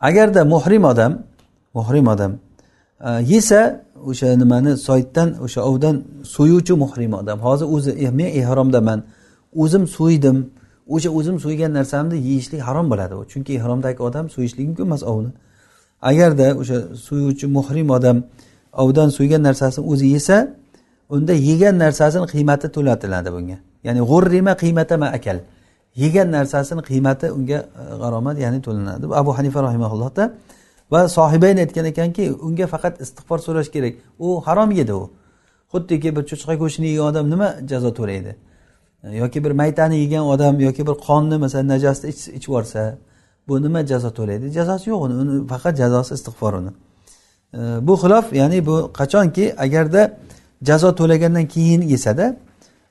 Agarda 0.00 0.44
muhrim 0.44 0.84
odam 0.84 1.12
muhrim 1.74 2.06
odam 2.14 2.32
e, 3.06 3.10
yesa 3.32 3.60
o'sha 4.10 4.28
nimani 4.42 4.72
soytdan 4.88 5.28
o'sha 5.44 5.60
ovdan 5.70 5.96
so'yuvchi 6.36 6.74
muhrim 6.82 7.12
odam 7.20 7.38
hozir 7.46 7.66
o'zi 7.74 8.10
men 8.20 8.30
ehromdaman 8.40 8.98
o'zim 9.62 9.84
so'ydim 9.96 10.36
o'sha 10.88 11.10
o'zim 11.18 11.36
so'ygan 11.44 11.72
narsamni 11.78 12.16
yeyishlik 12.28 12.60
harom 12.68 12.86
bo'ladi 12.92 13.14
chunki 13.32 13.52
ihromdagi 13.58 14.00
odam 14.08 14.26
so'yishligi 14.34 14.68
mumkin 14.68 14.84
emas 14.90 15.02
ovni. 15.12 15.30
Agarda 16.10 16.46
o'sha 16.60 16.78
so'yuvchi 17.06 17.46
muhrim 17.56 17.88
odam 17.96 18.16
ovdan 18.82 19.08
so'ygan 19.18 19.42
narsasini 19.48 19.84
o'zi 19.92 20.06
yesa 20.16 20.36
unda 21.14 21.32
yegan 21.48 21.74
narsasini 21.84 22.26
qiymati 22.34 22.66
to'latiladi 22.76 23.30
bunga. 23.36 23.58
Ya'ni 23.86 24.00
g'urrima 24.10 24.52
qiymatama 24.62 25.06
akal. 25.18 25.38
Yegan 26.02 26.28
narsasini 26.36 26.82
qiymati 26.90 27.26
unga 27.36 27.58
e, 27.80 27.82
g'aromat 28.02 28.36
ya'ni 28.44 28.58
to'lanadi. 28.66 29.04
Abu 29.22 29.30
hanifa 29.38 29.58
rahimaullohda 29.68 30.24
va 30.92 31.00
sohibayn 31.16 31.56
aytgan 31.64 31.86
ekanki 31.92 32.24
unga 32.46 32.66
faqat 32.74 32.94
istig'for 33.04 33.38
so'rash 33.46 33.70
kerak. 33.74 33.94
U 34.26 34.28
harom 34.46 34.70
yedi 34.80 34.94
u. 35.02 35.04
Xuddiki 35.72 36.08
bir 36.16 36.22
cho'chqa 36.30 36.54
go'shtini 36.62 36.88
yegan 36.92 37.06
odam 37.12 37.26
nima 37.32 37.48
jazo 37.70 37.90
to'laydi? 37.98 38.32
Yoki 39.12 39.44
bir 39.44 39.50
maytani 39.50 39.96
yegan 39.98 40.24
odam 40.26 40.60
yoki 40.60 40.86
bir 40.86 40.92
qonni 40.92 41.36
masalan 41.36 41.68
najosni 41.68 42.10
ichib 42.10 42.42
yuborsa 42.48 42.96
bu 43.48 43.62
nima 43.62 43.86
jazo 43.86 44.10
to'laydi? 44.10 44.50
Jazosi 44.50 44.90
yo'q 44.90 45.00
uni 45.06 45.14
uni 45.14 45.46
faqat 45.46 45.76
jazosi 45.76 46.14
istig'for 46.14 46.52
uni. 46.60 46.70
Bu 47.86 47.94
xilof 48.02 48.32
ya'ni 48.32 48.66
bu 48.66 48.92
qachonki 48.98 49.54
agarda 49.64 50.02
jazo 50.62 50.94
to'lagandan 50.94 51.46
keyin 51.54 51.82
yesada 51.82 52.36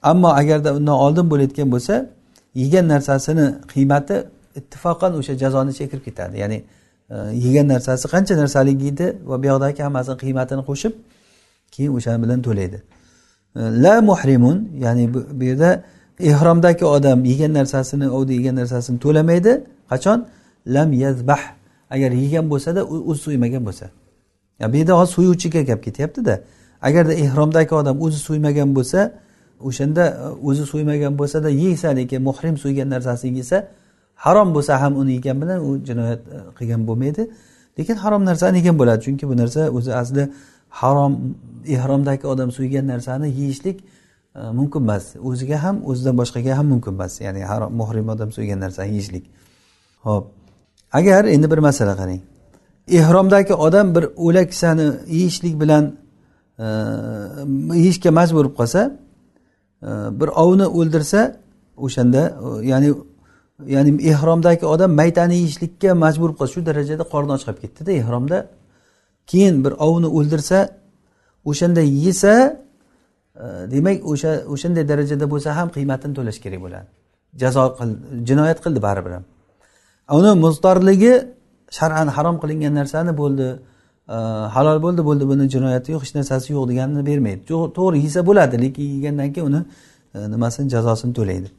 ammo 0.01 0.29
agarda 0.41 0.75
undan 0.77 0.93
oldin 1.05 1.25
bo'layotgan 1.31 1.71
bo'lsa 1.71 2.09
yegan 2.55 2.87
narsasini 2.87 3.45
qiymati 3.73 4.15
ittifoqan 4.59 5.11
o'sha 5.19 5.33
jazoni 5.43 5.69
ichiga 5.73 5.89
kirib 5.91 6.03
ketadi. 6.07 6.35
Ya'ni 6.43 6.57
e, 7.09 7.15
yegan 7.45 7.67
narsasi 7.73 8.05
qancha 8.13 8.33
narsalik 8.43 8.77
yeydi 8.85 9.05
va 9.29 9.35
buyoqdagi 9.43 9.81
hammasini 9.85 10.17
qiymatini 10.23 10.63
qo'shib 10.69 10.93
keyin 11.73 11.91
o'sha 11.97 12.11
bilan 12.23 12.39
to'laydi. 12.47 12.77
E, 13.59 13.61
la 13.83 13.95
muhrimun 14.09 14.57
ya'ni 14.85 15.03
bu 15.13 15.43
yerda 15.49 15.69
ehromdagi 16.19 16.85
odam 16.85 17.25
yegan 17.25 17.53
narsasini 17.53 18.09
ovda 18.09 18.33
yegan 18.33 18.55
narsasini 18.55 18.99
to'lamaydi. 18.99 19.63
Qachon? 19.89 20.25
Lam 20.67 20.93
yazbah. 20.93 21.41
Agar 21.89 22.11
yegan 22.11 22.49
bo'lsada 22.49 22.81
o'zi 23.09 23.21
so'ymagan 23.21 23.65
bo'lsa. 23.65 23.85
Bu 24.73 24.77
yerda 24.77 24.93
hozir 24.99 25.13
so'yuvchiga 25.13 25.61
gap 25.61 25.83
ketyaptida. 25.83 26.41
Agarda 26.81 27.13
ehromdagi 27.13 27.75
odam 27.75 28.01
o'zi 28.01 28.17
so'ymagan 28.27 28.75
bo'lsa 28.75 29.11
o'shanda 29.67 30.03
e, 30.05 30.27
o'zi 30.49 30.65
so'ymagan 30.65 31.13
bo'lsada 31.19 31.49
yesa 31.49 31.89
lekin 31.89 32.21
muhrim 32.21 32.57
so'ygan 32.63 32.89
narsasini 32.89 33.37
yesa 33.37 33.67
harom 34.15 34.49
bo'lsa 34.55 34.81
ham 34.81 34.93
uni 35.01 35.11
yegan 35.17 35.41
bilan 35.41 35.59
u 35.69 35.69
jinoyat 35.87 36.19
e, 36.19 36.37
qilgan 36.57 36.81
bo'lmaydi. 36.87 37.23
Lekin 37.79 37.95
harom 37.95 38.25
narsani 38.25 38.57
yegan 38.57 38.75
bo'ladi. 38.79 38.99
Chunki 39.05 39.25
bu 39.29 39.37
narsa 39.37 39.61
o'zi 39.77 39.91
asli 40.01 40.23
harom 40.69 41.13
ehromdagi 41.75 42.25
odam 42.27 42.49
so'ygan 42.57 42.85
narsani 42.87 43.27
yeyishlik 43.39 43.77
Э, 44.35 44.51
mumkin 44.51 44.81
emas 44.81 45.15
o'ziga 45.29 45.57
ham 45.63 45.75
o'zidan 45.89 46.15
boshqaga 46.21 46.57
ham 46.57 46.67
mumkin 46.73 46.93
emas 46.97 47.13
ya'ni 47.25 47.41
harom 47.51 47.71
muhrim 47.81 48.07
odam 48.13 48.29
so'ygan 48.35 48.59
narsani 48.65 48.89
yeyishlik. 48.95 49.25
Ho'p 50.05 50.25
agar 50.99 51.23
endi 51.35 51.47
bir 51.51 51.59
masala 51.67 51.93
qarang. 52.01 52.21
Ehromdagi 52.99 53.53
odam 53.65 53.87
bir 53.95 54.05
o'laksani 54.25 54.87
yeyishlik 55.17 55.55
bilan 55.61 55.83
e, 56.63 56.65
yeyishga 57.83 58.11
majbur 58.19 58.37
bo'lib 58.45 58.55
qolsa 58.59 58.81
e, 59.87 59.89
bir 60.19 60.29
ovni 60.43 60.67
o'ldirsa 60.79 61.21
o'shanda 61.85 62.21
e, 62.45 62.47
ya'ni 62.71 62.89
ya'ni 63.75 63.91
ehromdagi 64.11 64.65
odam 64.75 64.91
maytani 65.01 65.35
yeyishlikka 65.41 65.89
majbur 66.03 66.29
bo'lib 66.29 66.37
qoldi 66.39 66.53
shu 66.55 66.61
darajada 66.69 67.03
qorni 67.13 67.31
och 67.35 67.41
qolib 67.45 67.59
ketdida 67.63 67.91
ehromda. 68.01 68.37
Keyin 69.31 69.55
bir 69.65 69.73
ovni 69.87 70.09
o'ldirsa 70.17 70.57
o'shanda 71.49 71.81
yesa 72.05 72.33
demak 73.73 73.97
o'sha 74.11 74.31
o'shanday 74.53 74.83
darajada 74.91 75.25
bo'lsa 75.33 75.49
ham 75.57 75.67
qiymatini 75.75 76.13
to'lash 76.17 76.39
kerak 76.43 76.61
bo'ladi. 76.65 76.87
Jazo 77.41 77.63
qil 77.77 77.89
jinoyat 78.29 78.59
qildi 78.65 78.79
baribir 78.87 79.11
ham. 79.17 79.23
Uni 80.19 80.31
muzdorligi 80.45 81.13
shar'an 81.77 82.07
harom 82.15 82.35
qilingan 82.41 82.73
narsani 82.79 83.13
bo'ldi 83.21 83.47
e, 84.15 84.17
halol 84.55 84.77
bo'ldi 84.85 85.01
bo'ldi 85.09 85.23
buni 85.31 85.43
jinoyati 85.55 85.87
yo'q 85.93 86.01
hech 86.05 86.13
narsasi 86.19 86.47
yo'q 86.55 86.65
deganini 86.71 87.03
bermaydi. 87.09 87.41
To'g'ri 87.77 87.97
yesa 88.05 88.21
bo'ladi 88.29 88.55
lekin 88.63 88.85
yegandan 88.95 89.29
keyin 89.33 89.47
uni 89.51 89.61
e, 90.15 90.17
nimasini 90.33 90.67
jazosini 90.75 91.13
to'laydi. 91.19 91.49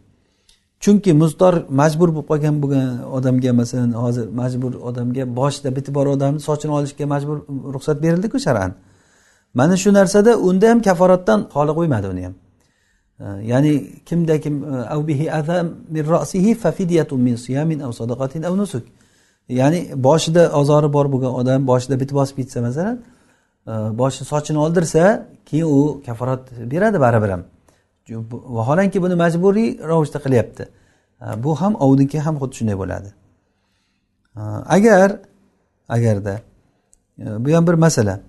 Chunki 0.84 1.12
muzdor 1.22 1.54
majbur 1.80 2.08
bo'lib 2.14 2.26
qolgan 2.30 2.56
bo'lgan 2.62 2.88
odamga 3.16 3.52
masalan 3.60 3.90
hozir 4.04 4.26
majbur 4.40 4.72
odamga 4.88 5.24
boshida 5.38 5.70
bitib 5.76 5.94
bor 5.98 6.06
odamni 6.16 6.40
sochini 6.48 6.72
olishga 6.78 7.04
majbur 7.14 7.36
ruxsat 7.74 7.96
berildiku 8.04 8.36
shar'an. 8.46 8.70
Mana 9.54 9.76
shu 9.76 9.90
narsada 9.98 10.32
unda 10.48 10.66
ham 10.70 10.82
kaforatdan 10.88 11.40
xoli 11.54 11.72
qo'ymadi 11.78 12.06
uni 12.12 12.22
ham. 12.26 12.34
Ya'ni 13.52 13.72
kimda 14.08 14.40
kim 14.40 14.54
e, 14.64 14.76
ya'ni 19.48 20.02
boshida 20.06 20.42
ozori 20.60 20.92
bor 20.92 21.06
bo'lgan 21.12 21.32
odam 21.40 21.66
boshida 21.66 22.00
bit 22.00 22.12
bosib 22.18 22.36
ketsa 22.36 22.60
masalan 22.60 22.96
e, 23.66 23.72
boshi 24.00 24.24
sochini 24.24 24.58
oldirsa 24.58 25.02
keyin 25.48 25.66
u 25.76 26.02
kaforat 26.06 26.42
beradi 26.72 27.00
baribir 27.00 27.30
ham. 27.34 27.42
Vaholanki 28.58 29.02
buni 29.02 29.14
majburiy 29.14 29.68
ravishda 29.90 30.18
qilyapti. 30.24 30.62
E, 31.24 31.26
bu 31.44 31.50
ham 31.60 31.72
ovniki 31.74 32.18
ham 32.26 32.34
xuddi 32.40 32.54
shunday 32.58 32.76
bo'ladi. 32.82 33.10
Agar 34.76 35.10
agarda 35.88 36.34
bu 37.18 37.48
ham 37.56 37.66
bir 37.66 37.74
masala. 37.74 38.20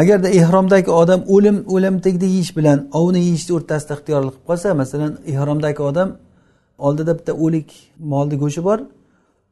Agarda 0.00 0.28
ehromdagi 0.28 0.90
odam 0.90 1.20
o'lim 1.34 1.56
o'lim 1.74 2.00
tegdi 2.06 2.26
yeyish 2.34 2.52
bilan 2.58 2.78
ovni 3.00 3.20
yeyishni 3.26 3.52
o'rtasida 3.56 3.92
ixtiyorlik 3.98 4.32
qilib 4.34 4.46
qolsa 4.48 4.74
masalan 4.82 5.12
ehromdagi 5.32 5.82
odam 5.90 6.08
oldida 6.86 7.12
bitta 7.18 7.32
o'lik 7.44 7.68
molni 8.12 8.36
go'shti 8.42 8.62
bor 8.68 8.78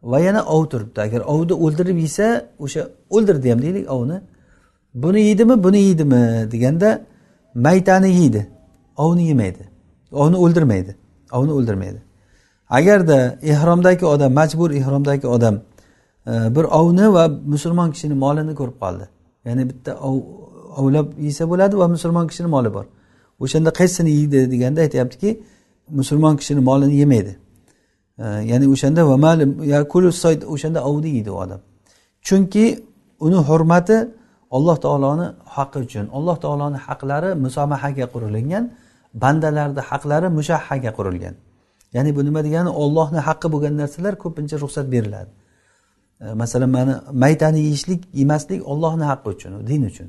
va 0.03 0.19
yana 0.21 0.41
ov 0.55 0.63
turibdi. 0.73 1.01
Agar 1.07 1.21
ovni 1.33 1.55
o'ldirib 1.65 1.99
yesa 2.07 2.27
o'sha 2.65 2.83
o'ldirdi 3.17 3.51
ham 3.53 3.63
deylik 3.63 3.91
ovni. 3.97 4.21
Buni 4.95 5.21
yeydimi 5.29 5.65
buni 5.65 5.81
yeydimi 5.87 6.23
deganda 6.53 7.01
maytani 7.55 8.11
yeydi. 8.21 8.47
Ovni 9.05 9.23
yemaydi. 9.31 9.65
Ovni 10.13 10.37
o'ldirmaydi. 10.45 10.97
Ovni 11.33 11.53
o'ldirmaydi. 11.59 12.01
Agarda 12.79 13.19
ehromdagi 13.43 14.05
odam 14.15 14.33
majbur 14.33 14.71
ehromdagi 14.81 15.27
odam 15.27 15.55
e, 16.27 16.33
bir 16.57 16.65
ovni 16.81 17.07
va 17.17 17.25
musulmon 17.55 17.89
kishini 17.95 18.15
molini 18.25 18.55
ko'rib 18.61 18.77
qoldi. 18.85 19.05
Ya'ni 19.47 19.63
bitta 19.71 19.93
ovlab 20.81 21.07
yesa 21.27 21.45
bo'ladi 21.51 21.75
va 21.83 21.87
musulmon 21.95 22.27
kishini 22.31 22.49
moli 22.57 22.71
bor. 22.77 22.87
O'shanda 23.45 23.71
qaysisini 23.79 24.11
yeydi 24.19 24.39
deganda 24.53 24.81
aytyaptiki 24.87 25.31
musulmon 25.99 26.35
kishini 26.41 26.61
molini 26.69 26.95
yemaydi. 27.03 27.33
Ya'ni 28.51 28.67
o'shanda 28.75 29.03
o'shanda 30.55 30.81
ovni 30.91 31.09
yeydi 31.17 31.31
u 31.35 31.37
odam. 31.45 31.61
Chunki 32.27 32.65
uni 33.27 33.39
hurmati 33.49 33.97
alloh 34.57 34.77
taoloni 34.85 35.27
haqqi 35.57 35.79
uchun 35.87 36.05
alloh 36.17 36.37
taoloni 36.45 36.79
haqlari 36.87 37.31
musomahaga 37.45 38.07
qurilgan 38.15 38.65
bandalarni 39.23 39.83
haqlari 39.91 40.29
mushahhaga 40.39 40.91
qurilgan. 40.99 41.35
Ya'ni 41.97 42.11
bu 42.17 42.21
nima 42.25 42.41
degani? 42.47 42.71
Ollohni 42.83 43.21
haqqi 43.29 43.47
bo'lgan 43.53 43.75
narsalar 43.83 44.15
ko'pincha 44.25 44.57
ruxsat 44.63 44.87
beriladi. 44.95 45.31
E, 46.23 46.33
masalan 46.33 46.71
mana 46.71 47.05
maytani 47.13 47.61
yeyishlik 47.61 48.01
yemaslik 48.15 48.69
ollohni 48.73 49.05
haqqi 49.11 49.29
uchun 49.35 49.67
din 49.67 49.83
uchun. 49.91 50.09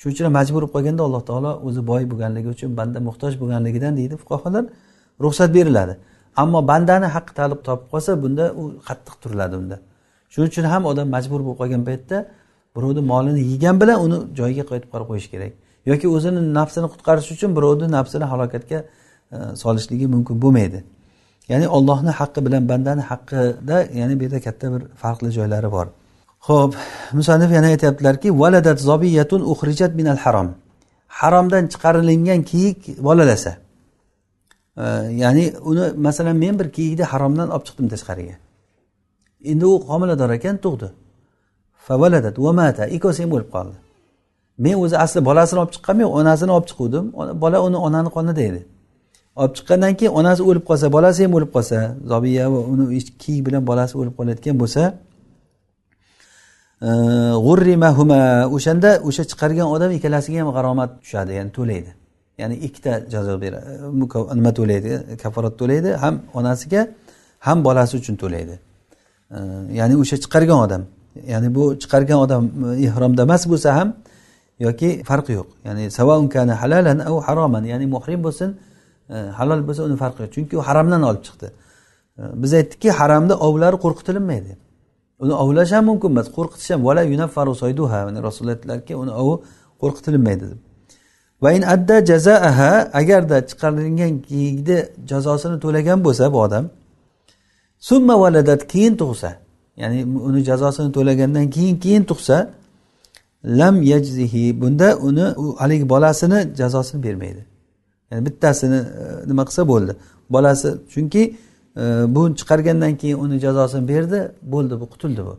Shuning 0.00 0.14
uchun 0.14 0.32
majbur 0.38 0.62
bo'lib 0.62 0.72
qolganda 0.76 1.02
alloh 1.08 1.22
taolo 1.30 1.52
o'zi 1.68 1.80
boy 1.90 2.02
bo'lganligi 2.10 2.48
uchun 2.56 2.70
banda 2.78 2.98
muhtoj 3.08 3.32
bo'lganligidan 3.42 3.92
deydi 4.00 4.14
fuqarolar 4.22 4.64
ruxsat 5.24 5.50
beriladi. 5.56 5.94
Ammo 6.42 6.60
bandani 6.70 7.08
haqqi 7.16 7.32
talab 7.40 7.60
topib 7.68 7.86
qolsa 7.92 8.10
bunda 8.22 8.44
u 8.60 8.62
qattiq 8.88 9.14
turiladi 9.22 9.54
unda. 9.62 9.76
Shuning 10.32 10.50
uchun 10.52 10.64
ham 10.72 10.82
odam 10.90 11.06
majbur 11.16 11.40
bo'lib 11.46 11.58
qolgan 11.60 11.82
paytda 11.88 12.16
birovni 12.76 13.02
molini 13.12 13.40
yegan 13.52 13.76
bilan 13.82 13.96
uni 14.06 14.18
joyiga 14.38 14.64
qaytib 14.70 14.88
qolib 14.92 15.08
qo'yish 15.10 15.28
kerak. 15.32 15.52
Yoki 15.90 16.06
o'zini 16.16 16.40
nafsini 16.58 16.88
qutqarish 16.92 17.28
uchun 17.34 17.50
birovni 17.56 17.86
nafsini 17.96 18.26
halokatga 18.32 18.78
e, 19.34 19.36
solishligi 19.62 20.06
mumkin 20.14 20.36
bo'lmaydi. 20.42 20.78
Ya'ni 21.50 21.66
ollohni 21.76 22.12
haqqi 22.20 22.40
bilan 22.46 22.62
bandani 22.70 23.02
haqqida 23.10 23.78
ya'ni 24.00 24.14
bu 24.18 24.22
yerda 24.24 24.40
katta 24.46 24.66
bir 24.74 24.82
farqli 25.02 25.30
joylari 25.38 25.68
bor. 25.76 25.86
Ho'p 26.48 26.72
musannif 27.18 27.50
yana 27.56 27.68
aytyaptilarki 27.74 28.28
valadat 28.42 28.78
zobiyatun 28.88 29.40
uxrijat 29.52 29.92
minal 30.00 30.20
harom 30.24 30.48
haromdan 31.20 31.64
chiqarilingan 31.72 32.40
kiyik 32.50 32.78
bolalasa. 33.06 33.52
E, 34.82 34.84
ya'ni 35.22 35.44
uni 35.70 35.84
masalan 36.06 36.36
men 36.44 36.54
bir 36.60 36.68
kiyikni 36.76 37.04
haromdan 37.12 37.48
olib 37.54 37.64
chiqdim 37.68 37.86
tashqariga. 37.92 38.36
Endi 39.50 39.64
u 39.72 39.74
homilador 39.90 40.30
ekan 40.38 40.56
tug'di. 40.64 40.88
Favaladat 41.86 42.36
vamata 42.44 42.84
ikkovsi 42.96 43.20
ham 43.24 43.32
o'lib 43.36 43.50
qoldi. 43.56 43.76
Men 44.64 44.74
o'zi 44.84 44.96
asli 45.04 45.20
bolasini 45.28 45.58
olib 45.62 45.72
chiqqanman 45.74 46.08
onasini 46.18 46.52
olib 46.56 46.66
chiquvdim. 46.70 47.04
Bola 47.42 47.58
uni 47.66 47.78
onani 47.86 48.10
qonida 48.16 48.42
edi. 48.50 48.60
Olib 49.40 49.54
chiqqandan 49.56 49.92
keyin 49.98 50.12
onasi 50.20 50.42
o'lib 50.50 50.64
qolsa 50.70 50.86
bolasi 50.96 51.20
ham 51.24 51.32
o'lib 51.38 51.50
qolsa 51.56 51.78
zobiya 52.12 52.44
va 52.52 52.60
uni 52.72 52.84
kiyik 53.22 53.42
bilan 53.46 53.62
bolasi 53.70 53.94
o'lib 54.00 54.14
qolayotgan 54.18 54.56
bo'lsa 54.62 54.82
e, 56.88 56.90
g'urrimahuma 57.46 58.20
o'shanda 58.56 58.90
o'sha 59.08 59.22
chiqargan 59.30 59.68
odam 59.74 59.90
ikkalasiga 59.98 60.38
ham 60.42 60.50
g'aromat 60.56 60.90
tushadi 61.02 61.32
ya'ni 61.38 61.52
to'laydi. 61.58 61.90
Ya'ni 62.40 62.56
ikkita 62.66 62.92
jazo 63.12 63.34
beradi 63.44 63.70
nima 64.38 64.52
to'laydi 64.58 64.90
kaforat 65.22 65.54
to'laydi 65.60 65.90
ham 66.02 66.14
onasiga 66.38 66.80
ham 67.46 67.58
bolasi 67.66 67.94
uchun 68.00 68.16
to'laydi. 68.22 68.54
E, 69.36 69.38
ya'ni 69.78 69.94
o'sha 70.02 70.16
chiqargan 70.24 70.58
odam 70.66 70.82
ya'ni 71.32 71.48
bu 71.56 71.64
chiqargan 71.82 72.18
odam 72.24 72.42
e, 72.66 72.68
ihromda 72.86 73.22
emas 73.28 73.42
bo'lsa 73.52 73.68
ham 73.78 73.88
yoki 74.66 74.90
farqi 75.08 75.32
yo'q. 75.38 75.48
Ya'ni 75.66 75.84
savaun 75.98 76.24
halalan 76.62 76.98
au 77.08 77.16
haroman 77.26 77.64
ya'ni 77.72 77.86
muhrim 77.94 78.22
bo'lsin 78.28 78.50
halol 79.38 79.60
bo'lsa 79.68 79.82
uni 79.88 79.96
farqi 80.02 80.20
yo'q 80.22 80.32
chunki 80.34 80.54
u 80.60 80.62
haramdan 80.68 81.02
olib 81.08 81.22
chiqdi. 81.28 81.48
Biz 82.42 82.52
aytdikki 82.58 82.90
haramda 83.00 83.34
ovlari 83.46 83.76
qo'rqitilinmaydi 83.84 84.52
uni 85.22 85.34
ovlash 85.42 85.72
ham 85.72 85.84
mumkin 85.90 86.08
emas 86.14 86.28
qo'rqitish 86.36 86.70
ham. 86.72 86.80
Vala 86.88 87.02
yunaffaru 87.02 87.54
soyduha 87.62 87.98
rasululloh 88.26 88.54
aytdilarki 88.56 88.92
uni 89.02 89.12
ovi 89.22 89.34
qo'rqitilinmaydi 89.82 90.44
deb. 90.52 90.60
Va 91.42 91.52
in 91.56 91.62
adda 91.74 91.96
jazaaha 92.10 92.90
agarda 93.00 93.36
chiqarilgan 93.50 94.12
kiyikni 94.28 94.78
jazosini 95.10 95.56
to'lagan 95.64 95.98
bo'lsa 96.06 96.24
bu 96.34 96.38
odam 96.46 96.64
summa 97.88 98.14
valadat 98.22 98.62
keyin 98.72 98.94
tug'sa 99.02 99.30
ya'ni 99.82 99.98
uni 100.28 100.40
jazosini 100.50 100.90
to'lagandan 100.96 101.46
keyin 101.54 101.76
keyin 101.84 102.04
tug'sa 102.10 102.36
lam 103.44 103.82
yajzihi 103.92 104.44
bunda 104.60 104.88
uni 105.08 105.24
haligi 105.62 105.88
bolasini 105.88 106.38
jazosini 106.60 107.02
bermaydi. 107.06 107.49
Ya'ni 108.10 108.26
bittasini 108.26 108.76
e, 108.76 109.28
nima 109.28 109.44
qilsa 109.48 109.68
bo'ldi. 109.68 109.92
Bolasi 110.30 110.68
chunki 110.92 111.22
e, 111.76 111.82
bu 112.14 112.34
chiqargandan 112.38 112.96
keyin 112.96 113.18
uni 113.18 113.38
jazosini 113.44 113.88
berdi 113.88 114.18
bo'ldi 114.42 114.80
bu 114.80 114.86
qutuldi 114.92 115.22
bu. 115.28 115.34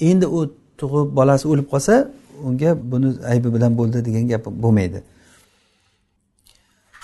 Endi 0.00 0.26
u 0.26 0.40
tug'ib 0.80 1.16
bolasi 1.18 1.48
o'lib 1.48 1.66
qolsa 1.72 1.94
unga 2.44 2.70
buni 2.92 3.08
aybi 3.32 3.54
bilan 3.54 3.72
bo'ldi 3.78 4.04
degan 4.04 4.28
gap 4.28 4.46
bo'lmaydi. 4.64 5.02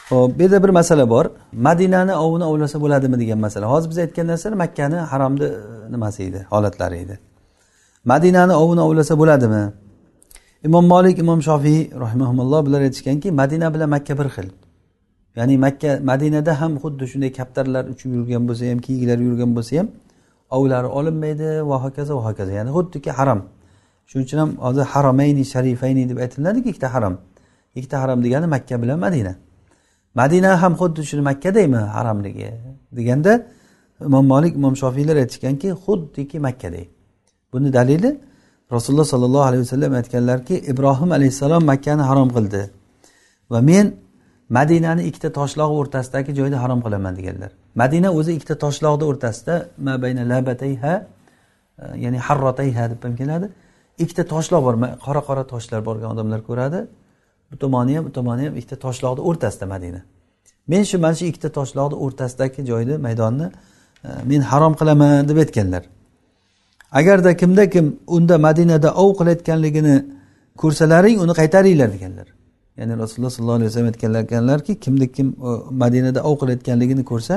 Ho'p 0.08 0.38
bu 0.38 0.42
yerda 0.42 0.62
bir 0.64 0.68
masala 0.68 1.10
bor. 1.10 1.26
Madinani 1.52 2.14
ovini 2.14 2.44
ovlasa 2.44 2.80
bo'ladimi 2.80 3.16
degan 3.22 3.38
masala. 3.38 3.66
Hozir 3.66 3.90
biz 3.90 3.98
aytgan 3.98 4.26
narsalar 4.26 4.56
makkani 4.64 4.96
haromni 4.96 5.44
e, 5.44 5.92
nimasi 5.92 6.22
edi 6.22 6.46
holatlari 6.50 6.96
edi. 7.04 7.18
Madinani 8.04 8.52
ovini 8.52 8.80
ovlasa 8.80 9.18
bo'ladimi? 9.18 9.64
Imom 10.64 10.86
molik 10.86 11.18
imom 11.18 11.40
shofiy 11.48 11.80
rahimaulloh 12.04 12.66
bular 12.66 12.80
aytishganki 12.80 13.28
madina 13.40 13.74
bilan 13.74 13.88
makka 13.94 14.18
bir 14.18 14.28
xil. 14.36 14.48
Ya'ni 15.38 15.54
makka 15.64 15.90
madinada 16.10 16.52
ham 16.60 16.72
xuddi 16.82 17.04
shunday 17.12 17.30
kaptarlar 17.38 17.84
uchib 17.92 18.10
yurgan 18.18 18.42
bo'lsa 18.48 18.64
ham 18.70 18.78
kiyiklar 18.86 19.18
yurgan 19.26 19.50
bo'lsa 19.56 19.72
ham 19.80 19.88
ovlari 20.56 20.88
olinmaydi 20.98 21.48
va 21.70 21.76
hokazo 21.84 22.12
va 22.18 22.22
hokazo. 22.28 22.50
Ya'ni 22.58 22.70
xuddiki 22.76 23.10
harom 23.18 23.40
shuning 24.08 24.24
uchun 24.26 24.38
ham 24.42 24.50
hozir 24.66 24.84
haromayni 24.92 25.44
sharifayni 25.52 26.02
deb 26.10 26.18
aytiladiki 26.24 26.68
ikkita 26.72 26.88
harom 26.94 27.14
ikkita 27.78 27.96
harom 28.02 28.18
degani 28.24 28.46
makka 28.54 28.76
bilan 28.82 28.98
madina. 29.06 29.34
Madina 30.20 30.50
ham 30.62 30.72
xuddi 30.80 31.00
shuni 31.10 31.22
makkadaymi 31.30 31.80
haromligi 31.96 32.48
deganda 32.98 33.32
imom 34.08 34.24
molik 34.32 34.52
imom 34.58 34.74
shofiylar 34.82 35.16
aytishganki 35.22 35.68
xuddiki 35.84 36.38
makkaday 36.46 36.84
buni 37.52 37.68
dalili 37.78 38.10
rasululloh 38.74 39.08
sollallohu 39.14 39.44
alayhi 39.48 39.62
vasallam 39.66 39.92
aytganlarki 40.00 40.54
ibrohim 40.72 41.10
alayhissalom 41.16 41.62
makkani 41.72 42.02
harom 42.10 42.28
qildi. 42.36 42.62
Va 43.52 43.60
men 43.70 43.86
madinani 44.48 45.02
ikkita 45.08 45.32
toshlog'i 45.32 45.74
o'rtasidagi 45.80 46.34
joyni 46.34 46.56
harom 46.56 46.80
qilaman 46.84 47.16
deganlar. 47.16 47.50
Madina 47.74 48.12
o'zi 48.12 48.32
ikkita 48.36 48.54
toshloqni 48.64 49.04
o'rtasida 49.10 49.54
mabayna 49.78 50.22
labatayha 50.32 50.94
e, 51.78 51.98
ya'ni 52.04 52.18
harrotayha 52.18 52.90
deb 52.90 53.04
ham 53.04 53.16
keladi. 53.16 53.48
Ikkita 53.98 54.24
toshloq 54.34 54.62
bor 54.66 54.76
qora 55.06 55.22
qora 55.28 55.44
toshlar 55.52 55.80
borgan 55.88 56.10
odamlar 56.14 56.40
ko'radi. 56.48 56.86
Bu 57.50 57.56
tomoni 57.56 57.96
ham 57.96 58.04
bu 58.04 58.12
tomoni 58.12 58.46
ham 58.46 58.56
ikkita 58.56 58.76
toshloqni 58.86 59.22
o'rtasida 59.28 59.66
madina. 59.66 60.00
Men 60.68 60.82
shu 60.82 60.98
mana 60.98 61.14
shu 61.14 61.24
ikkita 61.30 61.48
toshloqni 61.58 61.96
o'rtasidagi 62.04 62.66
joyni 62.70 62.94
maydonni 63.06 63.46
e, 64.04 64.08
men 64.30 64.40
harom 64.50 64.74
qilaman 64.80 65.28
deb 65.28 65.36
aytganlar. 65.44 65.82
Agarda 66.92 67.36
kimda 67.36 67.70
kim 67.70 67.86
unda 68.06 68.38
madinada 68.38 68.88
ov 69.02 69.10
qilayotganligini 69.18 69.96
ko'rsalaring 70.62 71.16
uni 71.24 71.32
qaytaringlar 71.40 71.88
deganlar. 71.96 72.26
Ya'ni 72.78 72.98
rasululloh 73.02 73.30
sollallohu 73.30 73.58
alayhi 73.58 73.70
vasallam 73.70 73.88
aytganlar 73.92 74.20
ekanlarki 74.20 74.80
kimni 74.80 75.12
kim 75.12 75.28
e, 75.28 75.50
madinada 75.82 76.20
ov 76.28 76.34
qilayotganligini 76.40 77.04
ko'rsa 77.10 77.34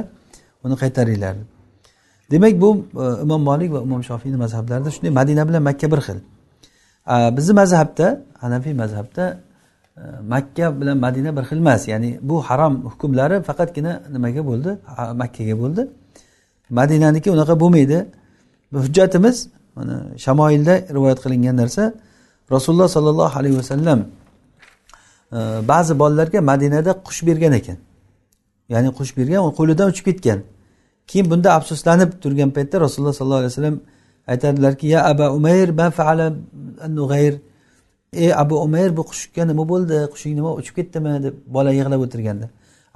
uni 0.64 0.76
qaytaringlar. 0.82 1.36
Demak 2.32 2.62
bu 2.62 2.70
e, 3.04 3.06
imom 3.26 3.42
molik 3.50 3.70
va 3.76 3.80
imom 3.88 4.02
shofiyni 4.10 4.38
mazhablarida 4.44 4.90
shunday. 4.96 5.12
Madina 5.20 5.48
bilan 5.50 5.64
makka 5.70 5.88
bir 5.94 6.02
xil. 6.08 6.20
Bizni 7.38 7.54
mazhabda 7.62 8.08
hanafiy 8.44 8.74
mazhabda 8.84 9.24
e, 9.98 10.02
makka 10.34 10.66
bilan 10.82 10.98
madina 11.06 11.30
bir 11.38 11.44
xil 11.50 11.58
emas. 11.64 11.82
Ya'ni 11.88 12.10
bu 12.30 12.36
harom 12.48 12.74
hukmlari 12.92 13.38
faqatgina 13.50 13.92
nimaga 14.16 14.42
bo'ldi? 14.50 14.72
Makkaga 15.22 15.56
bo'ldi. 15.62 15.82
Madinaniki 16.80 17.30
unaqa 17.36 17.54
bo'lmaydi. 17.64 17.98
Hujjatimiz 18.84 19.38
mana 19.78 19.96
shamoilda 20.26 20.74
rivoyat 20.96 21.20
qilingan 21.24 21.56
narsa 21.62 21.84
rasululloh 22.56 22.90
sollallohu 22.96 23.34
alayhi 23.40 23.58
vasallam 23.62 24.00
ba'zi 25.72 26.00
bolalarga 26.00 26.42
madinada 26.42 26.92
qush 27.08 27.22
bergan 27.28 27.54
ekan. 27.54 27.78
Ya'ni 28.70 28.90
qush 28.98 29.18
bergan 29.18 29.42
u 29.48 29.52
qo'lidan 29.60 29.88
uchib 29.92 30.06
ketgan. 30.10 30.40
Keyin 31.08 31.32
bunda 31.32 31.50
afsuslanib 31.54 32.10
turgan 32.24 32.50
paytda 32.58 32.82
rasululloh 32.86 33.14
sollallohu 33.14 33.42
alayhi 33.42 33.54
vasallam 33.54 33.78
aytadilarki 34.28 34.88
ya 34.88 35.00
aba 35.12 35.26
umayr 35.38 35.70
ma 35.70 35.88
faala 35.90 36.34
nug'ayr 37.00 37.34
ey 38.14 38.34
abu 38.34 38.56
umayr 38.62 38.98
bu 38.98 39.04
qushga 39.12 39.44
nima 39.48 39.64
bo'ldi? 39.72 39.98
Qushing 40.14 40.36
nima 40.40 40.52
uchib 40.60 40.76
ketdimi? 40.80 41.24
deb 41.24 41.36
bola 41.56 41.72
yig'lab 41.80 42.02
o'tirganda. 42.06 42.48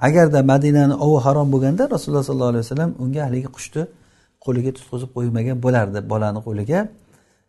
Agarda 0.06 0.42
madinani 0.52 0.94
ovi 1.04 1.18
harom 1.24 1.48
bo'lganda 1.52 1.82
rasululloh 1.94 2.24
sollallohu 2.28 2.52
alayhi 2.54 2.64
vasallam 2.66 2.90
unga 3.04 3.20
haligi 3.26 3.48
qushni 3.56 3.82
qo'liga 4.44 4.70
tutqizib 4.76 5.10
qo'ymagan 5.16 5.56
bo'lardi. 5.64 5.98
Bolani 6.12 6.40
qo'liga 6.46 6.78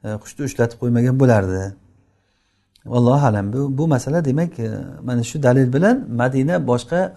e, 0.05 0.07
qushni 0.23 0.41
ushlatib 0.49 0.77
qo'ymagan 0.81 1.15
bo'lardi. 1.21 1.61
Allohu 2.85 3.25
alam. 3.25 3.53
Bu, 3.53 3.77
bu 3.77 3.87
masala 3.87 4.25
demak 4.25 4.59
e, 4.59 4.71
mana 5.03 5.23
shu 5.23 5.43
dalil 5.43 5.73
bilan 5.73 6.07
madina 6.09 6.67
boshqa 6.67 7.13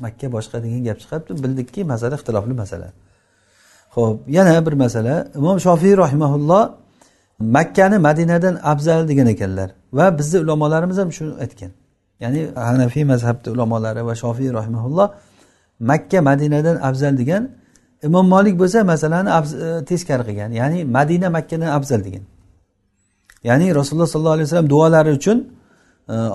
makka 0.00 0.32
boshqa 0.32 0.62
degan 0.62 0.84
gap 0.84 0.98
chiqyapti 1.00 1.42
bildikki 1.42 1.84
masala 1.84 2.14
ixtilofli 2.14 2.52
masala. 2.52 2.92
Ho'p 3.90 4.28
yana 4.28 4.66
bir 4.66 4.72
masala. 4.72 5.28
Imom 5.34 5.60
shofiy 5.60 5.96
rahimaulloh 5.96 6.72
makkani 7.40 7.98
madinadan 7.98 8.54
afzal 8.62 9.08
degan 9.08 9.26
ekanlar. 9.26 9.70
Va 9.92 10.18
bizni 10.18 10.38
ulamolarimiz 10.40 10.98
ham 10.98 11.12
shuni 11.12 11.32
aytgan. 11.44 11.70
Ya'ni 12.20 12.48
hanafiy 12.54 13.04
mazhabni 13.04 13.48
ulamolari 13.52 14.06
va 14.06 14.14
shofiy 14.14 14.52
rahimaulloh 14.58 15.08
makka 15.80 16.20
madinadan 16.22 16.76
afzal 16.76 17.18
degan. 17.18 17.42
Imom 18.02 18.26
molik 18.28 18.54
bo'lsa 18.60 18.84
masalani 18.84 19.30
e, 19.30 19.84
teskari 19.84 20.22
qilgan. 20.28 20.50
Ya'ni 20.60 20.84
madina 20.84 21.28
makkadan 21.36 21.70
afzal 21.78 22.00
degan. 22.04 22.24
Ya'ni 23.44 23.74
rasululloh 23.74 24.06
sollallohu 24.06 24.36
alayhi 24.36 24.48
vasallam 24.48 24.66
e, 24.66 24.70
duolari 24.74 25.10
uchun 25.18 25.38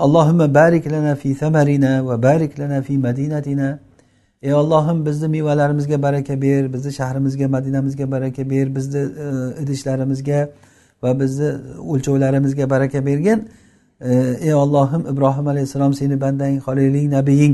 allohimma 0.05 0.53
barik 0.53 0.85
lana 0.93 1.15
fi 1.15 1.35
samarina 1.35 2.05
va 2.07 2.15
barik 2.27 2.59
lana 2.59 2.81
fi 2.81 2.97
madinatina 2.97 3.79
ey 4.45 4.53
ollohim 4.53 5.05
bizni 5.05 5.27
mevalarimizga 5.27 6.01
baraka 6.01 6.41
ber 6.41 6.73
bizni 6.73 6.91
shahrimizga 6.91 7.47
madinamizga 7.47 8.11
baraka 8.11 8.49
ber 8.49 8.75
bizni 8.75 8.99
e, 8.99 9.27
idishlarimizga 9.63 10.49
va 11.03 11.19
bizni 11.19 11.49
o'lchovlarimizga 11.91 12.69
baraka 12.69 13.05
bergin. 13.05 13.49
E, 14.01 14.11
ey 14.47 14.53
ollohim 14.53 15.01
ibrohim 15.11 15.47
alayhissalom 15.47 15.93
seni 15.93 16.21
bandang 16.21 16.59
holiling 16.67 17.07
nabiying 17.17 17.53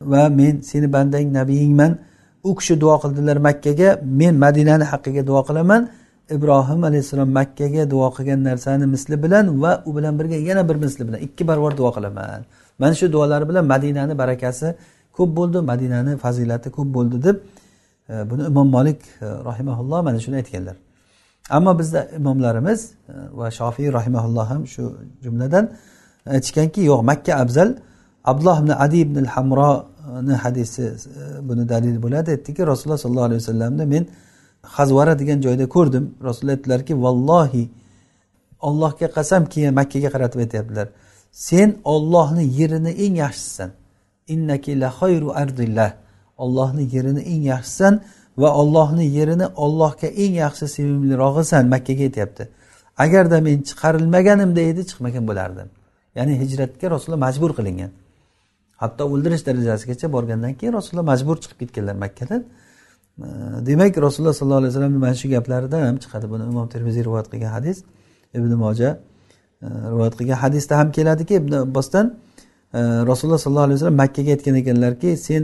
va 0.00 0.28
men 0.28 0.60
seni 0.60 0.92
bandang 0.92 1.32
nabiyingman. 1.38 1.92
U 2.44 2.54
kishi 2.58 2.80
duo 2.80 2.96
qildilar 3.02 3.36
makkaga 3.48 4.00
men 4.20 4.34
madinani 4.44 4.84
haqqiga 4.92 5.26
duo 5.26 5.42
qilaman. 5.48 5.88
Ibrohim 6.30 6.84
alayhissalom 6.84 7.30
makkaga 7.38 7.90
duo 7.90 8.08
qilgan 8.16 8.44
narsani 8.44 8.86
misli 8.86 9.22
bilan 9.22 9.62
va 9.62 9.82
u 9.86 9.96
bilan 9.96 10.18
birga 10.18 10.36
yana 10.48 10.68
bir 10.68 10.74
misli 10.74 11.08
bilan 11.08 11.20
ikki 11.26 11.48
barobar 11.48 11.76
duo 11.76 11.90
qilaman. 11.96 12.44
Mana 12.78 12.94
shu 12.94 13.12
duolari 13.12 13.48
bilan 13.48 13.64
madinani 13.66 14.18
barakasi 14.18 14.74
ko'p 15.16 15.30
bo'ldi 15.36 15.58
madinani 15.70 16.16
fazilati 16.24 16.68
ko'p 16.76 16.88
bo'ldi 16.96 17.22
deb 17.26 17.36
e, 18.08 18.30
buni 18.30 18.42
imom 18.46 18.68
molik 18.76 19.00
e, 19.20 19.26
rahimaulloh 19.48 20.02
mana 20.02 20.18
shuni 20.24 20.36
aytganlar. 20.42 20.76
Ammo 21.50 21.78
bizda 21.78 22.00
imomlarimiz 22.18 22.80
e, 23.08 23.12
va 23.38 23.50
shofiy 23.50 23.92
rahimaulloh 23.98 24.46
ham 24.52 24.66
shu 24.74 24.82
jumladan 25.24 25.64
aytishganki 26.26 26.80
yo'q 26.90 27.00
makka 27.10 27.32
afzal. 27.42 27.68
Abdulloh 28.30 28.58
ibn 28.62 28.70
adi 28.84 28.98
ibn 29.06 29.24
hamroni 29.24 30.34
hadisi 30.44 30.84
buni 31.48 31.68
dalil 31.68 31.96
bo'ladi. 32.04 32.28
Aytdiki 32.36 32.62
rasululloh 32.70 32.98
sollallohu 33.04 33.28
alayhi 33.30 33.40
vasallamni 33.42 33.84
men 33.94 34.04
hazvara 34.62 35.18
degan 35.18 35.40
joyda 35.40 35.68
ko'rdim. 35.68 36.14
Rasululloh 36.24 36.56
aytdilarki 36.56 37.02
vallohi 37.02 37.68
ollohga 38.60 39.06
qasamki 39.16 39.70
makkaga 39.70 40.08
qaratib 40.14 40.40
aytyaptilar. 40.44 40.88
Sen 41.32 41.68
ollohni 41.84 42.44
yerini 42.60 42.90
eng 43.04 43.16
yaxshisisan. 43.24 43.70
Innaki 44.28 44.80
la 44.80 44.88
xayru 45.00 45.28
ardillah. 45.42 45.90
Ollohni 46.38 46.84
yerini 46.94 47.22
eng 47.32 47.42
yaxshisan 47.52 47.94
va 48.42 48.50
ollohni 48.60 49.06
yerini 49.18 49.46
ollohga 49.64 50.06
eng 50.06 50.34
yaxshi 50.44 50.66
sevimlirog'isan 50.76 51.64
makkaga 51.74 52.02
aytyapti. 52.08 52.48
Agarda 53.04 53.40
men 53.40 53.58
chiqarilmaganimda 53.68 54.60
edi 54.70 54.82
chiqmagan 54.90 55.24
bo'lardim. 55.30 55.68
Ya'ni 56.16 56.32
hijratga 56.42 56.86
rasululloh 56.94 57.22
majbur 57.26 57.50
qilingan. 57.58 57.90
Hatto 58.82 59.02
o'ldirish 59.12 59.44
darajasigacha 59.48 60.06
borgandan 60.16 60.52
keyin 60.58 60.72
rasululloh 60.78 61.06
majbur 61.12 61.36
chiqib 61.42 61.58
ketganlar 61.62 61.96
makkadan. 62.04 62.42
Demak 63.66 63.96
rasululloh 63.96 64.34
sollallohu 64.34 64.58
alayhi 64.58 64.72
vasallamni 64.72 64.98
mana 64.98 65.14
shu 65.14 65.28
gaplaridan 65.28 65.86
ham 65.86 65.96
chiqadi 65.96 66.30
buni 66.30 66.42
imom 66.42 66.68
termiziy 66.68 67.04
rivoyat 67.04 67.28
qilgan 67.32 67.52
hadis 67.56 67.84
ibn 68.34 68.52
moja 68.64 68.90
e, 69.62 69.66
rivoyat 69.92 70.14
qilgan 70.18 70.38
hadisda 70.44 70.78
ham 70.78 70.92
keladiki 70.92 71.34
ibn 71.34 71.52
abbosdan 71.52 72.06
e, 72.74 72.80
rasululloh 73.10 73.38
sollallohu 73.38 73.64
alayhi 73.68 73.78
vasallam 73.78 73.98
makkaga 74.04 74.30
aytgan 74.36 74.54
ekanlarki 74.62 75.16
sen 75.16 75.42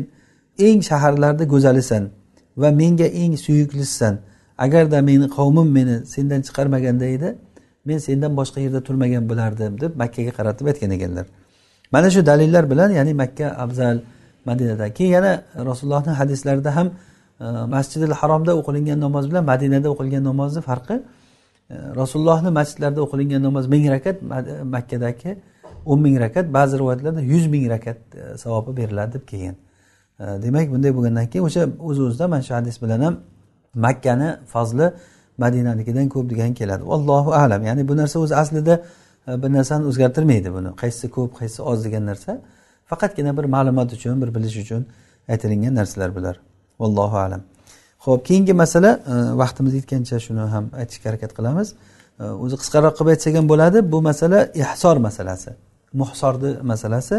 eng 0.58 0.80
shaharlarda 0.88 1.44
go'zalisan 1.44 2.04
va 2.56 2.70
menga 2.70 3.04
eng 3.04 3.36
suyuklisisan. 3.36 4.14
Agarda 4.58 5.02
meni 5.02 5.26
qavmim 5.36 5.68
meni 5.78 6.06
sendan 6.14 6.40
chiqarmaganda 6.46 7.06
edi 7.16 7.28
men 7.84 7.98
sendan 7.98 8.32
boshqa 8.40 8.58
yerda 8.64 8.80
turmagan 8.86 9.24
bo'lardim 9.30 9.72
deb 9.82 9.92
makkaga 10.02 10.32
qaratib 10.38 10.66
aytgan 10.70 10.90
ekanlar. 10.96 11.26
Mana 11.92 12.08
shu 12.14 12.20
dalillar 12.30 12.64
bilan 12.72 12.90
ya'ni 12.98 13.12
makka 13.22 13.46
afzal 13.64 13.96
madinada. 14.48 14.86
Keyin 14.96 15.12
yana 15.18 15.32
rasulullohni 15.70 16.12
hadislarida 16.20 16.70
ham 16.76 16.88
masjidil 17.46 18.10
haromda 18.10 18.56
o'qilingan 18.56 19.00
namoz 19.00 19.30
bilan 19.30 19.44
madinada 19.44 19.88
o'qilgan 19.90 20.24
namozni 20.24 20.60
farqi 20.60 20.94
e, 21.70 21.74
rasulullohni 22.00 22.50
masjidlarida 22.50 23.00
o'qilingan 23.06 23.42
namoz 23.42 23.66
ming 23.66 23.90
rakat 23.90 24.22
makkadagi 24.74 25.38
o'n 25.86 26.00
ming 26.00 26.20
rakat 26.20 26.52
ba'zi 26.52 26.78
rivoyatlarda 26.78 27.20
yuz 27.20 27.46
ming 27.46 27.70
rakat 27.70 27.98
e, 28.14 28.38
savobi 28.38 28.76
beriladi 28.76 29.12
deb 29.12 29.24
kelgan. 29.30 29.56
E, 30.20 30.24
demak 30.42 30.66
bunday 30.72 30.90
bo'lgandan 30.96 31.26
keyin 31.30 31.44
o'sha 31.48 31.62
o'z 31.88 31.98
o'zidan 32.06 32.30
mana 32.30 32.42
shu 32.42 32.54
hadis 32.54 32.82
bilan 32.82 33.00
ham 33.00 33.14
makkani 33.74 34.28
fazli 34.54 34.86
madinanikidan 35.38 36.08
ko'p 36.14 36.30
degan 36.30 36.54
keladi. 36.54 36.82
Allohu 36.96 37.30
alam. 37.32 37.62
Ya'ni 37.68 37.88
bu 37.88 37.96
narsa 37.96 38.18
o'zi 38.24 38.34
aslida 38.42 38.74
bir 39.42 39.50
narsani 39.52 39.84
o'zgartirmaydi 39.90 40.50
buni. 40.56 40.70
Qaysi 40.82 41.10
ko'p 41.16 41.32
qaysi 41.40 41.62
oz 41.62 41.84
degan 41.84 42.04
narsa. 42.10 42.40
Faqatgina 42.90 43.36
bir 43.38 43.44
ma'lumot 43.44 43.92
uchun 43.96 44.22
bir 44.22 44.34
bilish 44.34 44.56
uchun 44.64 44.82
aytilingan 45.28 45.74
narsalar 45.74 46.10
bular. 46.16 46.36
Vallohu 46.80 47.16
alam. 47.26 47.42
Ho'p 47.98 48.26
keyingi 48.28 48.52
masala 48.52 48.90
e, 49.12 49.38
vaqtimiz 49.38 49.74
yetgancha 49.74 50.16
shuni 50.26 50.44
ham 50.54 50.64
aytishga 50.80 51.06
harakat 51.10 51.32
qilamiz. 51.38 51.68
E, 52.20 52.24
o'zi 52.44 52.56
qisqaroq 52.62 52.94
qilib 52.98 53.10
aytsak 53.14 53.34
ham 53.38 53.46
bo'ladi 53.52 53.78
bu 53.92 53.98
masala 54.08 54.38
ihsor 54.62 54.96
masalasi 55.06 55.50
muhsorni 56.00 56.50
masalasi. 56.62 57.16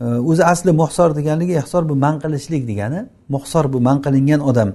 E, 0.00 0.04
o'zi 0.30 0.44
asli 0.52 0.70
muhsor 0.82 1.08
deganligi 1.18 1.54
ihsor 1.62 1.82
bu 1.90 1.94
man 2.04 2.14
qilishlik 2.22 2.62
degani 2.70 3.00
muhsor 3.34 3.64
bu 3.72 3.78
man 3.80 3.98
qilingan 4.06 4.40
odam. 4.50 4.70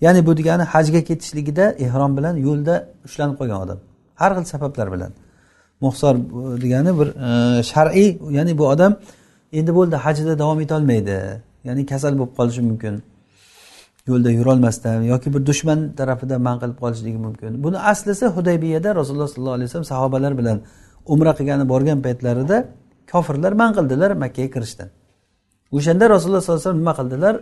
Ya'ni 0.00 0.26
bu 0.26 0.32
degani 0.36 0.62
hajga 0.62 1.00
ketishligida 1.08 1.64
ehrom 1.84 2.12
bilan 2.16 2.34
yo'lda 2.46 2.74
ushlanib 3.06 3.36
qolgan 3.40 3.58
odam. 3.64 3.78
Har 4.20 4.30
xil 4.36 4.44
sabablar 4.54 4.88
bilan. 4.94 5.12
Muhsor 5.84 6.14
degani 6.64 6.92
bir 6.98 7.08
shar'iy 7.72 8.08
ya'ni 8.36 8.52
bu 8.58 8.64
odam 8.74 8.92
endi 9.58 9.70
bo'ldi 9.78 9.96
hajida 10.04 10.38
davom 10.42 10.60
etolmaydi 10.64 11.16
ya'ni 11.68 11.82
kasal 11.92 12.12
bo'lib 12.18 12.32
qolishi 12.38 12.62
mumkin. 12.70 12.94
Yo'lda 14.08 14.30
yurolmasdan 14.30 15.02
yoki 15.02 15.34
bir 15.34 15.46
dushman 15.46 15.80
tarafidan 15.98 16.40
man 16.48 16.56
qilib 16.62 16.78
qolishligi 16.82 17.18
mumkin. 17.26 17.50
Buni 17.64 17.78
aslisi 17.78 18.26
hudaybiyada 18.36 18.94
rasululloh 19.00 19.28
sollallohu 19.28 19.56
alayhi 19.58 19.68
vasallam 19.68 19.90
sahobalar 19.94 20.32
bilan 20.40 20.58
umra 21.12 21.32
qilgani 21.38 21.64
borgan 21.72 21.98
paytlarida 22.06 22.56
kofirlar 23.12 23.52
man 23.52 23.70
qildilar 23.76 24.10
makkaga 24.24 24.50
kirishdan. 24.54 24.88
O'shanda 25.76 26.04
rasululloh 26.14 26.42
sollallohu 26.42 26.60
alayhi 26.60 26.68
vasallam 26.68 26.82
nima 26.84 26.94
qildilar? 27.00 27.34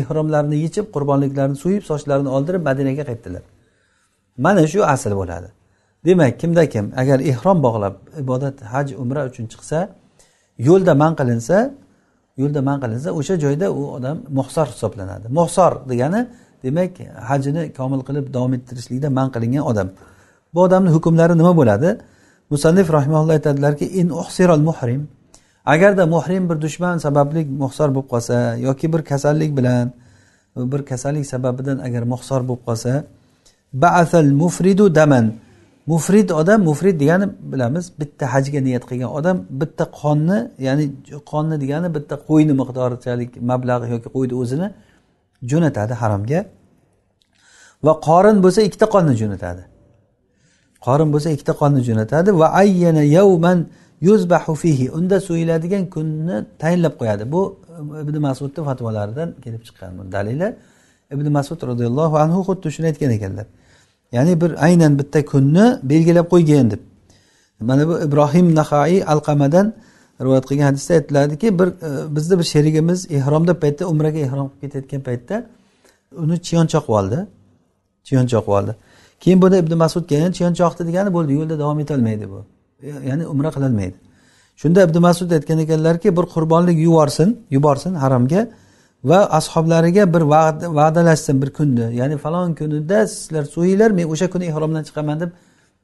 Ehromlarni 0.00 0.56
yechib 0.64 0.86
qurbonliklarini 0.94 1.56
so'yib 1.64 1.84
sochlarini 1.90 2.30
oldirib 2.36 2.62
madinaga 2.68 3.04
qaytdilar. 3.10 3.42
Mana 4.44 4.62
shu 4.72 4.80
asl 4.94 5.12
bo'ladi. 5.20 5.48
Demak 6.06 6.32
kimda 6.40 6.64
kim 6.74 6.86
agar 7.02 7.18
ehrom 7.32 7.58
bog'lab 7.66 7.94
ibodat 8.22 8.56
haj 8.72 8.88
umra 9.02 9.22
uchun 9.30 9.46
chiqsa 9.52 9.78
yo'lda 10.68 10.92
man 11.02 11.12
qilinsa 11.20 11.56
yo'lda 12.42 12.60
man 12.68 12.76
qilinsa 12.82 13.08
o'sha 13.18 13.34
joyda 13.44 13.66
u 13.80 13.82
odam 13.96 14.16
muhsor 14.38 14.66
hisoblanadi. 14.72 15.26
Muhsor 15.38 15.72
degani 15.90 16.20
demak 16.64 16.92
hajini 17.30 17.62
komil 17.78 18.00
qilib 18.08 18.26
davom 18.36 18.52
ettirishlikda 18.58 19.08
man 19.18 19.28
qilingan 19.34 19.64
odam. 19.70 19.88
Bu 20.54 20.58
odamni 20.66 20.90
hukmlari 20.96 21.34
nima 21.40 21.52
bo'ladi? 21.60 21.88
Musannif 22.52 22.86
rahimaulloh 22.96 23.34
aytadilarki 23.38 23.86
in 24.00 24.08
uhsirol 24.22 24.62
muhrim 24.68 25.00
agarda 25.74 26.06
muhrim 26.06 26.48
bir 26.50 26.60
dushman 26.64 26.96
sababli 26.98 27.44
muhsor 27.62 27.88
bo'lib 27.94 28.08
qolsa 28.12 28.36
yoki 28.66 28.86
bir 28.92 29.02
kasallik 29.10 29.50
bilan 29.58 29.92
bir 30.56 30.82
kasallik 30.90 31.26
sababidan 31.26 31.78
agar 31.86 32.02
muhsor 32.12 32.40
bo'lib 32.48 32.62
qolsa 32.68 32.92
baasal 33.72 34.28
mufridu 34.42 34.94
daman. 34.94 35.26
Mufrid 35.92 36.28
odam 36.40 36.60
mufrid 36.68 36.96
degani 37.02 37.26
bilamiz 37.52 37.84
bitta 38.00 38.24
hajga 38.34 38.60
niyat 38.66 38.84
qilgan 38.90 39.10
odam 39.18 39.36
bitta 39.60 39.84
qonni 40.00 40.38
ya'ni 40.66 40.84
qonni 41.32 41.56
degani 41.62 41.88
bitta 41.96 42.14
qo'yni 42.28 42.54
miqdorichalik 42.60 43.30
mablag' 43.50 43.84
yoki 43.94 44.08
qo'yni 44.16 44.34
o'zini 44.42 44.68
jo'natadi 45.50 45.94
haromga. 46.02 46.40
Va 47.86 47.92
qorin 48.08 48.36
bo'lsa 48.44 48.60
ikkita 48.68 48.86
qonni 48.94 49.14
jo'natadi. 49.20 49.62
Qorin 50.86 51.08
bo'lsa 51.14 51.28
ikkita 51.34 51.52
qonni 51.60 51.80
jo'natadi. 51.88 52.30
Va 52.40 52.48
ayyana 52.62 53.02
yawman 53.18 53.58
yuzbahu 54.08 54.54
fihi. 54.62 54.86
Unda 54.98 55.16
so'yiladigan 55.28 55.84
kunni 55.94 56.36
tayinlab 56.62 56.94
qo'yadi. 57.00 57.24
Bu 57.32 57.40
e, 57.78 58.02
ibn 58.04 58.14
masudni 58.26 58.60
fatvolaridan 58.68 59.28
kelib 59.44 59.62
chiqqan 59.66 59.92
dalili 60.16 60.48
ibn 61.14 61.26
masud 61.38 61.60
roziyallohu 61.70 62.16
anhu 62.24 62.38
xuddi 62.48 62.68
shuni 62.74 62.86
aytgan 62.90 63.10
ekanlar. 63.18 63.46
Ya'ni 64.12 64.40
bir 64.40 64.64
aynan 64.64 64.98
bitta 64.98 65.24
kunni 65.24 65.66
belgilab 65.82 66.26
qo'ygan 66.34 66.70
deb. 66.70 66.80
Mana 67.60 67.88
bu 67.88 67.94
ibrohim 68.06 68.54
nahaiy 68.54 69.04
alqamadan 69.12 69.66
rivoyat 70.24 70.44
qilgan 70.48 70.66
hadisda 70.70 70.94
aytiladiki 70.94 71.58
bir 71.58 71.68
e, 71.68 72.16
bizni 72.16 72.38
bir 72.38 72.44
sherigimiz 72.52 73.10
ehromda 73.10 73.60
paytda 73.62 73.84
umraga 73.92 74.18
ehrom 74.18 74.48
qilib 74.48 74.60
ketayotgan 74.60 75.00
paytda 75.08 75.36
uni 76.22 76.36
chiyonchoq 76.46 76.86
oldi. 76.98 77.18
Chiyonchoq 78.04 78.46
oldi. 78.56 78.72
Keyin 79.20 79.42
buni 79.42 79.56
ibn 79.62 79.72
masud 79.84 80.04
kelgan 80.10 80.32
chiyonchoqni 80.38 80.82
degani 80.88 81.10
bo'ldi 81.16 81.32
yo'lda 81.38 81.58
davom 81.58 81.78
etolmaydi 81.84 82.30
bu. 82.32 82.40
E, 82.82 82.88
ya'ni 83.10 83.26
umra 83.26 83.50
qilolmaydi 83.56 83.98
shunda 84.60 84.82
ibn 84.82 84.98
masud 84.98 85.30
aytgan 85.30 85.58
ekanlarki 85.58 86.16
bir 86.16 86.22
qurbonlik 86.34 86.78
yuborsin 86.78 87.28
yuborsin 87.50 87.94
haromga 87.94 88.48
va 89.04 89.28
ashoblariga 89.30 90.14
bir 90.14 90.20
va'dalashsin 90.20 91.42
bir 91.42 91.50
kunni 91.50 91.96
ya'ni 91.96 92.16
falon 92.16 92.54
kunida 92.54 93.06
sizlar 93.06 93.44
so'yinglar 93.44 93.90
men 93.90 94.06
o'sha 94.12 94.30
kuni 94.30 94.44
ehromdan 94.44 94.82
chiqaman 94.82 95.20
deb 95.20 95.30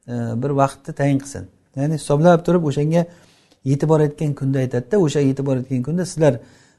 e, 0.08 0.14
bir 0.42 0.50
vaqtni 0.50 0.94
tayin 0.94 1.18
qilsin. 1.18 1.44
Ya'ni 1.76 1.94
hisoblab 1.94 2.44
turib 2.46 2.64
o'shanga 2.70 3.06
yetib 3.64 3.88
borayotgan 3.88 4.34
kunda 4.40 4.58
aytadida 4.64 4.96
o'sha 4.98 5.20
yetib 5.20 5.46
borayotgan 5.46 5.82
kunda 5.82 6.04
sizlar 6.06 6.34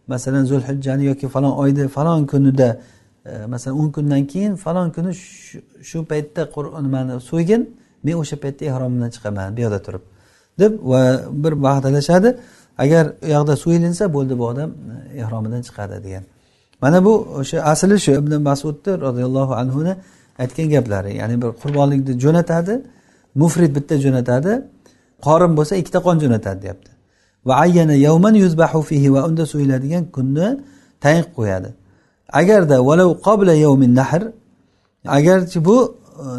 masalan 0.08 0.44
zulhijjani 0.52 1.04
yoki 1.06 1.28
falon 1.28 1.54
oyni 1.64 1.88
falon 1.88 2.26
kunida 2.32 2.70
e, 3.26 3.46
masalan 3.54 3.80
o'n 3.80 3.92
kundan 3.92 4.28
keyin 4.28 4.56
falon 4.56 4.90
kuni 4.96 5.12
shu 5.90 6.00
paytda 6.12 6.42
nimani 6.86 7.22
so'ygin 7.30 7.62
men 8.04 8.16
o'sha 8.22 8.36
paytda 8.44 8.66
ehromdan 8.72 9.10
chiqaman 9.16 9.58
bu 9.58 9.62
yoqda 9.66 9.80
turib 9.86 10.04
deb 10.60 10.72
va 10.92 11.02
bir 11.44 11.54
va'dalashadi. 11.66 12.30
Agar 12.84 13.06
u 13.26 13.28
yoqda 13.36 13.54
so'yilinsa 13.64 14.14
bo'ldi 14.16 14.34
bu 14.40 14.46
odam 14.52 14.70
ehromidan 15.22 15.62
chiqadi 15.68 16.04
degan. 16.06 16.24
Mana 16.82 17.06
bu 17.06 17.14
o'sha 17.40 17.58
asli 17.72 18.00
shu 18.06 18.12
ibn 18.22 18.34
masudni 18.50 18.92
roziyallohu 19.06 19.54
anhuni 19.62 19.94
aytgan 20.44 20.68
gaplari. 20.76 21.12
Ya'ni 21.22 21.36
bir 21.42 21.50
qurbonlikni 21.62 22.14
jo'natadi 22.24 22.74
mufrid 23.42 23.72
bitta 23.78 23.96
jo'natadi 24.06 24.52
qorin 25.26 25.52
bo'lsa 25.58 25.74
ikkita 25.82 26.00
qon 26.06 26.16
jo'natadi 26.24 26.60
deyapti. 26.64 26.92
Va 27.48 27.54
ayyana 27.66 27.96
yawman 28.08 28.36
yuzbahu 28.44 28.82
fihi 28.90 29.14
va 29.16 29.22
unda 29.28 29.44
so'yiladigan 29.54 30.04
kunni 30.16 30.48
tayin 31.04 31.24
qilib 31.24 31.36
qo'yadi. 31.40 31.70
Agarda 32.42 32.78
valau 32.90 33.10
qobla 33.28 33.54
yavmin 33.66 33.92
nahr 34.02 34.22
agarchi 35.18 35.66
bu 35.68 35.78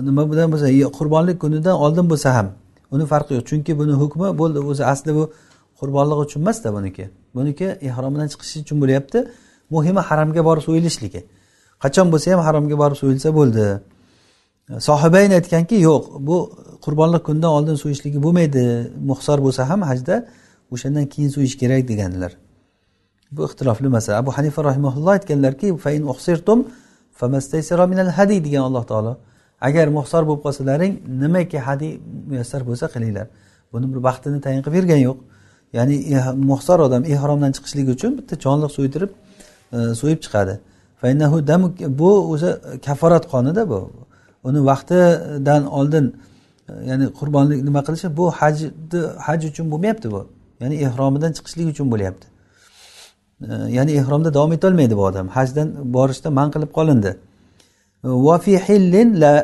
nima 0.09 0.23
bilan 0.31 0.49
bo'lsa 0.53 0.69
qurbonlik 0.99 1.37
kunidan 1.45 1.77
oldin 1.85 2.07
bo'lsa 2.13 2.29
ham 2.37 2.49
uni 2.95 3.05
farqi 3.13 3.33
yo'q. 3.37 3.45
Chunki 3.51 3.73
buni 3.81 3.95
hukmi 4.03 4.29
bo'ldi 4.41 4.59
o'zi 4.71 4.85
asli 4.93 5.11
bu 5.19 5.25
qurbonlik 5.81 6.19
uchun 6.25 6.41
emasda 6.45 6.69
buniki. 6.77 7.05
Buniki 7.35 7.67
ehromdan 7.89 8.27
chiqishi 8.33 8.57
uchun 8.65 8.79
bo'lyapti. 8.83 9.19
Muhimi 9.75 10.03
haromga 10.09 10.43
borib 10.49 10.63
so'yilishligi. 10.69 11.21
Qachon 11.83 12.07
bo'lsa 12.13 12.27
ham 12.33 12.41
haromga 12.47 12.77
borib 12.83 12.97
so'yilsa 13.03 13.29
bo'ldi. 13.39 13.67
Sohibayn 14.89 15.31
aytganki 15.39 15.77
yo'q 15.89 16.03
bu 16.29 16.37
qurbonlik 16.85 17.23
kundan 17.29 17.51
oldin 17.59 17.77
so'yishligi 17.83 18.19
bo'lmaydi. 18.25 18.65
Muhsor 19.11 19.39
bo'lsa 19.47 19.63
ham 19.71 19.81
hajda 19.91 20.15
o'shandan 20.75 21.07
keyin 21.13 21.31
so'yish 21.37 21.57
kerak 21.63 21.83
deganlar. 21.91 22.33
Bu 23.35 23.41
ixtilofli 23.49 23.89
masala. 23.97 24.17
Abu 24.23 24.31
hanifa 24.39 24.61
rahimaulloh 24.65 25.13
aytganlarki 25.19 25.67
degan 28.47 28.63
alloh 28.69 28.85
taolo. 28.91 29.13
Agar 29.61 29.87
muhsor 29.99 30.23
bo'lib 30.29 30.43
qolsalaring 30.47 30.93
nimaki 31.23 31.59
hadiy 31.67 31.93
muyassar 32.31 32.61
bo'lsa 32.69 32.87
qilinglar. 32.95 33.27
Buni 33.73 33.87
bir 33.93 34.01
vaqtini 34.09 34.41
tayin 34.45 34.63
qilib 34.65 34.77
bergani 34.79 35.03
yo'q. 35.09 35.19
Ya'ni 35.77 35.97
eh, 36.15 36.27
muhsar 36.51 36.79
odam 36.87 37.03
ehromdan 37.05 37.53
chiqishligi 37.57 37.91
uchun 37.97 38.13
bitta 38.19 38.35
jonliq 38.45 38.71
so'ydirib 38.79 39.11
eh, 39.77 39.93
so'yib 40.01 40.21
chiqadi. 40.25 40.55
Bu 42.01 42.11
o'zi 42.33 42.51
kaforat 42.87 43.25
qonida 43.33 43.63
bu. 43.73 43.81
Uni 44.49 44.61
vaqtidan 44.71 45.63
oldin 45.79 46.07
eh, 46.69 46.89
ya'ni 46.91 47.07
qurbonlik 47.19 47.61
nima 47.69 47.81
qilishi 47.87 48.09
bu 48.19 48.25
hajni 48.41 49.01
haj 49.27 49.41
uchun 49.51 49.67
bo'lmayapti 49.73 50.09
bu. 50.15 50.21
Ya'ni 50.63 50.77
ehromidan 50.87 51.33
chiqishlik 51.37 51.67
uchun 51.75 51.87
bo'lyapti. 51.93 52.27
Ya'ni 53.77 53.93
ehromda 54.01 54.35
davom 54.37 54.53
etolmaydi 54.57 54.95
bu 55.01 55.05
odam. 55.11 55.27
Hajdan 55.37 55.69
borishda 55.97 56.31
man 56.39 56.49
qilib 56.55 56.71
qolindi. 56.79 57.13
La 59.23 59.35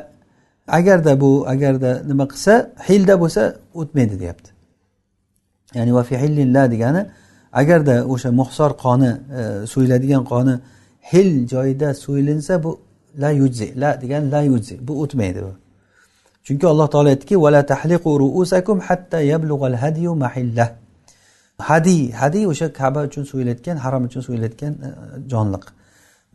agarda 0.79 1.21
bu 1.21 1.31
agarda 1.53 1.91
nima 2.11 2.25
qilsa 2.33 2.53
hilda 2.89 3.15
bo'lsa 3.23 3.43
o'tmaydi 3.81 4.21
deyapti. 4.23 4.52
Ya'ni 5.75 5.95
va 5.95 6.03
fi 6.09 6.15
la 6.55 6.71
degani 6.71 7.03
agarda 7.53 7.95
o'sha 8.13 8.31
muhsor 8.41 8.71
qoni 8.85 9.11
e, 9.41 9.67
so'yiladigan 9.73 10.25
qoni 10.33 10.55
hil 11.13 11.31
joyida 11.53 11.95
so'yilinsa 11.95 12.63
bu 12.65 12.71
la 13.23 13.31
yujzi 13.31 13.81
la 13.81 13.91
degani 14.03 14.31
la 14.31 14.41
yujzi 14.43 14.75
bu 14.89 14.93
o'tmaydi 15.03 15.41
bu. 15.47 15.53
Chunki 16.47 16.67
alloh 16.67 16.89
taolo 16.95 17.09
aytdiki 17.09 17.37
vala 17.45 17.67
tahliqu 17.73 18.11
ruusakum 18.23 18.81
hatta 18.89 19.19
yablug'al 19.33 19.77
hadiyu 19.83 20.15
mahillah 20.25 20.69
hadiy 21.59 22.13
hadiy 22.21 22.45
o'sha 22.53 22.73
kaba 22.73 23.01
uchun 23.09 23.25
so'yilayotgan 23.31 23.77
harom 23.85 24.03
uchun 24.09 24.21
so'yilayotgan 24.27 24.73
e, 24.87 24.89
jonliq. 25.33 25.65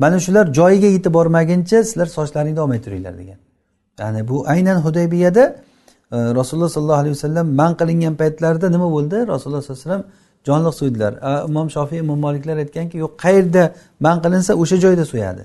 Mana 0.02 0.20
shular 0.26 0.46
joyiga 0.60 0.88
yetib 0.96 1.14
bormaguncha 1.18 1.78
sizlar 1.84 2.08
sochlaringni 2.18 2.60
olmay 2.66 2.82
turinglar 2.86 3.14
degan. 3.22 3.40
Ya'ni 4.00 4.28
bu 4.30 4.38
aynan 4.54 4.78
hudaybiyada 4.86 5.44
rasululloh 6.12 6.70
sollallohu 6.70 7.00
alayhi 7.02 7.16
vasallam 7.18 7.48
man 7.62 7.72
qilingan 7.80 8.16
paytlarida 8.22 8.68
nima 8.76 8.88
bo'ldi? 8.96 9.18
Rasululloh 9.34 9.62
sollallohu 9.62 9.74
alayhi 9.74 9.86
vasallam 9.86 10.04
jonliq 10.48 10.74
so'ydilar 10.82 11.14
imom 11.50 11.68
shofiy 11.76 12.00
imom 12.06 12.20
moliklar 12.26 12.58
aytganki 12.64 12.98
yo'q 13.04 13.14
qayerda 13.24 13.64
man 14.06 14.18
qilinsa 14.24 14.52
o'sha 14.62 14.78
joyda 14.86 15.06
so'yadi 15.14 15.44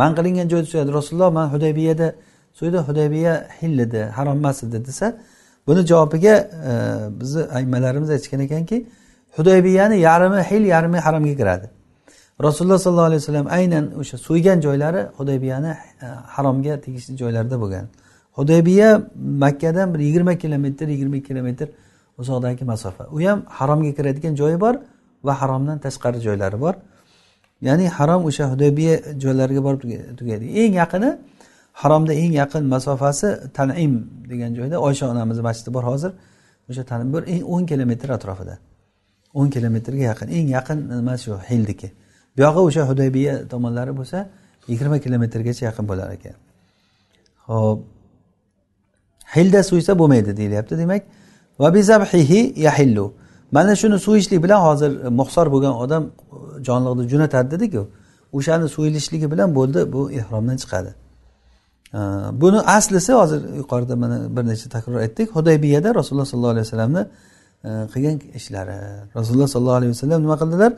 man 0.00 0.10
qilingan 0.18 0.46
joyda 0.52 0.66
so'yadi 0.72 0.90
rasululloh 0.98 1.30
man 1.38 1.46
hudaybiyada 1.54 2.08
so'ydi 2.58 2.78
hudaybiya 2.88 3.34
hil 3.58 3.78
edi 3.86 4.00
harom 4.16 4.36
emas 4.42 4.58
edi 4.66 4.78
desa 4.88 5.06
buni 5.66 5.86
javobiga 5.90 6.34
e, 6.70 6.72
bizni 7.20 7.42
aymalarimiz 7.58 8.10
aytishgan 8.10 8.40
ekanki 8.40 8.86
hudaybiyani 9.36 9.96
yarmi 10.08 10.42
hil 10.50 10.64
yarmi 10.74 10.98
haromga 10.98 11.34
kiradi. 11.40 11.66
Rasululloh 12.42 12.78
sollallohu 12.78 13.08
alayhi 13.10 13.22
vasallam 13.22 13.46
aynan 13.46 13.84
o'sha 14.00 14.16
so'ygan 14.18 14.60
joylari 14.60 15.02
hudaybiyani 15.18 15.72
e, 16.02 16.06
haromga 16.06 16.80
tegishli 16.80 17.16
joylarda 17.16 17.60
bo'lgan. 17.60 17.86
Hudaybiya 18.36 18.88
makkadan 19.14 19.94
bir 19.94 20.00
yigirma 20.06 20.34
kilometr 20.42 20.88
yigirma 20.88 21.16
ikki 21.16 21.28
kilometr 21.28 21.68
uzoqdagi 22.18 22.64
masofa. 22.64 23.04
U 23.12 23.20
ham 23.20 23.42
haromga 23.58 23.92
kiradigan 23.98 24.34
joyi 24.40 24.60
bor 24.60 24.74
va 25.24 25.32
haromdan 25.40 25.78
tashqari 25.78 26.18
joylari 26.26 26.60
bor. 26.60 26.74
Ya'ni 27.62 27.88
harom 27.88 28.24
o'sha 28.28 28.44
hudaybiya 28.52 28.94
joylariga 29.22 29.62
borib 29.66 29.80
tugaydi. 30.18 30.44
Eng 30.62 30.74
yaqini 30.82 31.10
haromda 31.82 32.12
eng 32.22 32.32
yaqin 32.42 32.62
masofasi 32.74 33.28
tanim 33.56 33.92
degan 34.30 34.50
joyda 34.58 34.76
oysha 34.86 35.04
onamizni 35.12 35.42
masjidi 35.48 35.70
bor 35.76 35.84
hozir. 35.90 36.12
O'sha 36.70 36.82
tanim 36.90 37.08
bir 37.14 37.22
o'n 37.54 37.64
kilometr 37.70 38.08
atrofida. 38.16 38.54
O'n 39.34 39.48
kilometrga 39.54 40.04
yaqin 40.10 40.28
eng 40.38 40.48
yaqin 40.56 40.78
nima 41.00 41.14
shu 41.24 41.32
hildiki. 41.50 41.88
Buyog'i 42.36 42.60
o'sha 42.68 42.82
hudaybiya 42.90 43.34
tomonlari 43.52 43.92
bo'lsa 44.00 44.18
yigirma 44.70 44.98
kilometrgacha 45.04 45.62
yaqin 45.68 45.84
bo'lar 45.90 46.08
ekan. 46.16 46.36
Ho'p 47.48 47.78
hilda 49.36 49.60
so'ysa 49.70 49.92
bo'lmaydi 50.00 50.36
deyilyapti. 50.36 50.78
Demak 50.78 51.02
va 51.58 51.68
yahillu. 52.66 53.12
Mana 53.52 53.76
shuni 53.76 53.98
so'yishlik 53.98 54.42
bilan 54.44 54.60
hozir 54.68 54.90
muhsor 55.20 55.46
bo'lgan 55.54 55.74
odam 55.84 56.02
jonliqni 56.66 57.04
jo'natadi 57.12 57.50
dediku. 57.54 57.82
O'shani 58.32 58.68
so'yilishligi 58.76 59.30
bilan 59.32 59.48
bo'ldi 59.58 59.80
bu 59.92 60.00
ehromdan 60.18 60.56
chiqadi. 60.62 60.90
Buni 62.42 62.60
aslisi 62.76 63.12
hozir 63.12 63.40
yuqorida 63.60 63.96
mana 63.96 64.36
bir 64.36 64.44
necha 64.50 64.68
takror 64.74 64.96
aytdik. 65.04 65.28
Hudaybiyada 65.36 65.94
rasululloh 65.94 66.26
sollallohu 66.32 66.54
alayhi 66.54 66.66
vasallamni 66.66 67.02
qilgan 67.92 68.16
ishlari. 68.38 68.76
Rasululloh 69.18 69.48
sollallohu 69.54 69.78
alayhi 69.80 69.92
vasallam 69.94 70.22
nima 70.24 70.36
qildilar? 70.42 70.72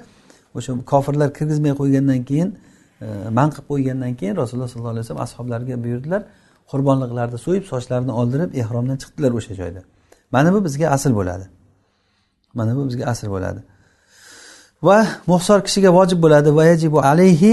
O'sha 0.57 0.73
kofirlar 0.93 1.29
kirgizmay 1.39 1.73
qo'ygandan 1.81 2.21
keyin 2.29 2.49
man 3.39 3.49
qilib 3.55 3.67
qo'ygandan 3.73 4.13
keyin 4.19 4.35
rasululloh 4.43 4.69
sollallohu 4.73 4.95
alayhi 4.95 5.05
vasallam 5.07 5.25
ashoblariga 5.27 5.77
buyurdilar. 5.85 6.23
Qurbonliqlarni 6.71 7.39
so'yib 7.47 7.65
sochlarini 7.73 8.12
oldirib 8.21 8.51
ehromdan 8.61 8.97
chiqdilar 9.03 9.33
o'sha 9.39 9.55
joyda. 9.61 9.81
Mana 10.35 10.49
bu 10.55 10.65
bizga 10.67 10.87
asl 10.97 11.12
bo'ladi. 11.19 11.47
Mana 12.59 12.73
bu 12.77 12.83
bizga 12.89 13.05
asl 13.12 13.27
bo'ladi. 13.35 13.61
Va 14.87 14.99
muhsor 15.33 15.59
kishiga 15.67 15.91
vojib 15.99 16.19
bo'ladi. 16.25 16.49
Va 16.59 16.65
yajibu 16.73 16.99
alayhi 17.11 17.53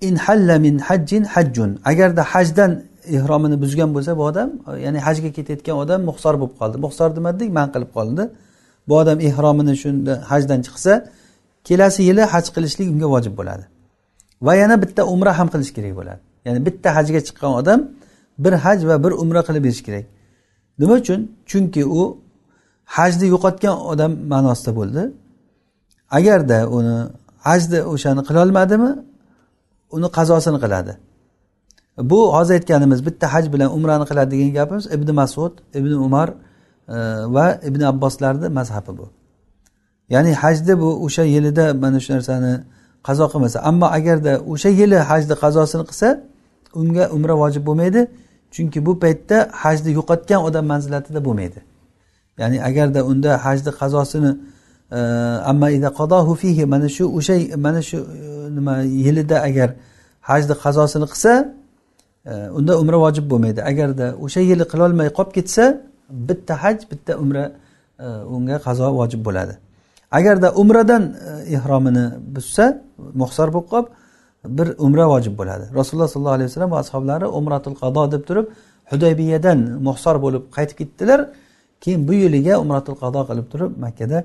in 0.00 0.14
halla 0.16 0.58
min 0.66 0.74
hajjin 0.88 1.24
hajjun. 1.34 1.70
Agarda 1.90 2.22
hajdan 2.32 2.70
ehromini 3.16 3.56
buzgan 3.62 3.90
bo'lsa 3.94 4.12
bu 4.18 4.22
odam 4.30 4.48
ya'ni 4.84 4.98
hajga 5.06 5.30
ketayotgan 5.36 5.76
odam 5.84 6.00
muhsor 6.10 6.34
bo'lib 6.40 6.54
qoldi. 6.60 6.76
Muhsor 6.86 7.08
nima 7.16 7.30
dedik 7.36 7.50
man 7.58 7.68
qilib 7.74 7.90
qolindi 7.96 8.24
bu 8.88 8.94
odam 9.02 9.18
ehromini 9.28 9.74
shunda 9.82 10.12
hajdan 10.30 10.60
chiqsa 10.66 10.92
kelasi 11.68 12.00
yili 12.08 12.22
haj 12.32 12.46
qilishlik 12.54 12.88
unga 12.94 13.08
vojib 13.14 13.34
bo'ladi. 13.40 13.64
Va 14.46 14.54
yana 14.62 14.76
bitta 14.82 15.02
umra 15.14 15.32
ham 15.38 15.48
qilish 15.54 15.72
kerak 15.76 15.94
bo'ladi. 16.00 16.20
Ya'ni 16.46 16.60
bitta 16.66 16.88
hajga 16.96 17.20
chiqqan 17.26 17.52
odam 17.60 17.80
bir 18.38 18.52
haj 18.64 18.78
va 18.88 19.04
bir 19.04 19.12
umra 19.22 19.40
qilib 19.48 19.64
berish 19.64 19.82
kerak. 19.86 20.04
Nima 20.78 20.94
uchun? 21.02 21.20
Chunki 21.50 21.82
u 21.98 22.18
hajni 22.96 23.26
yo'qotgan 23.34 23.76
odam 23.92 24.12
ma'nosida 24.32 24.72
bo'ldi. 24.78 25.02
Agarda 26.18 26.58
uni 26.76 26.96
hajni 27.46 27.78
o'shani 27.92 28.22
qilolmadimi 28.28 28.90
uni 29.96 30.08
qazosini 30.16 30.58
qiladi. 30.64 30.92
Bu 32.10 32.18
hozir 32.36 32.54
aytganimiz 32.54 33.06
bitta 33.06 33.26
haj 33.34 33.52
bilan 33.52 33.68
umrani 33.76 34.04
qiladi 34.10 34.30
degan 34.34 34.50
gapimiz 34.58 34.86
ibn 34.96 35.08
masud 35.20 35.52
ibn 35.78 35.92
umar 36.06 36.28
e, 36.28 36.96
va 37.34 37.46
ibn 37.68 37.80
abboslarni 37.92 38.48
mazhabi 38.58 38.92
bu. 38.98 39.06
Ya'ni 40.14 40.32
hajni 40.42 40.74
bu 40.82 40.88
o'sha 41.04 41.24
yilida 41.34 41.74
mana 41.74 41.98
shu 42.04 42.12
narsani 42.16 42.54
qazo 43.06 43.24
qilmasa 43.32 43.58
ammo 43.70 43.86
agarda 43.98 44.32
o'sha 44.52 44.68
yili 44.80 44.98
hajni 45.10 45.34
qazosini 45.42 45.84
qilsa 45.90 46.08
unga 46.80 47.04
umra 47.16 47.34
vojib 47.42 47.62
bo'lmaydi. 47.68 48.00
Chunki 48.54 48.86
bu 48.86 48.92
paytda 48.98 49.48
hajni 49.62 49.90
yo'qotgan 49.98 50.40
odam 50.48 50.64
manzilatida 50.72 51.20
bo'lmaydi. 51.24 51.60
Ya'ni 52.40 52.58
agarda 52.68 53.00
unda 53.10 53.30
hajni 53.44 53.70
qazosini 53.80 54.32
e, 54.92 54.98
amma 55.50 55.68
fihi 56.42 56.64
mana 56.66 56.88
shu 56.88 57.04
o'sha 57.18 57.34
mana 57.56 57.82
shu 57.82 57.96
e, 57.96 58.54
nima 58.56 58.74
yilida 58.82 59.36
agar 59.48 59.70
hajni 60.20 60.54
qazosini 60.64 61.06
qilsa 61.12 61.32
e, 62.30 62.32
unda 62.58 62.72
umra 62.82 62.96
vojib 63.04 63.30
bo'lmaydi. 63.30 63.60
Agarda 63.70 64.06
o'sha 64.24 64.40
yili 64.50 64.64
qilolmay 64.72 65.08
qolib 65.18 65.32
ketsa 65.38 65.64
bitta 66.28 66.54
haj 66.62 66.76
bitta 66.90 67.12
umra 67.22 67.44
e, 68.04 68.06
unga 68.34 68.56
qazo 68.66 68.86
vojib 69.00 69.20
bo'ladi. 69.26 69.54
Agarda 70.18 70.48
umradan 70.62 71.04
ehromini 71.56 72.06
buzsa 72.34 72.64
muhsor 73.20 73.48
bo'lib 73.54 73.68
qolib 73.72 73.88
bir 74.58 74.68
umra 74.86 75.04
vojib 75.12 75.34
bo'ladi. 75.40 75.64
Rasululloh 75.78 76.08
sollallohu 76.12 76.36
alayhi 76.38 76.48
vasallam 76.50 76.70
va 76.74 76.78
ashoblari 76.84 77.26
umratul 77.38 77.76
qado 77.82 78.02
deb 78.14 78.22
turib 78.28 78.46
hudaybiyadan 78.90 79.58
muhsor 79.86 80.16
bo'lib 80.24 80.42
qaytib 80.56 80.76
ketdilar. 80.80 81.20
Keyin 81.82 82.00
bu 82.08 82.12
yiliga 82.22 82.54
umratul 82.64 82.96
qado 83.02 83.20
qilib 83.28 83.46
turib 83.52 83.70
makkada 83.84 84.18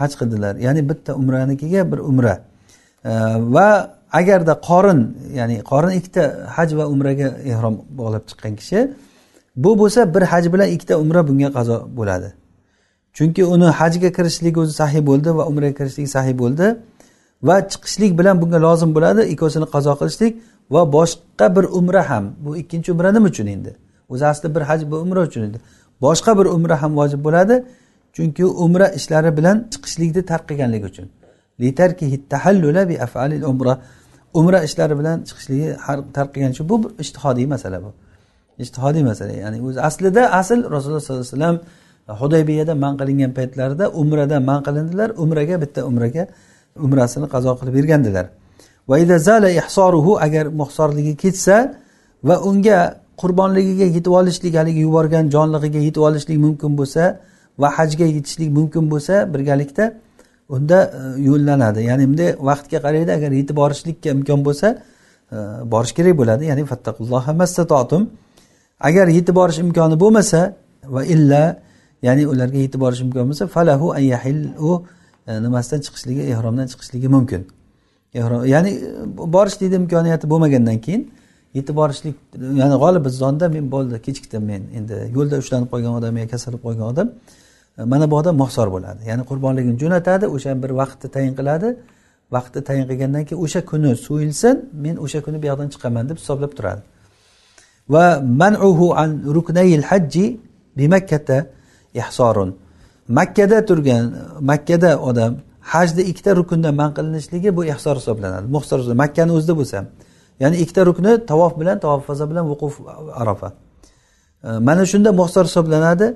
haj 0.00 0.12
qildilar. 0.20 0.54
Ya'ni 0.66 0.82
bitta 0.90 1.10
umranikiga 1.20 1.82
bir 1.92 1.98
umra. 2.10 2.34
Va 3.54 3.68
agarda 4.20 4.54
qorin 4.68 5.00
ya'ni 5.38 5.56
qorin 5.70 5.92
ikkita 5.98 6.22
haj 6.56 6.70
va 6.78 6.84
umraga 6.94 7.28
ehrom 7.52 7.74
bog'lab 7.98 8.24
chiqqan 8.30 8.54
kishi 8.60 8.78
bu 9.64 9.70
bo'lsa 9.80 10.00
bir 10.14 10.22
haj 10.32 10.44
bilan 10.52 10.68
ikkita 10.74 10.94
umra 11.04 11.20
bunga 11.28 11.48
qazo 11.56 11.76
bo'ladi. 11.98 12.28
Chunki 13.16 13.42
uni 13.54 13.68
hajga 13.80 14.10
kirishlik 14.16 14.54
o'zi 14.62 14.72
sahiy 14.80 15.02
bo'ldi 15.10 15.30
va 15.38 15.44
umraga 15.50 15.74
kirishlik 15.80 16.08
sahiy 16.16 16.34
bo'ldi. 16.42 16.66
Va 17.42 17.56
chiqishlik 17.72 18.18
bilan 18.18 18.42
bunga 18.42 18.58
lozim 18.66 18.90
bo'ladi. 18.96 19.22
Ikkovsini 19.32 19.66
qazo 19.74 19.92
qilishlik 20.00 20.32
va 20.70 20.82
boshqa 20.96 21.56
bir 21.56 21.64
umra 21.78 22.10
ham. 22.10 22.24
Bu 22.44 22.56
ikkinchi 22.56 22.92
umra 22.92 23.12
nima 23.12 23.28
uchun 23.32 23.46
endi? 23.46 23.76
O'zi 24.08 24.26
aslida 24.26 24.54
bir 24.54 24.60
haj 24.60 24.80
bu 24.90 24.96
umra 24.96 25.20
uchun 25.28 25.42
edi 25.48 25.58
boshqa 26.02 26.38
bir 26.38 26.46
umra 26.56 26.82
ham 26.82 26.96
vojib 26.96 27.24
bo'ladi. 27.26 27.64
Chunki 28.16 28.44
umra 28.44 28.88
ishlari 28.98 29.36
bilan 29.38 29.56
chiqishlikni 29.72 30.22
tark 30.30 30.44
qilganligi 30.48 30.86
uchun. 30.92 31.06
Umra. 33.52 33.74
Umra 34.40 34.58
ishlari 34.68 34.94
bilan 35.00 35.16
chiqishligi 35.28 35.68
tark 36.16 36.30
qilgan 36.34 36.50
uchun 36.54 36.68
bu 36.68 36.76
ishtihodiy 37.02 37.46
masala 37.54 37.78
bu. 37.84 37.90
Ishtihodiy 38.64 39.02
masala. 39.10 39.32
Ya'ni 39.42 39.58
o'zi 39.68 39.80
aslida 39.88 40.22
asl 40.40 40.58
rasululloh 40.74 41.02
sollallohu 41.06 41.26
alayhi 41.26 41.36
vasallam 41.38 41.56
hudaybiyada 42.20 42.74
man 42.84 42.94
qilingan 43.00 43.32
paytlarida 43.38 43.84
umrada 44.02 44.36
man 44.48 44.60
qilindilar. 44.66 45.08
Umraga 45.24 45.54
bitta 45.62 45.80
umraga 45.90 46.22
umrasini 46.86 47.26
qazo 47.34 47.56
qilib 47.58 47.74
bergandilar. 47.74 48.26
Agar 50.26 50.46
muhsorligi 50.46 51.16
ketsa 51.16 51.74
va 52.24 52.36
unga 52.48 52.78
qurbonligiga 53.16 53.86
yetib 53.96 54.12
olishlik 54.20 54.54
haligi 54.54 54.80
yuborgan 54.86 55.30
jonlig'iga 55.34 55.78
yetib 55.78 56.02
olishlik 56.08 56.38
mumkin 56.46 56.78
bo'lsa 56.78 57.02
va 57.58 57.68
hajga 57.78 58.06
yetishlik 58.16 58.50
mumkin 58.58 58.90
bo'lsa 58.92 59.34
birgalikda 59.34 59.84
unda 60.48 60.78
e, 60.84 61.22
yo'llanadi. 61.28 61.80
Ya'ni 61.90 62.04
bunday 62.10 62.30
vaqtga 62.48 62.78
qaraydi 62.84 63.10
agar 63.18 63.30
yetib 63.40 63.56
borishlikka 63.56 64.08
imkon 64.16 64.40
bo'lsa 64.46 64.68
e, 65.32 65.36
borish 65.72 65.92
kerak 65.98 66.14
bo'ladi. 66.20 66.42
Ya'ni 66.50 66.62
agar 68.80 69.06
yetib 69.08 69.34
borish 69.40 69.58
imkoni 69.64 69.96
bo'lmasa 70.00 70.40
va 70.94 71.02
illa 71.14 71.42
ya'ni 72.06 72.26
ularga 72.32 72.58
yetib 72.64 72.80
borish 72.84 73.00
imkon 73.04 73.20
bo'lmasa 73.22 73.46
falahu 73.46 73.86
ayahil 74.00 74.40
u 74.68 74.70
E, 75.28 75.42
nimasidan 75.42 75.80
chiqishligi 75.80 76.22
ehromdan 76.32 76.66
chiqishligi 76.72 77.08
mumkin. 77.08 77.42
Ya'ni 78.54 78.70
e, 78.70 79.32
borish 79.36 79.60
deydi 79.60 79.74
imkoniyati 79.82 80.30
bo'lmagandan 80.32 80.78
keyin 80.84 81.02
yetib 81.54 81.76
borishlik 81.80 82.16
ya'ni 82.60 82.76
g'olibizonda 82.82 83.48
men 83.56 83.70
bo'ldi 83.74 84.02
kechikdim 84.06 84.42
men 84.50 84.62
endi. 84.78 84.96
Yo'lda 85.16 85.36
ushlanib 85.42 85.68
qolgan 85.72 85.94
odam 85.98 86.16
yo 86.22 86.26
kasal 86.32 86.52
bo'lib 86.52 86.64
qolgan 86.66 86.86
odam 86.92 87.08
e, 87.78 87.82
mana 87.92 88.10
bu 88.10 88.16
odam 88.20 88.36
mohsor 88.42 88.68
bo'ladi. 88.74 89.00
Ya'ni 89.10 89.24
qurbonligini 89.30 89.76
jo'natadi 89.82 90.26
o'sha 90.34 90.50
bir 90.62 90.70
vaqtni 90.80 91.08
tayin 91.14 91.34
qiladi. 91.38 91.68
Vaqtni 92.34 92.60
tayin 92.68 92.84
qilgandan 92.90 93.22
keyin 93.28 93.40
o'sha 93.44 93.60
kuni 93.70 93.90
so'yilsin 94.06 94.56
men 94.84 94.94
o'sha 95.04 95.18
kuni 95.26 95.36
bu 95.42 95.46
yoqdan 95.50 95.68
chiqaman 95.74 96.04
deb 96.10 96.16
hisoblab 96.22 96.52
turadi. 96.58 96.82
Va 97.94 98.06
manuhu 98.42 98.86
an 99.02 99.10
ruknayil 99.36 99.84
hajji 99.90 100.26
bimakkata 100.78 101.38
ihsorun. 102.00 102.50
Makkada 103.08 103.66
turgan 103.66 104.04
makkada 104.40 104.98
odam 104.98 105.32
hajni 105.60 106.02
ikkita 106.02 106.36
rukundan 106.36 106.74
man 106.74 106.90
qilinishligi 106.96 107.56
bu 107.56 107.64
ihsor 107.64 107.96
hisoblanadi. 107.96 108.46
Muhsor 108.56 108.78
makkani 109.02 109.32
o'zida 109.32 109.54
bo'lsa 109.60 109.78
ya'ni 110.40 110.56
ikkita 110.62 110.86
rukni 110.86 111.12
tavof 111.26 111.52
bilan 111.60 111.76
tavof 111.84 112.06
faza 112.06 112.30
bilan 112.30 112.44
vuquf 112.52 112.74
arafa. 113.22 113.52
Mana 114.68 114.86
shunda 114.86 115.10
muhsor 115.12 115.44
hisoblanadi 115.44 116.06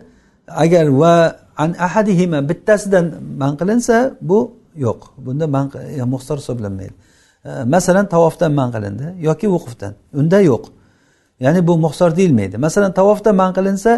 agar 0.48 0.86
va 1.00 1.36
an 1.56 1.70
ahadihima 1.86 2.48
bittasidan 2.48 3.06
man 3.40 3.52
qilinsa 3.60 3.96
bu 4.20 4.38
yo'q. 4.76 5.00
Bunda 5.26 5.46
man 5.46 5.66
muhsor 6.14 6.36
hisoblanmaydi. 6.42 6.94
Masalan 7.74 8.06
tavofdan 8.14 8.52
man 8.52 8.68
qilindi 8.74 9.06
yoki 9.28 9.46
vuqufdan. 9.54 9.92
Unda 10.20 10.40
yo'q. 10.50 10.64
Ya'ni 11.44 11.60
bu 11.68 11.74
muhsor 11.84 12.16
deyilmaydi. 12.16 12.56
Masalan 12.66 12.92
tavofdan 12.92 13.34
man 13.42 13.50
qilinsa 13.56 13.92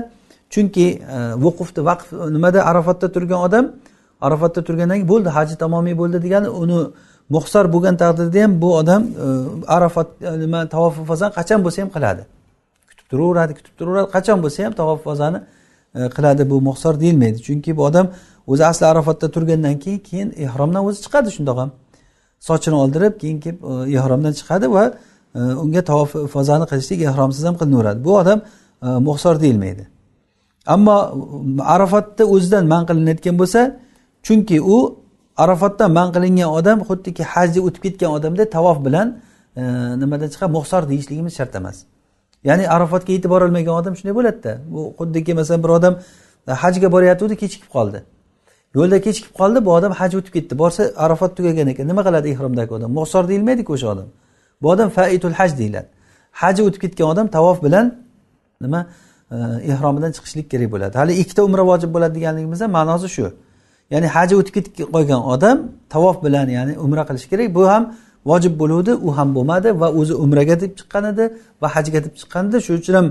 chunki 0.50 0.86
e, 1.16 1.34
vuqufni 1.44 1.84
vaqf 1.84 2.12
nimada? 2.12 2.66
Arafatda 2.70 3.12
turgan 3.12 3.40
odam 3.46 3.72
arafatda 4.20 4.64
turgandan 4.64 4.96
keyin 4.96 5.08
bo'ldi 5.12 5.28
haji 5.28 5.54
tamomiy 5.62 5.94
bo'ldi 6.00 6.22
degani 6.24 6.48
uni 6.62 6.80
muxsar 7.36 7.64
bo'lgan 7.74 7.96
taqdirda 8.02 8.42
ham 8.44 8.52
bu 8.62 8.68
odam 8.80 9.02
e, 9.02 9.26
arafat 9.76 10.08
e, 10.20 10.38
nima 10.42 10.60
tavof 10.74 10.94
fazani 11.10 11.32
qachon 11.38 11.60
bo'lsa 11.64 11.78
ham 11.82 11.90
qiladi. 11.96 12.22
Kutib 12.88 13.06
turaveradi 13.10 13.52
kutib 13.58 13.74
turaveradi 13.78 14.08
qachon 14.16 14.38
bo'lsa 14.44 14.58
ham 14.66 14.72
tavof 14.80 15.00
fazani 15.08 15.40
qiladi 16.16 16.42
bu 16.50 16.56
muhsor 16.68 16.94
deyilmaydi. 17.02 17.38
Chunki 17.46 17.70
bu 17.76 17.82
odam 17.88 18.06
o'zi 18.52 18.64
asli 18.70 18.86
arafatda 18.92 19.26
turgandan 19.34 19.76
keyin 19.84 20.00
keyin 20.08 20.28
ehromdan 20.44 20.82
o'zi 20.88 20.98
chiqadi 21.04 21.28
shundoq 21.36 21.56
ham. 21.62 21.70
Sochini 22.48 22.76
oldirib 22.82 23.14
keyin 23.22 23.38
kelib 23.44 23.58
ehromdan 23.98 24.32
chiqadi 24.40 24.66
va 24.76 24.84
unga 25.62 25.82
tavof 25.90 26.10
fazani 26.34 26.64
qilishlik 26.70 27.00
ehromsiz 27.10 27.42
ham 27.48 27.56
qilinaveradi 27.60 28.00
bu 28.06 28.12
odam 28.22 28.38
muxsor 29.08 29.34
deyilmaydi. 29.44 29.84
Ammo 30.66 30.96
arafatda 31.74 32.24
o'zidan 32.24 32.66
man 32.66 32.86
qilinayotgan 32.88 33.36
bo'lsa 33.38 33.60
chunki 34.22 34.60
u 34.60 34.76
arafatdan 35.36 35.90
man 35.98 36.08
qilingan 36.14 36.50
odam 36.58 36.78
xuddiki 36.88 37.22
hajga 37.32 37.60
o'tib 37.66 37.82
ketgan 37.86 38.10
odamda 38.16 38.44
tavof 38.56 38.78
bilan 38.86 39.08
e, 39.56 39.62
nimadan 40.02 40.28
chiqadi 40.32 40.52
muhsor 40.58 40.82
deyishligimiz 40.90 41.32
shart 41.38 41.54
emas. 41.60 41.76
Ya'ni 42.44 42.68
arafatga 42.76 43.12
yetib 43.12 43.30
borolmagan 43.34 43.74
odam 43.80 43.92
shunday 43.98 44.14
bo'ladida. 44.18 44.52
Bu 44.72 44.80
xuddiki 44.98 45.32
masalan 45.34 45.62
bir 45.64 45.68
odam 45.78 45.94
e, 46.48 46.52
hajga 46.62 46.88
borayotgandi 46.94 47.36
kechikib 47.42 47.70
qoldi. 47.76 47.98
Yo'lda 48.74 49.00
kechikib 49.06 49.32
qoldi 49.40 49.58
bu 49.66 49.70
odam 49.78 49.92
haj 50.00 50.12
o'tib 50.18 50.32
ketdi. 50.36 50.58
Borsa 50.62 50.82
arafat 51.04 51.36
tugagan 51.36 51.68
ekan. 51.72 51.84
Nima 51.90 52.02
qiladi 52.06 52.28
ehromdagi 52.34 52.72
odam? 52.78 52.90
Muhsor 52.98 53.22
deyilmaydiku 53.30 53.70
o'sha 53.76 53.88
odam. 53.94 54.08
Bu 54.62 54.66
odam 54.74 54.88
faitul 54.96 55.34
haj 55.40 55.50
deyiladi. 55.60 55.88
Haji 56.40 56.60
o'tib 56.66 56.80
ketgan 56.84 57.06
odam 57.12 57.26
tavof 57.36 57.58
bilan 57.66 57.86
nima? 58.64 58.80
E, 59.30 59.36
ehromidan 59.72 60.12
chiqishlik 60.16 60.46
kerak 60.52 60.68
bo'ladi. 60.74 60.94
Hali 61.00 61.12
ikkita 61.22 61.42
umra 61.48 61.62
vojib 61.70 61.90
bo'ladi 61.94 62.14
deganligimizda 62.18 62.66
ma'nosi 62.76 63.08
shu. 63.16 63.26
Ya'ni 63.92 64.08
haji 64.16 64.34
o'tib 64.40 64.54
ketib 64.56 64.88
qolgan 64.96 65.20
odam 65.34 65.56
tavof 65.94 66.16
bilan 66.24 66.46
ya'ni 66.56 66.72
umra 66.84 67.02
qilishi 67.08 67.28
kerak. 67.32 67.48
Bu 67.58 67.62
ham 67.72 67.82
vojib 68.30 68.54
bo'luvdi 68.62 68.92
u 69.06 69.08
ham 69.18 69.28
bo'lmadi 69.36 69.68
va 69.80 69.88
o'zi 70.00 70.14
umraga 70.24 70.56
deb 70.62 70.72
chiqqan 70.78 71.04
edi 71.12 71.24
va 71.62 71.68
hajga 71.74 72.00
deb 72.04 72.14
chiqqan 72.20 72.44
edi. 72.48 72.56
Shuning 72.66 72.80
uchun 72.82 72.94
ham 73.00 73.06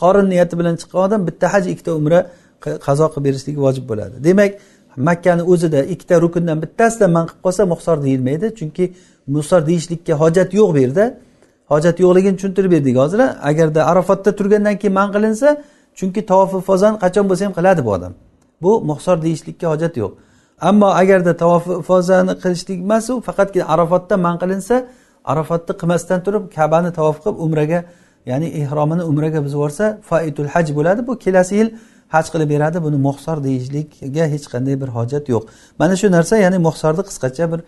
qorin 0.00 0.26
niyati 0.32 0.54
bilan 0.60 0.74
chiqqan 0.80 1.00
odam 1.06 1.20
bitta 1.28 1.46
haj 1.54 1.64
ikkita 1.72 1.92
umra 2.00 2.20
qazo 2.86 3.06
qilib 3.12 3.24
berishligi 3.26 3.60
vojib 3.66 3.84
bo'ladi. 3.90 4.14
Demak 4.28 4.52
makkani 5.08 5.42
o'zida 5.52 5.80
ikkita 5.94 6.14
rukundan 6.24 6.58
bittasida 6.64 7.06
man 7.16 7.24
qilib 7.28 7.42
qolsa 7.46 7.62
muhsor 7.72 7.96
deyilmaydi. 8.06 8.46
Chunki 8.58 8.84
musor 9.36 9.60
deyishlikka 9.68 10.14
hojat 10.22 10.48
yo'q 10.58 10.68
bu 10.74 10.78
yerda. 10.84 11.04
Hojat 11.72 11.96
yo'qligini 12.04 12.36
tushuntirib 12.38 12.70
berdik 12.76 12.96
hozir 13.02 13.20
agarda 13.50 13.80
arafatda 13.90 14.30
turgandan 14.38 14.76
keyin 14.80 14.94
man 14.98 15.08
qilinsa 15.14 15.48
chunki 15.98 16.20
tavofi 16.30 16.58
fozan 16.68 16.94
qachon 17.04 17.24
bo'lsa 17.30 17.42
ham 17.46 17.54
qiladi 17.58 17.80
bu 17.86 17.90
odam. 17.96 18.12
Bu 18.62 18.72
muhsor 18.90 19.16
deyishlikka 19.24 19.66
hojat 19.72 19.94
yo'q. 20.02 20.12
Ammo 20.68 20.88
agarda 21.02 21.32
tavofi 21.42 21.72
ifozani 21.82 22.34
qilishlik 22.42 22.78
emas 22.86 23.10
u 23.10 23.14
faqatgina 23.28 23.64
arafatda 23.74 24.16
man 24.26 24.36
qilinsa 24.42 24.74
arafatni 25.32 25.72
qilmasdan 25.80 26.20
turib 26.26 26.44
kabani 26.56 26.90
tavof 26.98 27.16
qilib 27.22 27.38
umraga 27.46 27.80
ya'ni 28.30 28.48
ehromini 28.60 29.02
umraga 29.10 29.38
buzib 29.44 29.58
yuborsa 29.58 29.84
faitul 30.10 30.48
haj 30.54 30.66
bo'ladi. 30.78 31.00
Bu 31.08 31.12
kelasi 31.24 31.54
yil 31.60 31.68
haj 32.14 32.26
qilib 32.32 32.48
beradi. 32.54 32.78
Buni 32.86 32.98
muhsor 33.06 33.36
deyishlikka 33.46 34.24
hech 34.34 34.46
qanday 34.52 34.74
bir 34.82 34.88
hojat 34.96 35.24
yo'q. 35.34 35.42
Mana 35.80 35.94
shu 36.00 36.06
narsa 36.16 36.34
ya'ni 36.44 36.58
muhsorni 36.68 37.02
qisqacha 37.08 37.44
bir 37.52 37.60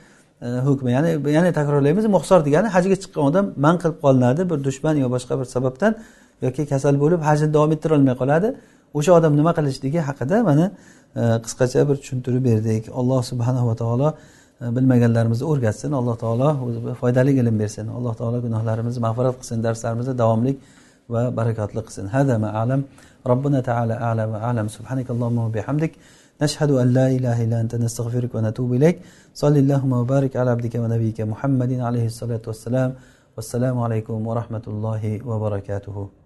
E, 0.43 0.47
hukmi. 0.47 0.93
Ya'ni 0.93 1.32
yana 1.32 1.53
takrorlaymiz 1.53 2.07
muhsor 2.16 2.41
degani 2.47 2.68
hajga 2.76 2.97
chiqqan 3.03 3.22
odam 3.28 3.45
man 3.64 3.74
qilib 3.82 3.99
qolinadi 4.05 4.43
bir 4.51 4.59
dushman 4.66 4.95
yo 5.03 5.09
boshqa 5.14 5.34
bir 5.41 5.47
sababdan 5.55 5.93
yoki 6.45 6.62
kasal 6.72 6.95
bo'lib 7.03 7.20
hajni 7.28 7.49
davom 7.57 7.70
ettirolmay 7.76 8.14
qoladi. 8.22 8.49
O'sha 8.99 9.12
odam 9.18 9.32
nima 9.41 9.53
qilishligi 9.59 10.01
haqida 10.09 10.37
mana 10.49 10.66
e, 11.20 11.22
qisqacha 11.45 11.80
bir 11.89 11.97
tushuntirib 12.03 12.43
berdik. 12.49 12.84
Alloh 13.01 13.20
subhanava 13.30 13.74
taolo 13.82 14.09
e, 14.62 14.64
bilmaganlarimizni 14.76 15.47
o'rgatsin. 15.53 15.91
Alloh 16.01 16.16
taolo 16.24 16.49
o'zi 16.66 16.78
foydali 17.01 17.32
ilm 17.41 17.57
bersin. 17.62 17.87
Alloh 17.99 18.14
taolo 18.20 18.37
gunohlarimizni 18.47 19.01
mag'firat 19.07 19.34
qilsin 19.41 19.59
darslarimizni 19.66 20.14
davomli 20.22 20.53
va 21.12 21.22
barakotli 21.39 21.80
qilsin. 21.87 22.07
Hada 22.14 22.34
ma 22.45 22.51
alam. 22.62 22.80
Robbina 23.30 23.61
taala 23.68 23.95
alam 24.11 24.28
va 24.34 24.39
alam. 24.51 24.66
Subhanakallohu 24.76 25.49
bihamdik. 25.57 25.93
نشهد 26.43 26.70
أن 26.70 26.89
لا 26.93 27.07
إله 27.16 27.45
إلا 27.45 27.61
أنت 27.61 27.74
نستغفرك 27.74 28.34
ونتوب 28.34 28.74
إليك. 28.74 28.97
صل 29.34 29.57
اللهم 29.57 29.93
وبارك 29.93 30.37
على 30.37 30.51
عبدك 30.51 30.74
ونبيك 30.74 31.20
محمد 31.20 31.72
عليه 31.72 32.07
الصلاة 32.12 32.45
والسلام. 32.47 32.95
والسلام 33.37 33.76
عليكم 33.80 34.26
ورحمة 34.26 34.62
الله 34.68 35.03
وبركاته. 35.26 36.25